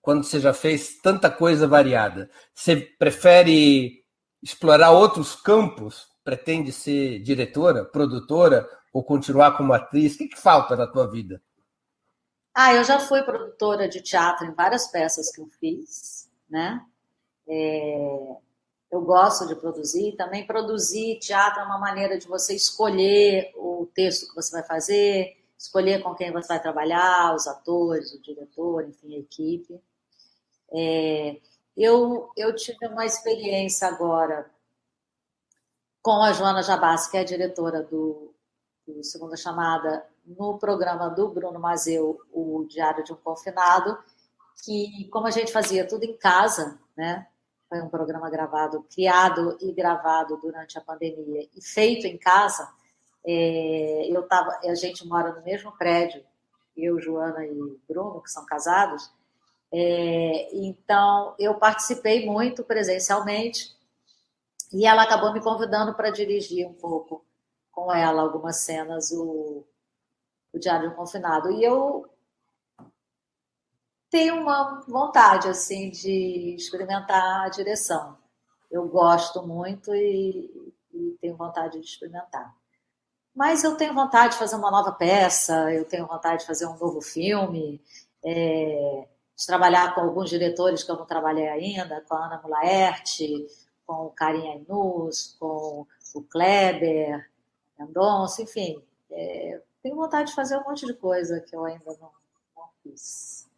Quando 0.00 0.24
você 0.24 0.40
já 0.40 0.52
fez 0.52 1.00
tanta 1.00 1.30
coisa 1.30 1.68
variada, 1.68 2.28
você 2.52 2.76
prefere 2.76 4.01
explorar 4.42 4.90
outros 4.90 5.34
campos? 5.34 6.10
Pretende 6.24 6.72
ser 6.72 7.20
diretora, 7.20 7.84
produtora 7.84 8.68
ou 8.92 9.02
continuar 9.02 9.56
como 9.56 9.72
atriz? 9.72 10.14
O 10.14 10.18
que, 10.18 10.28
que 10.28 10.40
falta 10.40 10.76
na 10.76 10.86
tua 10.86 11.10
vida? 11.10 11.42
Ah, 12.54 12.74
eu 12.74 12.84
já 12.84 13.00
fui 13.00 13.22
produtora 13.22 13.88
de 13.88 14.02
teatro 14.02 14.46
em 14.46 14.52
várias 14.52 14.86
peças 14.88 15.32
que 15.32 15.40
eu 15.40 15.48
fiz, 15.58 16.30
né? 16.50 16.84
É, 17.48 18.36
eu 18.90 19.00
gosto 19.00 19.46
de 19.46 19.56
produzir. 19.56 20.14
Também 20.16 20.46
produzir 20.46 21.18
teatro 21.18 21.60
é 21.60 21.64
uma 21.64 21.78
maneira 21.78 22.18
de 22.18 22.28
você 22.28 22.54
escolher 22.54 23.50
o 23.56 23.88
texto 23.94 24.28
que 24.28 24.34
você 24.34 24.52
vai 24.52 24.62
fazer, 24.62 25.36
escolher 25.58 26.02
com 26.02 26.14
quem 26.14 26.30
você 26.30 26.48
vai 26.48 26.60
trabalhar, 26.60 27.34
os 27.34 27.46
atores, 27.46 28.12
o 28.12 28.20
diretor, 28.20 28.86
enfim, 28.86 29.16
a 29.16 29.18
equipe. 29.18 29.80
É, 30.74 31.40
eu, 31.76 32.30
eu 32.36 32.54
tive 32.54 32.86
uma 32.86 33.04
experiência 33.04 33.88
agora 33.88 34.50
com 36.02 36.22
a 36.22 36.32
Joana 36.32 36.62
Jabassi, 36.62 37.10
que 37.10 37.16
é 37.16 37.20
a 37.20 37.24
diretora 37.24 37.82
do, 37.82 38.34
do 38.86 39.04
Segunda 39.04 39.36
Chamada, 39.36 40.04
no 40.26 40.58
programa 40.58 41.08
do 41.08 41.28
Bruno 41.28 41.58
Mazeu, 41.58 42.20
o 42.32 42.64
Diário 42.68 43.04
de 43.04 43.12
um 43.12 43.16
Confinado, 43.16 43.98
que, 44.64 45.08
como 45.10 45.26
a 45.26 45.30
gente 45.30 45.52
fazia 45.52 45.86
tudo 45.86 46.04
em 46.04 46.16
casa, 46.16 46.78
né? 46.96 47.26
Foi 47.68 47.80
um 47.80 47.88
programa 47.88 48.28
gravado, 48.28 48.84
criado 48.94 49.56
e 49.60 49.72
gravado 49.72 50.36
durante 50.36 50.76
a 50.76 50.80
pandemia 50.80 51.48
e 51.56 51.62
feito 51.62 52.06
em 52.06 52.18
casa. 52.18 52.68
É, 53.24 54.08
eu 54.10 54.22
tava, 54.24 54.58
a 54.62 54.74
gente 54.74 55.06
mora 55.06 55.32
no 55.32 55.42
mesmo 55.42 55.72
prédio, 55.72 56.22
eu, 56.76 57.00
Joana 57.00 57.44
e 57.46 57.80
Bruno, 57.88 58.20
que 58.22 58.30
são 58.30 58.44
casados, 58.44 59.10
é, 59.72 60.54
então, 60.54 61.34
eu 61.38 61.54
participei 61.54 62.26
muito 62.26 62.62
presencialmente 62.62 63.74
e 64.70 64.86
ela 64.86 65.02
acabou 65.02 65.32
me 65.32 65.40
convidando 65.40 65.94
para 65.94 66.10
dirigir 66.10 66.66
um 66.66 66.74
pouco 66.74 67.24
com 67.70 67.90
ela 67.90 68.20
algumas 68.20 68.58
cenas 68.58 69.10
o, 69.12 69.64
o 70.52 70.58
Diário 70.58 70.90
do 70.90 70.96
Confinado. 70.96 71.50
E 71.50 71.64
eu 71.64 72.06
tenho 74.10 74.42
uma 74.42 74.82
vontade 74.86 75.48
assim 75.48 75.90
de 75.90 76.54
experimentar 76.54 77.46
a 77.46 77.48
direção. 77.48 78.18
Eu 78.70 78.86
gosto 78.86 79.42
muito 79.42 79.94
e, 79.94 80.74
e 80.92 81.16
tenho 81.18 81.34
vontade 81.34 81.80
de 81.80 81.86
experimentar. 81.86 82.54
Mas 83.34 83.64
eu 83.64 83.74
tenho 83.74 83.94
vontade 83.94 84.34
de 84.34 84.38
fazer 84.38 84.56
uma 84.56 84.70
nova 84.70 84.92
peça, 84.92 85.72
eu 85.72 85.86
tenho 85.86 86.06
vontade 86.06 86.40
de 86.40 86.46
fazer 86.46 86.66
um 86.66 86.76
novo 86.76 87.00
filme. 87.00 87.80
É, 88.22 89.08
de 89.36 89.46
trabalhar 89.46 89.94
com 89.94 90.00
alguns 90.00 90.30
diretores 90.30 90.82
que 90.82 90.90
eu 90.90 90.96
não 90.96 91.06
trabalhei 91.06 91.48
ainda, 91.48 92.02
com 92.08 92.14
a 92.14 92.26
Ana 92.26 92.40
Mulaerte, 92.42 93.46
com 93.86 94.06
o 94.06 94.10
Carinha 94.10 94.56
Inus, 94.56 95.36
com 95.38 95.86
o 96.14 96.22
Kleber, 96.22 97.28
Mendonça, 97.78 98.42
enfim. 98.42 98.80
É, 99.10 99.60
tenho 99.82 99.96
vontade 99.96 100.30
de 100.30 100.34
fazer 100.34 100.56
um 100.56 100.64
monte 100.64 100.86
de 100.86 100.94
coisa 100.94 101.40
que 101.40 101.54
eu 101.54 101.64
ainda 101.64 101.96
não, 102.00 102.10
não 102.56 102.64
fiz. 102.82 103.48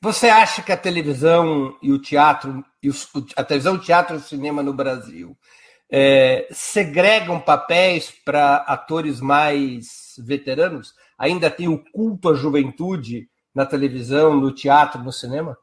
Você 0.00 0.28
acha 0.28 0.62
que 0.62 0.72
a 0.72 0.76
televisão 0.76 1.76
e 1.82 1.92
o 1.92 2.00
teatro, 2.00 2.64
e 2.82 2.90
a 3.36 3.44
televisão, 3.44 3.74
o 3.74 3.80
teatro 3.80 4.16
e 4.16 4.18
o 4.18 4.22
cinema 4.22 4.62
no 4.62 4.72
Brasil 4.72 5.36
é, 5.90 6.46
segregam 6.50 7.40
papéis 7.40 8.10
para 8.10 8.56
atores 8.56 9.20
mais 9.20 10.14
veteranos? 10.18 10.94
ainda 11.18 11.50
tem 11.50 11.68
o 11.68 11.82
culto 11.92 12.28
à 12.28 12.34
juventude 12.34 13.28
na 13.54 13.64
televisão, 13.64 14.34
no 14.34 14.52
teatro, 14.52 15.02
no 15.02 15.12
cinema? 15.12 15.56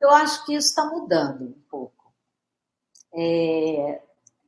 Eu 0.00 0.10
acho 0.10 0.44
que 0.44 0.54
isso 0.54 0.68
está 0.68 0.84
mudando 0.84 1.44
um 1.44 1.62
pouco. 1.70 2.12
É, 3.12 4.02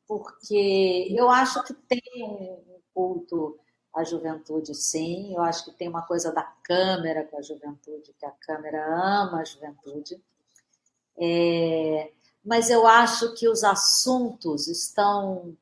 porque 0.07 1.09
eu 1.11 1.31
acho 1.31 1.63
que 1.65 1.75
tem 1.75 2.03
um 2.23 2.81
culto 2.95 3.59
à 3.95 4.05
juventude, 4.05 4.75
sim. 4.75 5.35
Eu 5.35 5.43
acho 5.43 5.65
que 5.65 5.73
tem 5.73 5.89
uma 5.89 6.03
coisa 6.03 6.33
da 6.33 6.43
câmera 6.43 7.25
com 7.25 7.39
a 7.39 7.43
juventude, 7.43 8.15
que 8.19 8.27
a 8.27 8.31
câmera 8.31 8.85
ama 8.87 9.41
a 9.41 9.45
juventude. 9.45 10.23
É, 11.19 12.13
mas 12.45 12.71
eu 12.71 12.87
acho 12.87 13.35
que 13.35 13.49
os 13.49 13.63
assuntos 13.63 14.69
estão 14.69 15.57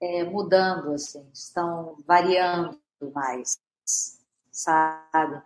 é, 0.00 0.24
mudando, 0.24 0.92
assim, 0.92 1.26
estão 1.32 1.96
variando 2.06 2.78
mais, 3.12 3.58
sabe? 4.50 5.42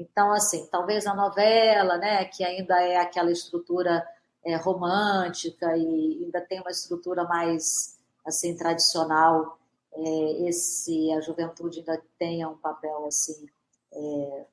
Então, 0.00 0.32
assim, 0.32 0.66
talvez 0.70 1.06
a 1.06 1.14
novela, 1.14 1.98
né, 1.98 2.24
que 2.24 2.42
ainda 2.42 2.80
é 2.82 2.96
aquela 2.96 3.30
estrutura 3.30 4.02
é, 4.42 4.56
romântica 4.56 5.76
e 5.76 6.24
ainda 6.24 6.40
tem 6.40 6.58
uma 6.58 6.70
estrutura 6.70 7.24
mais 7.24 7.98
assim 8.24 8.56
tradicional, 8.56 9.58
é, 9.92 10.48
esse 10.48 11.12
a 11.12 11.20
juventude 11.20 11.80
ainda 11.80 12.02
tenha 12.18 12.48
um 12.48 12.56
papel 12.56 13.04
assim 13.06 13.46
é, 13.92 14.46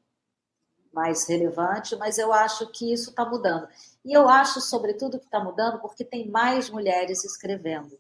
mais 0.92 1.26
relevante, 1.26 1.96
mas 1.96 2.18
eu 2.18 2.34
acho 2.34 2.70
que 2.72 2.92
isso 2.92 3.12
está 3.12 3.24
mudando. 3.24 3.70
E 4.04 4.12
eu 4.12 4.28
acho, 4.28 4.60
sobretudo, 4.60 5.18
que 5.18 5.26
está 5.26 5.40
mudando 5.40 5.80
porque 5.80 6.04
tem 6.04 6.28
mais 6.30 6.70
mulheres 6.70 7.24
escrevendo 7.24 7.98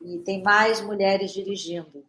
e 0.00 0.18
tem 0.18 0.42
mais 0.42 0.80
mulheres 0.80 1.30
dirigindo. 1.30 2.04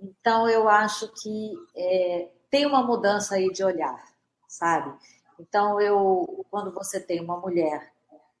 Então, 0.00 0.48
eu 0.48 0.68
acho 0.68 1.08
que 1.22 1.52
é, 1.76 2.28
tem 2.50 2.66
uma 2.66 2.82
mudança 2.82 3.36
aí 3.36 3.50
de 3.52 3.62
olhar, 3.64 4.02
sabe? 4.48 4.96
Então, 5.38 5.80
eu, 5.80 6.46
quando 6.50 6.72
você 6.72 6.98
tem 6.98 7.20
uma 7.20 7.38
mulher 7.38 7.92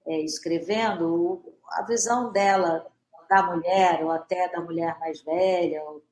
é, 0.06 0.20
escrevendo, 0.20 1.42
a 1.70 1.82
visão 1.82 2.32
dela, 2.32 2.86
da 3.28 3.42
mulher, 3.42 4.04
ou 4.04 4.10
até 4.10 4.48
da 4.48 4.60
mulher 4.60 4.98
mais 4.98 5.20
velha, 5.20 5.82
ou, 5.82 6.02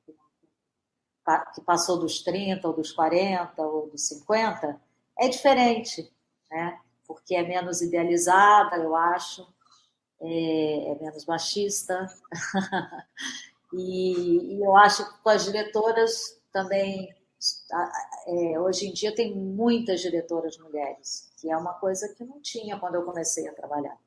que 1.53 1.61
passou 1.61 1.97
dos 1.97 2.21
30, 2.21 2.67
ou 2.67 2.73
dos 2.73 2.91
40, 2.91 3.61
ou 3.61 3.89
dos 3.89 4.07
50, 4.07 4.79
é 5.17 5.27
diferente, 5.27 6.11
né? 6.51 6.79
Porque 7.07 7.35
é 7.35 7.43
menos 7.43 7.81
idealizada, 7.81 8.77
eu 8.77 8.95
acho, 8.95 9.47
é, 10.21 10.91
é 10.91 10.95
menos 10.99 11.25
machista. 11.25 12.05
e, 13.73 14.55
e, 14.55 14.61
eu 14.61 14.75
acho 14.75 15.05
que 15.05 15.23
com 15.23 15.29
as 15.29 15.45
diretoras 15.45 16.39
também 16.51 17.14
é, 18.27 18.59
hoje 18.59 18.87
em 18.87 18.93
dia 18.93 19.13
tem 19.13 19.35
muitas 19.35 20.01
diretoras 20.01 20.57
mulheres, 20.57 21.29
que 21.39 21.49
é 21.49 21.57
uma 21.57 21.73
coisa 21.73 22.07
que 22.15 22.23
não 22.23 22.41
tinha 22.41 22.77
quando 22.77 22.95
eu 22.95 23.03
comecei 23.03 23.47
a 23.47 23.53
trabalhar. 23.53 23.97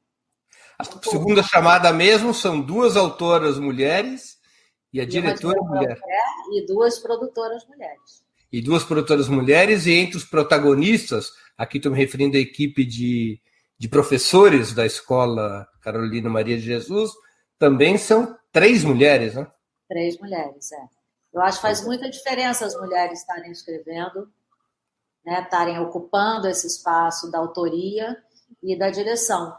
A 0.79 0.85
segunda 0.85 1.43
chamada 1.43 1.93
mesmo 1.93 2.33
são 2.33 2.61
duas 2.61 2.97
autoras 2.97 3.59
mulheres 3.59 4.39
e 4.93 5.01
a 5.01 5.05
e 5.05 5.07
diretora 5.07 5.61
mulher. 5.61 5.99
E 6.53 6.67
duas 6.67 6.99
produtoras 6.99 7.67
mulheres. 7.67 8.25
E 8.51 8.63
duas 8.63 8.83
produtoras 8.83 9.29
mulheres, 9.29 9.87
e 9.87 9.93
entre 9.93 10.17
os 10.17 10.25
protagonistas, 10.25 11.31
aqui 11.57 11.77
estou 11.77 11.93
me 11.93 11.99
referindo 11.99 12.37
à 12.37 12.41
equipe 12.41 12.85
de, 12.85 13.41
de 13.77 13.89
professores 13.89 14.73
da 14.73 14.87
escola 14.87 15.69
Carolina 15.83 16.31
Maria 16.31 16.57
de 16.57 16.65
Jesus, 16.65 17.11
também 17.59 17.99
são 17.99 18.39
três 18.51 18.85
mulheres, 18.85 19.35
né? 19.35 19.47
Três 19.89 20.19
mulheres, 20.19 20.73
é. 20.73 20.98
Eu 21.33 21.43
acho 21.43 21.59
que 21.59 21.63
faz 21.63 21.85
muita 21.85 22.11
diferença 22.11 22.67
as 22.67 22.75
mulheres 22.75 23.21
estarem 23.21 23.51
escrevendo, 23.51 24.31
né, 25.25 25.43
estarem 25.43 25.79
ocupando 25.79 26.49
esse 26.49 26.67
espaço 26.67 27.31
da 27.31 27.39
autoria 27.39 28.17
e 28.63 28.77
da 28.77 28.91
direção. 28.91 29.57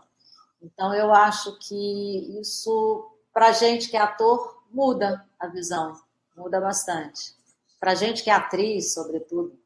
Então, 0.61 0.93
eu 0.93 1.13
acho 1.13 1.57
que 1.59 2.39
isso, 2.41 3.09
para 3.33 3.47
a 3.47 3.51
gente 3.51 3.89
que 3.89 3.95
é 3.95 4.01
ator, 4.01 4.63
muda 4.71 5.25
a 5.39 5.47
visão, 5.47 5.93
muda 6.35 6.59
bastante. 6.59 7.35
Para 7.79 7.91
a 7.91 7.95
gente 7.95 8.23
que 8.23 8.29
é 8.29 8.33
atriz, 8.33 8.93
sobretudo. 8.93 9.57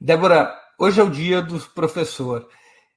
Débora, 0.00 0.58
hoje 0.78 1.00
é 1.00 1.04
o 1.04 1.10
dia 1.10 1.42
do 1.42 1.60
professor. 1.70 2.48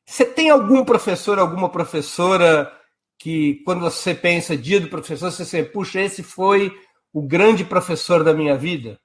Você 0.06 0.24
tem 0.24 0.50
algum 0.50 0.86
professor, 0.86 1.40
alguma 1.40 1.70
professora 1.70 2.72
que, 3.18 3.62
quando 3.66 3.82
você 3.82 4.14
pensa 4.14 4.56
dia 4.56 4.80
do 4.80 4.90
professor, 4.90 5.32
você 5.32 5.44
pensa, 5.44 5.72
puxa, 5.72 6.00
esse 6.00 6.24
foi 6.24 6.72
o 7.16 7.22
grande 7.22 7.64
professor 7.64 8.26
da 8.26 8.34
minha 8.34 8.58
vida? 8.58 9.00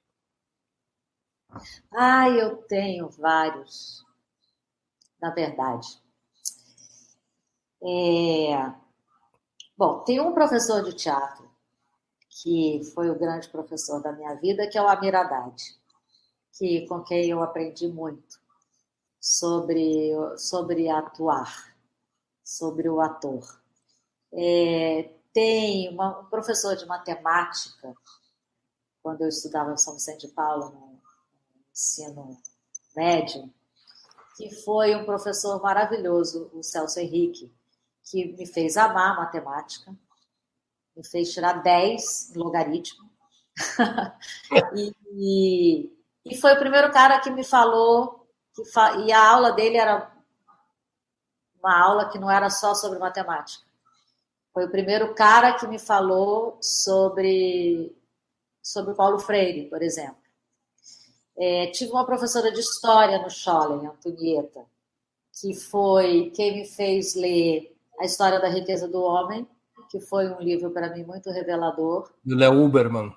Ah, 1.92 2.28
eu 2.28 2.56
tenho 2.56 3.08
vários, 3.08 4.04
na 5.22 5.30
verdade. 5.30 5.86
É... 7.80 8.74
Bom, 9.78 10.00
tem 10.00 10.20
um 10.20 10.34
professor 10.34 10.82
de 10.82 10.92
teatro 10.92 11.48
que 12.42 12.80
foi 12.92 13.08
o 13.10 13.18
grande 13.18 13.48
professor 13.48 14.02
da 14.02 14.10
minha 14.10 14.34
vida, 14.34 14.68
que 14.68 14.76
é 14.76 14.82
o 14.82 14.88
Amir 14.88 15.14
Haddad, 15.14 15.54
que, 16.58 16.88
com 16.88 17.04
quem 17.04 17.30
eu 17.30 17.40
aprendi 17.40 17.86
muito 17.86 18.40
sobre, 19.20 20.10
sobre 20.36 20.88
atuar, 20.88 21.76
sobre 22.42 22.88
o 22.88 23.00
ator. 23.00 23.62
É, 24.32 25.10
tem 25.32 25.88
uma, 25.90 26.20
um 26.20 26.24
professor 26.26 26.76
de 26.76 26.86
matemática, 26.86 27.94
quando 29.02 29.22
eu 29.22 29.28
estudava 29.28 29.72
em 29.72 29.76
São 29.76 29.94
Vicente 29.94 30.26
de 30.26 30.32
Paulo, 30.32 30.70
no 30.70 31.00
ensino 31.72 32.36
médio, 32.94 33.52
que 34.36 34.54
foi 34.62 34.94
um 34.94 35.04
professor 35.04 35.60
maravilhoso, 35.62 36.50
o 36.52 36.62
Celso 36.62 36.98
Henrique, 36.98 37.52
que 38.04 38.32
me 38.32 38.46
fez 38.46 38.76
amar 38.76 39.16
matemática, 39.16 39.94
me 40.96 41.06
fez 41.06 41.32
tirar 41.32 41.62
10 41.62 42.34
em 42.34 42.38
logaritmo. 42.38 43.08
e, 44.74 44.94
e, 45.12 45.98
e, 46.24 46.36
foi 46.36 46.54
o 46.54 46.58
primeiro 46.58 46.90
cara 46.92 47.20
que 47.20 47.30
me 47.30 47.44
falou, 47.44 48.26
que 48.54 48.64
fa, 48.64 48.96
e 48.96 49.12
a 49.12 49.30
aula 49.30 49.52
dele 49.52 49.76
era 49.76 50.10
uma 51.58 51.78
aula 51.78 52.08
que 52.08 52.18
não 52.18 52.30
era 52.30 52.48
só 52.48 52.74
sobre 52.74 52.98
matemática 52.98 53.69
foi 54.52 54.64
o 54.64 54.70
primeiro 54.70 55.14
cara 55.14 55.54
que 55.54 55.66
me 55.66 55.78
falou 55.78 56.58
sobre, 56.60 57.94
sobre 58.62 58.94
Paulo 58.94 59.18
Freire, 59.18 59.68
por 59.68 59.82
exemplo. 59.82 60.20
É, 61.38 61.68
tive 61.68 61.92
uma 61.92 62.04
professora 62.04 62.52
de 62.52 62.60
história 62.60 63.18
no 63.22 63.30
Schollen, 63.30 63.86
Antonieta, 63.86 64.64
que 65.40 65.54
foi 65.54 66.30
quem 66.34 66.58
me 66.58 66.64
fez 66.66 67.14
ler 67.14 67.74
A 67.98 68.04
História 68.04 68.40
da 68.40 68.48
Riqueza 68.48 68.86
do 68.86 69.00
Homem, 69.00 69.48
que 69.90 70.00
foi 70.00 70.28
um 70.28 70.40
livro 70.40 70.70
para 70.70 70.94
mim 70.94 71.04
muito 71.04 71.30
revelador. 71.30 72.10
Do 72.24 72.36
Léo 72.36 72.62
Uberman. 72.64 73.14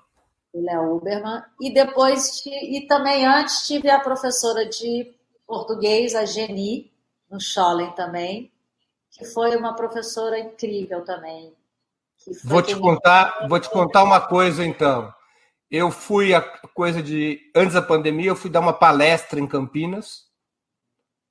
Do 0.52 0.60
Léo 0.62 0.96
Uberman. 0.96 1.42
E 1.60 1.72
depois, 1.72 2.42
e 2.46 2.86
também 2.86 3.26
antes, 3.26 3.66
tive 3.66 3.90
a 3.90 4.00
professora 4.00 4.64
de 4.64 5.12
português, 5.46 6.14
a 6.14 6.24
Geni, 6.24 6.90
no 7.30 7.40
Schollen 7.40 7.90
também, 7.92 8.53
que 9.16 9.24
foi 9.24 9.56
uma 9.56 9.74
professora 9.74 10.38
incrível 10.38 11.04
também. 11.04 11.52
Vou 12.42 12.62
te 12.62 12.76
contar, 12.76 13.46
vou 13.48 13.60
te 13.60 13.70
contar 13.70 14.02
uma 14.02 14.20
coisa 14.20 14.64
então. 14.64 15.12
Eu 15.70 15.90
fui 15.90 16.34
a 16.34 16.40
coisa 16.40 17.02
de 17.02 17.40
antes 17.54 17.74
da 17.74 17.82
pandemia, 17.82 18.30
eu 18.30 18.36
fui 18.36 18.50
dar 18.50 18.60
uma 18.60 18.72
palestra 18.72 19.38
em 19.38 19.46
Campinas. 19.46 20.24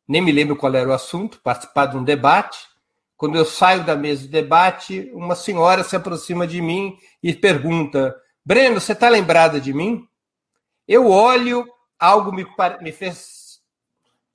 Nem 0.07 0.21
me 0.21 0.31
lembro 0.31 0.55
qual 0.55 0.73
era 0.75 0.89
o 0.89 0.93
assunto, 0.93 1.41
participar 1.41 1.87
de 1.87 1.97
um 1.97 2.03
debate. 2.03 2.67
Quando 3.17 3.37
eu 3.37 3.45
saio 3.45 3.85
da 3.85 3.95
mesa 3.95 4.23
de 4.23 4.27
debate, 4.27 5.09
uma 5.13 5.35
senhora 5.35 5.83
se 5.83 5.95
aproxima 5.95 6.45
de 6.45 6.61
mim 6.61 6.97
e 7.21 7.33
pergunta: 7.33 8.15
Breno, 8.45 8.79
você 8.79 8.93
está 8.93 9.09
lembrada 9.09 9.59
de 9.59 9.73
mim? 9.73 10.07
Eu 10.87 11.09
olho, 11.09 11.65
algo 11.97 12.31
me, 12.31 12.45
me 12.81 12.91
fez 12.91 13.61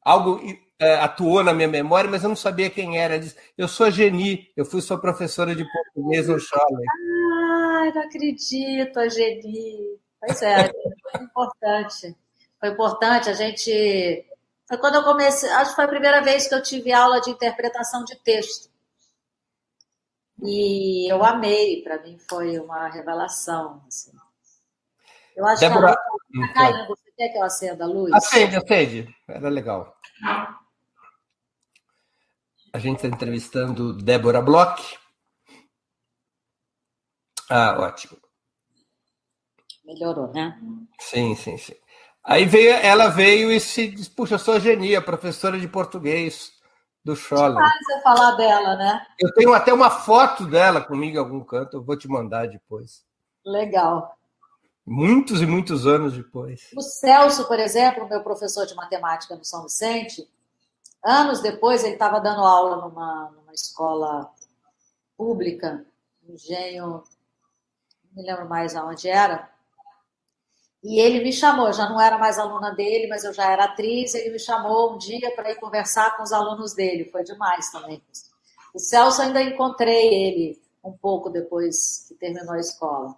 algo 0.03 0.40
é, 0.79 0.95
atuou 1.01 1.43
na 1.43 1.53
minha 1.53 1.68
memória, 1.68 2.11
mas 2.11 2.22
eu 2.22 2.29
não 2.29 2.37
sabia 2.37 2.70
quem 2.70 2.99
era. 2.99 3.18
Disse, 3.18 3.37
eu 3.57 3.66
sou 3.66 3.87
a 3.87 3.91
Geni, 3.91 4.51
eu 4.57 4.64
fui 4.64 4.81
sua 4.81 5.01
professora 5.01 5.55
de 5.55 5.64
português 5.70 6.29
no 6.29 6.39
Scholler. 6.39 6.87
Ai, 7.81 7.93
não 7.93 8.03
acredito, 8.03 8.99
a 8.99 9.09
Geni. 9.09 9.99
Pois 10.20 10.43
é, 10.43 10.70
foi 11.12 11.22
importante. 11.22 12.16
Foi 12.61 12.68
importante, 12.70 13.31
a 13.31 13.35
gente... 13.35 14.24
Foi 14.66 14.76
quando 14.79 14.97
eu 14.97 15.05
comecei, 15.05 15.49
acho 15.51 15.70
que 15.70 15.76
foi 15.76 15.85
a 15.85 15.89
primeira 15.89 16.20
vez 16.20 16.47
que 16.47 16.55
eu 16.55 16.62
tive 16.62 16.93
aula 16.93 17.20
de 17.20 17.31
interpretação 17.31 18.05
de 18.05 18.14
texto. 18.16 18.68
E 20.43 21.11
eu 21.11 21.24
amei, 21.24 21.83
para 21.83 22.03
mim 22.03 22.18
foi 22.29 22.59
uma 22.59 22.89
revelação. 22.89 23.83
Assim. 23.89 24.12
Eu 25.37 25.47
acho 25.47 25.61
Débora... 25.61 25.95
que 25.95 25.99
a 25.99 26.12
luz 26.12 26.22
está 26.49 26.55
caindo. 26.55 26.87
Você 26.89 27.12
quer 27.16 27.29
que 27.31 27.39
eu 27.39 27.45
acenda 27.45 27.85
a 27.85 27.87
luz? 27.87 28.12
Acende, 28.12 28.57
acende. 28.57 29.16
Era 29.26 29.49
legal. 29.49 29.97
A 32.73 32.79
gente 32.79 32.97
está 32.97 33.09
entrevistando 33.09 33.93
Débora 33.95 34.41
Bloch. 34.41 34.99
Ah, 37.49 37.77
ótimo. 37.81 38.19
Melhorou, 39.85 40.31
né? 40.33 40.61
Sim, 41.01 41.35
sim, 41.35 41.57
sim. 41.57 41.75
Aí 42.23 42.45
veio, 42.45 42.75
ela 42.75 43.09
veio 43.09 43.51
e 43.51 43.59
se 43.59 43.89
disse, 43.89 44.11
puxa, 44.11 44.35
eu 44.35 44.39
sou 44.39 44.55
a 44.55 44.59
Genia, 44.59 45.01
professora 45.01 45.59
de 45.59 45.66
português 45.66 46.53
do 47.03 47.16
Scholler. 47.16 47.55
Demais 47.55 47.79
você 47.87 48.03
falar 48.03 48.33
dela, 48.33 48.77
né? 48.77 49.07
Eu 49.19 49.33
tenho 49.33 49.55
até 49.55 49.73
uma 49.73 49.89
foto 49.89 50.47
dela 50.47 50.83
comigo 50.83 51.16
em 51.16 51.19
algum 51.19 51.43
canto, 51.43 51.79
eu 51.79 51.83
vou 51.83 51.97
te 51.97 52.07
mandar 52.07 52.47
depois. 52.49 53.03
Legal. 53.47 54.14
Muitos 54.87 55.41
e 55.41 55.47
muitos 55.47 55.87
anos 55.87 56.12
depois. 56.12 56.69
O 56.77 56.83
Celso, 56.83 57.49
por 57.49 57.59
exemplo, 57.59 58.07
meu 58.09 58.23
professor 58.23 58.66
de 58.66 58.75
matemática 58.75 59.35
no 59.35 59.45
São 59.45 59.62
Vicente, 59.62 60.29
anos 61.09 61.41
depois 61.41 61.83
ele 61.83 61.95
estava 61.95 62.21
dando 62.21 62.43
aula 62.43 62.77
numa, 62.77 63.31
numa 63.31 63.55
escola 63.55 64.31
pública, 65.17 65.85
engenho, 66.29 67.03
não 68.05 68.13
me 68.15 68.23
lembro 68.23 68.49
mais 68.49 68.77
aonde 68.77 69.09
era, 69.09 69.51
e 70.83 71.01
ele 71.01 71.23
me 71.25 71.33
chamou, 71.33 71.73
já 71.73 71.89
não 71.89 72.01
era 72.01 72.19
mais 72.19 72.39
aluna 72.39 72.71
dele, 72.71 73.09
mas 73.09 73.25
eu 73.25 73.33
já 73.33 73.51
era 73.51 73.65
atriz. 73.65 74.15
Ele 74.15 74.31
me 74.31 74.39
chamou 74.39 74.95
um 74.95 74.99
dia 74.99 75.31
para 75.35 75.51
ir 75.51 75.57
conversar 75.57 76.17
com 76.17 76.23
os 76.23 76.33
alunos 76.33 76.73
dele. 76.73 77.11
Foi 77.11 77.25
demais 77.25 77.71
também. 77.71 78.03
O 78.73 78.79
Celso 78.79 79.21
ainda 79.23 79.43
encontrei 79.43 80.15
ele 80.15 80.63
um 80.85 80.93
pouco 80.93 81.31
depois 81.31 82.07
que 82.09 82.15
terminou 82.15 82.55
a 82.55 82.61
escola. 82.61 83.17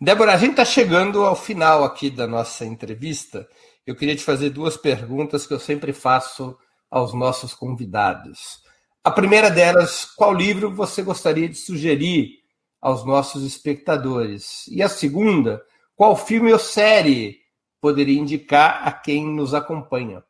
Débora, 0.00 0.34
a 0.34 0.36
gente 0.36 0.52
está 0.52 0.64
chegando 0.64 1.24
ao 1.24 1.36
final 1.36 1.84
aqui 1.84 2.10
da 2.10 2.26
nossa 2.26 2.64
entrevista. 2.64 3.48
Eu 3.86 3.94
queria 3.94 4.16
te 4.16 4.24
fazer 4.24 4.50
duas 4.50 4.76
perguntas 4.76 5.46
que 5.46 5.52
eu 5.52 5.60
sempre 5.60 5.92
faço 5.92 6.56
aos 6.90 7.12
nossos 7.12 7.52
convidados. 7.52 8.62
A 9.02 9.10
primeira 9.10 9.50
delas, 9.50 10.06
qual 10.06 10.32
livro 10.32 10.74
você 10.74 11.02
gostaria 11.02 11.48
de 11.48 11.56
sugerir 11.56 12.42
aos 12.80 13.04
nossos 13.04 13.44
espectadores? 13.44 14.66
E 14.68 14.82
a 14.82 14.88
segunda, 14.88 15.62
qual 15.94 16.16
filme 16.16 16.50
ou 16.50 16.58
série 16.58 17.40
poderia 17.78 18.18
indicar 18.18 18.88
a 18.88 18.90
quem 18.90 19.26
nos 19.26 19.52
acompanha? 19.52 20.24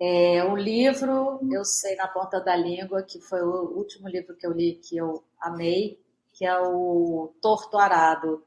É, 0.00 0.42
o 0.42 0.56
livro, 0.56 1.38
eu 1.52 1.64
sei 1.64 1.94
na 1.94 2.08
ponta 2.08 2.40
da 2.40 2.56
língua, 2.56 3.02
que 3.04 3.20
foi 3.20 3.42
o 3.42 3.76
último 3.76 4.08
livro 4.08 4.34
que 4.34 4.46
eu 4.46 4.52
li 4.52 4.74
que 4.74 4.96
eu 4.96 5.22
amei, 5.38 6.00
que 6.32 6.44
é 6.44 6.58
o 6.58 7.32
Torto 7.40 7.78
Arado, 7.78 8.42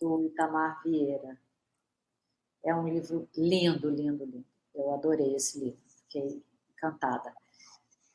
do 0.00 0.26
Itamar 0.26 0.80
Vieira. 0.84 1.36
É 2.64 2.74
um 2.74 2.88
livro 2.88 3.28
lindo, 3.36 3.88
lindo, 3.88 4.24
lindo. 4.24 4.44
Eu 4.74 4.92
adorei 4.94 5.34
esse 5.34 5.58
livro, 5.58 5.78
fiquei 5.86 6.42
encantada. 6.74 7.32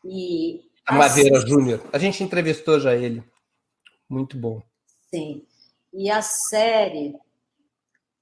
E 0.03 0.63
Itamar 0.81 1.13
Vieira 1.15 1.39
Júnior, 1.39 1.81
a 1.91 1.97
gente 1.97 2.23
entrevistou 2.23 2.79
já 2.79 2.95
ele. 2.95 3.23
Muito 4.07 4.37
bom. 4.37 4.61
Sim. 5.09 5.45
E 5.91 6.09
a 6.11 6.21
série. 6.21 7.15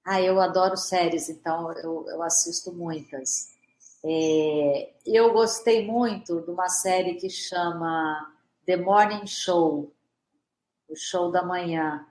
Ah, 0.05 0.21
eu 0.21 0.39
adoro 0.39 0.75
séries, 0.75 1.29
então 1.29 1.71
eu, 1.73 2.05
eu 2.07 2.21
assisto 2.23 2.73
muitas. 2.73 3.49
É, 4.05 4.93
eu 5.05 5.31
gostei 5.31 5.85
muito 5.85 6.41
de 6.41 6.51
uma 6.51 6.67
série 6.67 7.15
que 7.15 7.29
chama 7.29 8.33
The 8.65 8.77
Morning 8.77 9.25
Show, 9.25 9.93
o 10.89 10.95
show 10.95 11.31
da 11.31 11.43
manhã, 11.43 12.05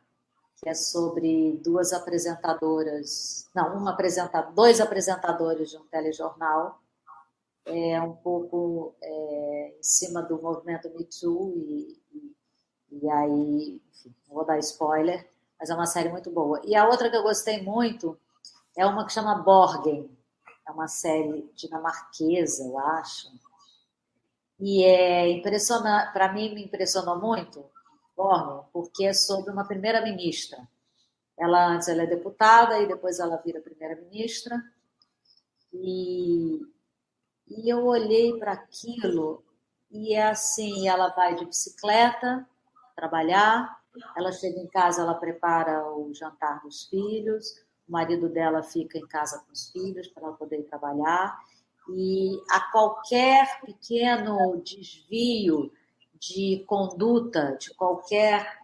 que 0.62 0.68
é 0.68 0.74
sobre 0.74 1.60
duas 1.64 1.92
apresentadoras, 1.92 3.48
não, 3.54 3.76
uma 3.76 3.90
apresentadora, 3.92 4.52
dois 4.52 4.80
apresentadores 4.80 5.70
de 5.70 5.76
um 5.76 5.84
telejornal, 5.86 6.80
é 7.66 8.00
um 8.00 8.14
pouco 8.14 8.94
é, 9.02 9.74
em 9.78 9.82
cima 9.82 10.22
do 10.22 10.40
movimento 10.40 10.90
Me 10.90 11.04
Too 11.04 11.52
e, 11.56 12.00
e 12.12 12.32
e 12.92 13.10
aí, 13.10 13.80
enfim, 13.90 14.14
vou 14.28 14.44
dar 14.44 14.58
spoiler, 14.58 15.26
mas 15.58 15.70
é 15.70 15.74
uma 15.74 15.86
série 15.86 16.10
muito 16.10 16.30
boa. 16.30 16.60
E 16.62 16.76
a 16.76 16.86
outra 16.86 17.08
que 17.08 17.16
eu 17.16 17.22
gostei 17.22 17.62
muito 17.62 18.18
é 18.76 18.84
uma 18.84 19.06
que 19.06 19.12
chama 19.12 19.34
Borgen. 19.36 20.10
É 20.68 20.70
uma 20.70 20.86
série 20.86 21.50
dinamarquesa, 21.54 22.64
eu 22.64 22.78
acho. 22.78 23.32
E 24.60 24.84
é 24.84 25.30
impressionante, 25.30 26.12
para 26.12 26.32
mim 26.32 26.54
me 26.54 26.64
impressionou 26.64 27.18
muito, 27.18 27.64
Borgen, 28.16 28.64
porque 28.72 29.04
é 29.04 29.12
sobre 29.12 29.50
uma 29.50 29.66
primeira-ministra. 29.66 30.58
Ela 31.38 31.66
antes 31.66 31.88
ela 31.88 32.02
é 32.02 32.06
deputada 32.06 32.78
e 32.80 32.86
depois 32.86 33.18
ela 33.18 33.36
vira 33.36 33.60
primeira-ministra. 33.60 34.62
E, 35.72 36.60
e 37.48 37.72
eu 37.72 37.84
olhei 37.84 38.38
para 38.38 38.52
aquilo 38.52 39.42
e 39.90 40.14
é 40.14 40.28
assim, 40.28 40.88
ela 40.88 41.08
vai 41.08 41.34
de 41.34 41.44
bicicleta 41.44 42.46
trabalhar, 42.96 43.80
ela 44.16 44.32
chega 44.32 44.58
em 44.58 44.66
casa, 44.66 45.02
ela 45.02 45.14
prepara 45.14 45.86
o 45.86 46.12
jantar 46.14 46.62
dos 46.62 46.84
filhos, 46.84 47.62
o 47.86 47.92
marido 47.92 48.28
dela 48.28 48.62
fica 48.62 48.98
em 48.98 49.06
casa 49.06 49.38
com 49.40 49.52
os 49.52 49.70
filhos 49.70 50.08
para 50.08 50.28
ela 50.28 50.36
poder 50.36 50.62
trabalhar, 50.64 51.38
e 51.90 52.40
a 52.50 52.60
qualquer 52.70 53.60
pequeno 53.60 54.62
desvio 54.62 55.70
de 56.22 56.62
conduta 56.68 57.56
de 57.58 57.74
qualquer 57.74 58.60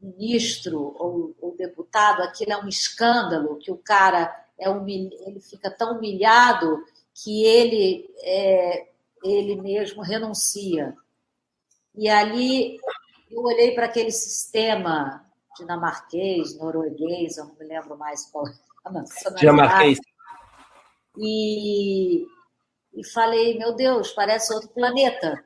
ministro 0.00 0.94
ou, 0.98 1.34
ou 1.38 1.54
deputado, 1.54 2.22
aquilo 2.22 2.52
é 2.52 2.56
um 2.56 2.66
escândalo, 2.66 3.58
que 3.58 3.70
o 3.70 3.76
cara 3.76 4.34
é 4.58 4.70
humilha, 4.70 5.14
ele 5.26 5.38
fica 5.38 5.70
tão 5.70 5.98
humilhado 5.98 6.82
que 7.12 7.44
ele 7.44 8.08
é, 8.22 8.88
ele 9.22 9.60
mesmo 9.60 10.00
renuncia. 10.00 10.96
E 11.94 12.08
ali 12.08 12.78
eu 13.30 13.42
olhei 13.42 13.74
para 13.74 13.84
aquele 13.84 14.10
sistema 14.10 15.26
dinamarquês, 15.58 16.56
norueguês, 16.56 17.36
eu 17.36 17.44
não 17.44 17.54
me 17.56 17.66
lembro 17.66 17.98
mais 17.98 18.30
qual 18.30 18.46
a 18.84 18.90
nacionalidade. 18.90 19.40
Dinamarquês. 19.40 19.98
E, 21.18 22.26
e 22.94 23.04
falei, 23.12 23.58
meu 23.58 23.74
Deus, 23.74 24.12
parece 24.12 24.54
outro 24.54 24.70
planeta. 24.70 25.44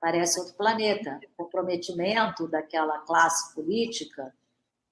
Parece 0.00 0.38
outro 0.38 0.54
planeta. 0.54 1.20
O 1.36 1.44
comprometimento 1.44 2.46
daquela 2.46 2.98
classe 3.00 3.54
política 3.54 4.34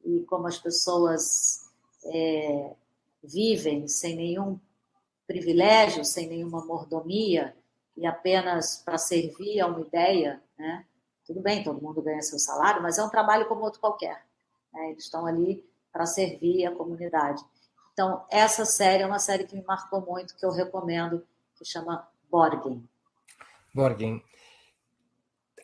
e 0.04 0.20
como 0.24 0.46
as 0.46 0.58
pessoas 0.58 1.70
é, 2.04 2.74
vivem 3.22 3.88
sem 3.88 4.16
nenhum 4.16 4.58
privilégio, 5.26 6.04
sem 6.04 6.28
nenhuma 6.28 6.64
mordomia 6.64 7.56
e 7.96 8.06
apenas 8.06 8.82
para 8.84 8.98
servir 8.98 9.60
a 9.60 9.66
uma 9.66 9.80
ideia, 9.80 10.42
né? 10.58 10.84
Tudo 11.26 11.40
bem, 11.40 11.64
todo 11.64 11.80
mundo 11.80 12.02
ganha 12.02 12.20
seu 12.20 12.38
salário, 12.38 12.82
mas 12.82 12.98
é 12.98 13.04
um 13.04 13.08
trabalho 13.08 13.48
como 13.48 13.62
outro 13.62 13.80
qualquer. 13.80 14.26
Né? 14.72 14.90
Eles 14.90 15.04
estão 15.04 15.24
ali 15.24 15.64
para 15.90 16.04
servir 16.04 16.66
a 16.66 16.74
comunidade. 16.74 17.42
Então, 17.94 18.26
essa 18.30 18.66
série 18.66 19.04
é 19.04 19.06
uma 19.06 19.18
série 19.18 19.44
que 19.44 19.56
me 19.56 19.64
marcou 19.64 20.02
muito, 20.02 20.36
que 20.36 20.44
eu 20.44 20.50
recomendo, 20.50 21.26
que 21.56 21.64
chama 21.64 22.06
Borgen. 22.28 22.86
Borgen. 23.72 24.22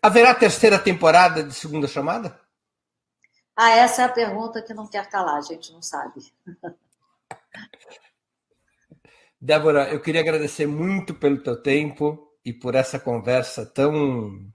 Haverá 0.03 0.35
terceira 0.35 0.79
temporada 0.79 1.43
de 1.45 1.53
Segunda 1.53 1.87
Chamada? 1.87 2.41
Ah, 3.55 3.73
essa 3.73 4.03
é 4.03 4.05
a 4.07 4.09
pergunta 4.09 4.63
que 4.63 4.73
não 4.73 4.87
quer 4.87 5.09
calar, 5.11 5.37
a 5.37 5.43
gente 5.43 5.71
não 5.73 5.83
sabe. 5.83 6.33
Débora, 9.39 9.91
eu 9.91 10.01
queria 10.01 10.21
agradecer 10.21 10.67
muito 10.67 11.15
pelo 11.15 11.43
teu 11.43 11.63
tempo 11.63 12.31
e 12.45 12.53
por 12.53 12.75
essa 12.75 12.99
conversa 12.99 13.67
tão 13.67 14.51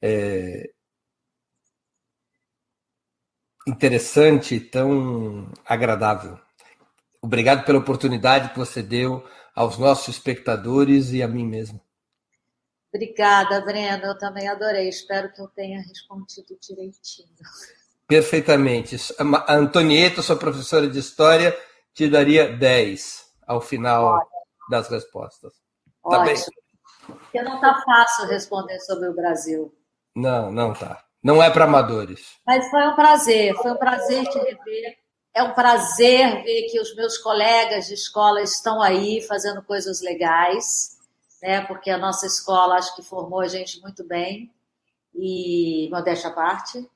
é, 0.00 0.70
interessante, 3.66 4.60
tão 4.60 5.52
agradável. 5.64 6.38
Obrigado 7.20 7.64
pela 7.64 7.78
oportunidade 7.78 8.50
que 8.50 8.58
você 8.58 8.82
deu 8.82 9.24
aos 9.54 9.76
nossos 9.76 10.16
espectadores 10.16 11.12
e 11.12 11.22
a 11.22 11.28
mim 11.28 11.44
mesmo. 11.44 11.80
Obrigada, 12.92 13.60
Breno. 13.60 14.06
Eu 14.06 14.18
também 14.18 14.48
adorei. 14.48 14.88
Espero 14.88 15.32
que 15.32 15.40
eu 15.40 15.48
tenha 15.48 15.80
respondido 15.82 16.56
direitinho. 16.60 17.28
Perfeitamente. 18.06 18.96
A 19.46 19.54
Antonieta, 19.54 20.22
sua 20.22 20.36
professora 20.36 20.88
de 20.88 20.98
história, 20.98 21.56
te 21.92 22.08
daria 22.08 22.56
10 22.56 23.26
ao 23.46 23.60
final 23.60 24.26
das 24.70 24.88
respostas. 24.88 25.52
Tá 26.02 26.20
Ótimo. 26.20 26.24
bem? 26.24 26.44
Porque 27.06 27.42
não 27.42 27.56
está 27.56 27.82
fácil 27.82 28.26
responder 28.26 28.78
sobre 28.80 29.08
o 29.08 29.14
Brasil. 29.14 29.74
Não, 30.14 30.50
não 30.50 30.72
tá. 30.72 31.04
Não 31.22 31.42
é 31.42 31.50
para 31.50 31.64
amadores. 31.64 32.36
Mas 32.46 32.68
foi 32.70 32.86
um 32.86 32.94
prazer, 32.94 33.54
foi 33.56 33.72
um 33.72 33.76
prazer 33.76 34.24
te 34.26 34.38
rever. 34.38 34.98
É 35.34 35.42
um 35.42 35.52
prazer 35.52 36.42
ver 36.42 36.62
que 36.70 36.80
os 36.80 36.94
meus 36.94 37.18
colegas 37.18 37.86
de 37.86 37.94
escola 37.94 38.42
estão 38.42 38.80
aí 38.82 39.22
fazendo 39.22 39.62
coisas 39.62 40.00
legais, 40.00 40.97
né? 41.42 41.60
Porque 41.62 41.90
a 41.90 41.98
nossa 41.98 42.26
escola 42.26 42.76
acho 42.76 42.94
que 42.94 43.02
formou 43.02 43.40
a 43.40 43.48
gente 43.48 43.80
muito 43.80 44.06
bem 44.06 44.52
e 45.14 45.88
modéstia 45.90 46.30
à 46.30 46.32
parte. 46.32 46.88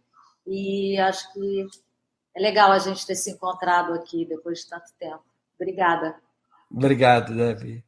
E 0.46 0.98
acho 0.98 1.32
que 1.32 1.66
é 2.34 2.40
legal 2.40 2.72
a 2.72 2.78
gente 2.78 3.06
ter 3.06 3.14
se 3.14 3.30
encontrado 3.30 3.92
aqui 3.94 4.24
depois 4.26 4.60
de 4.60 4.68
tanto 4.68 4.92
tempo. 4.98 5.24
Obrigada. 5.54 6.16
Obrigado, 6.70 7.34
Debbie. 7.34 7.84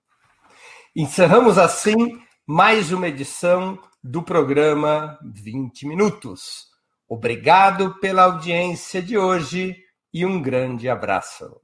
Encerramos 0.95 1.59
assim 1.59 2.23
mais 2.47 2.93
uma 2.93 3.09
edição 3.09 3.79
do 4.03 4.23
programa 4.23 5.19
20 5.25 5.89
Minutos. 5.89 6.69
Obrigado 7.09 7.99
pela 8.01 8.25
audiência 8.25 9.03
de 9.03 9.17
hoje 9.17 9.77
e 10.13 10.25
um 10.25 10.41
grande 10.41 10.89
abraço. 10.89 11.64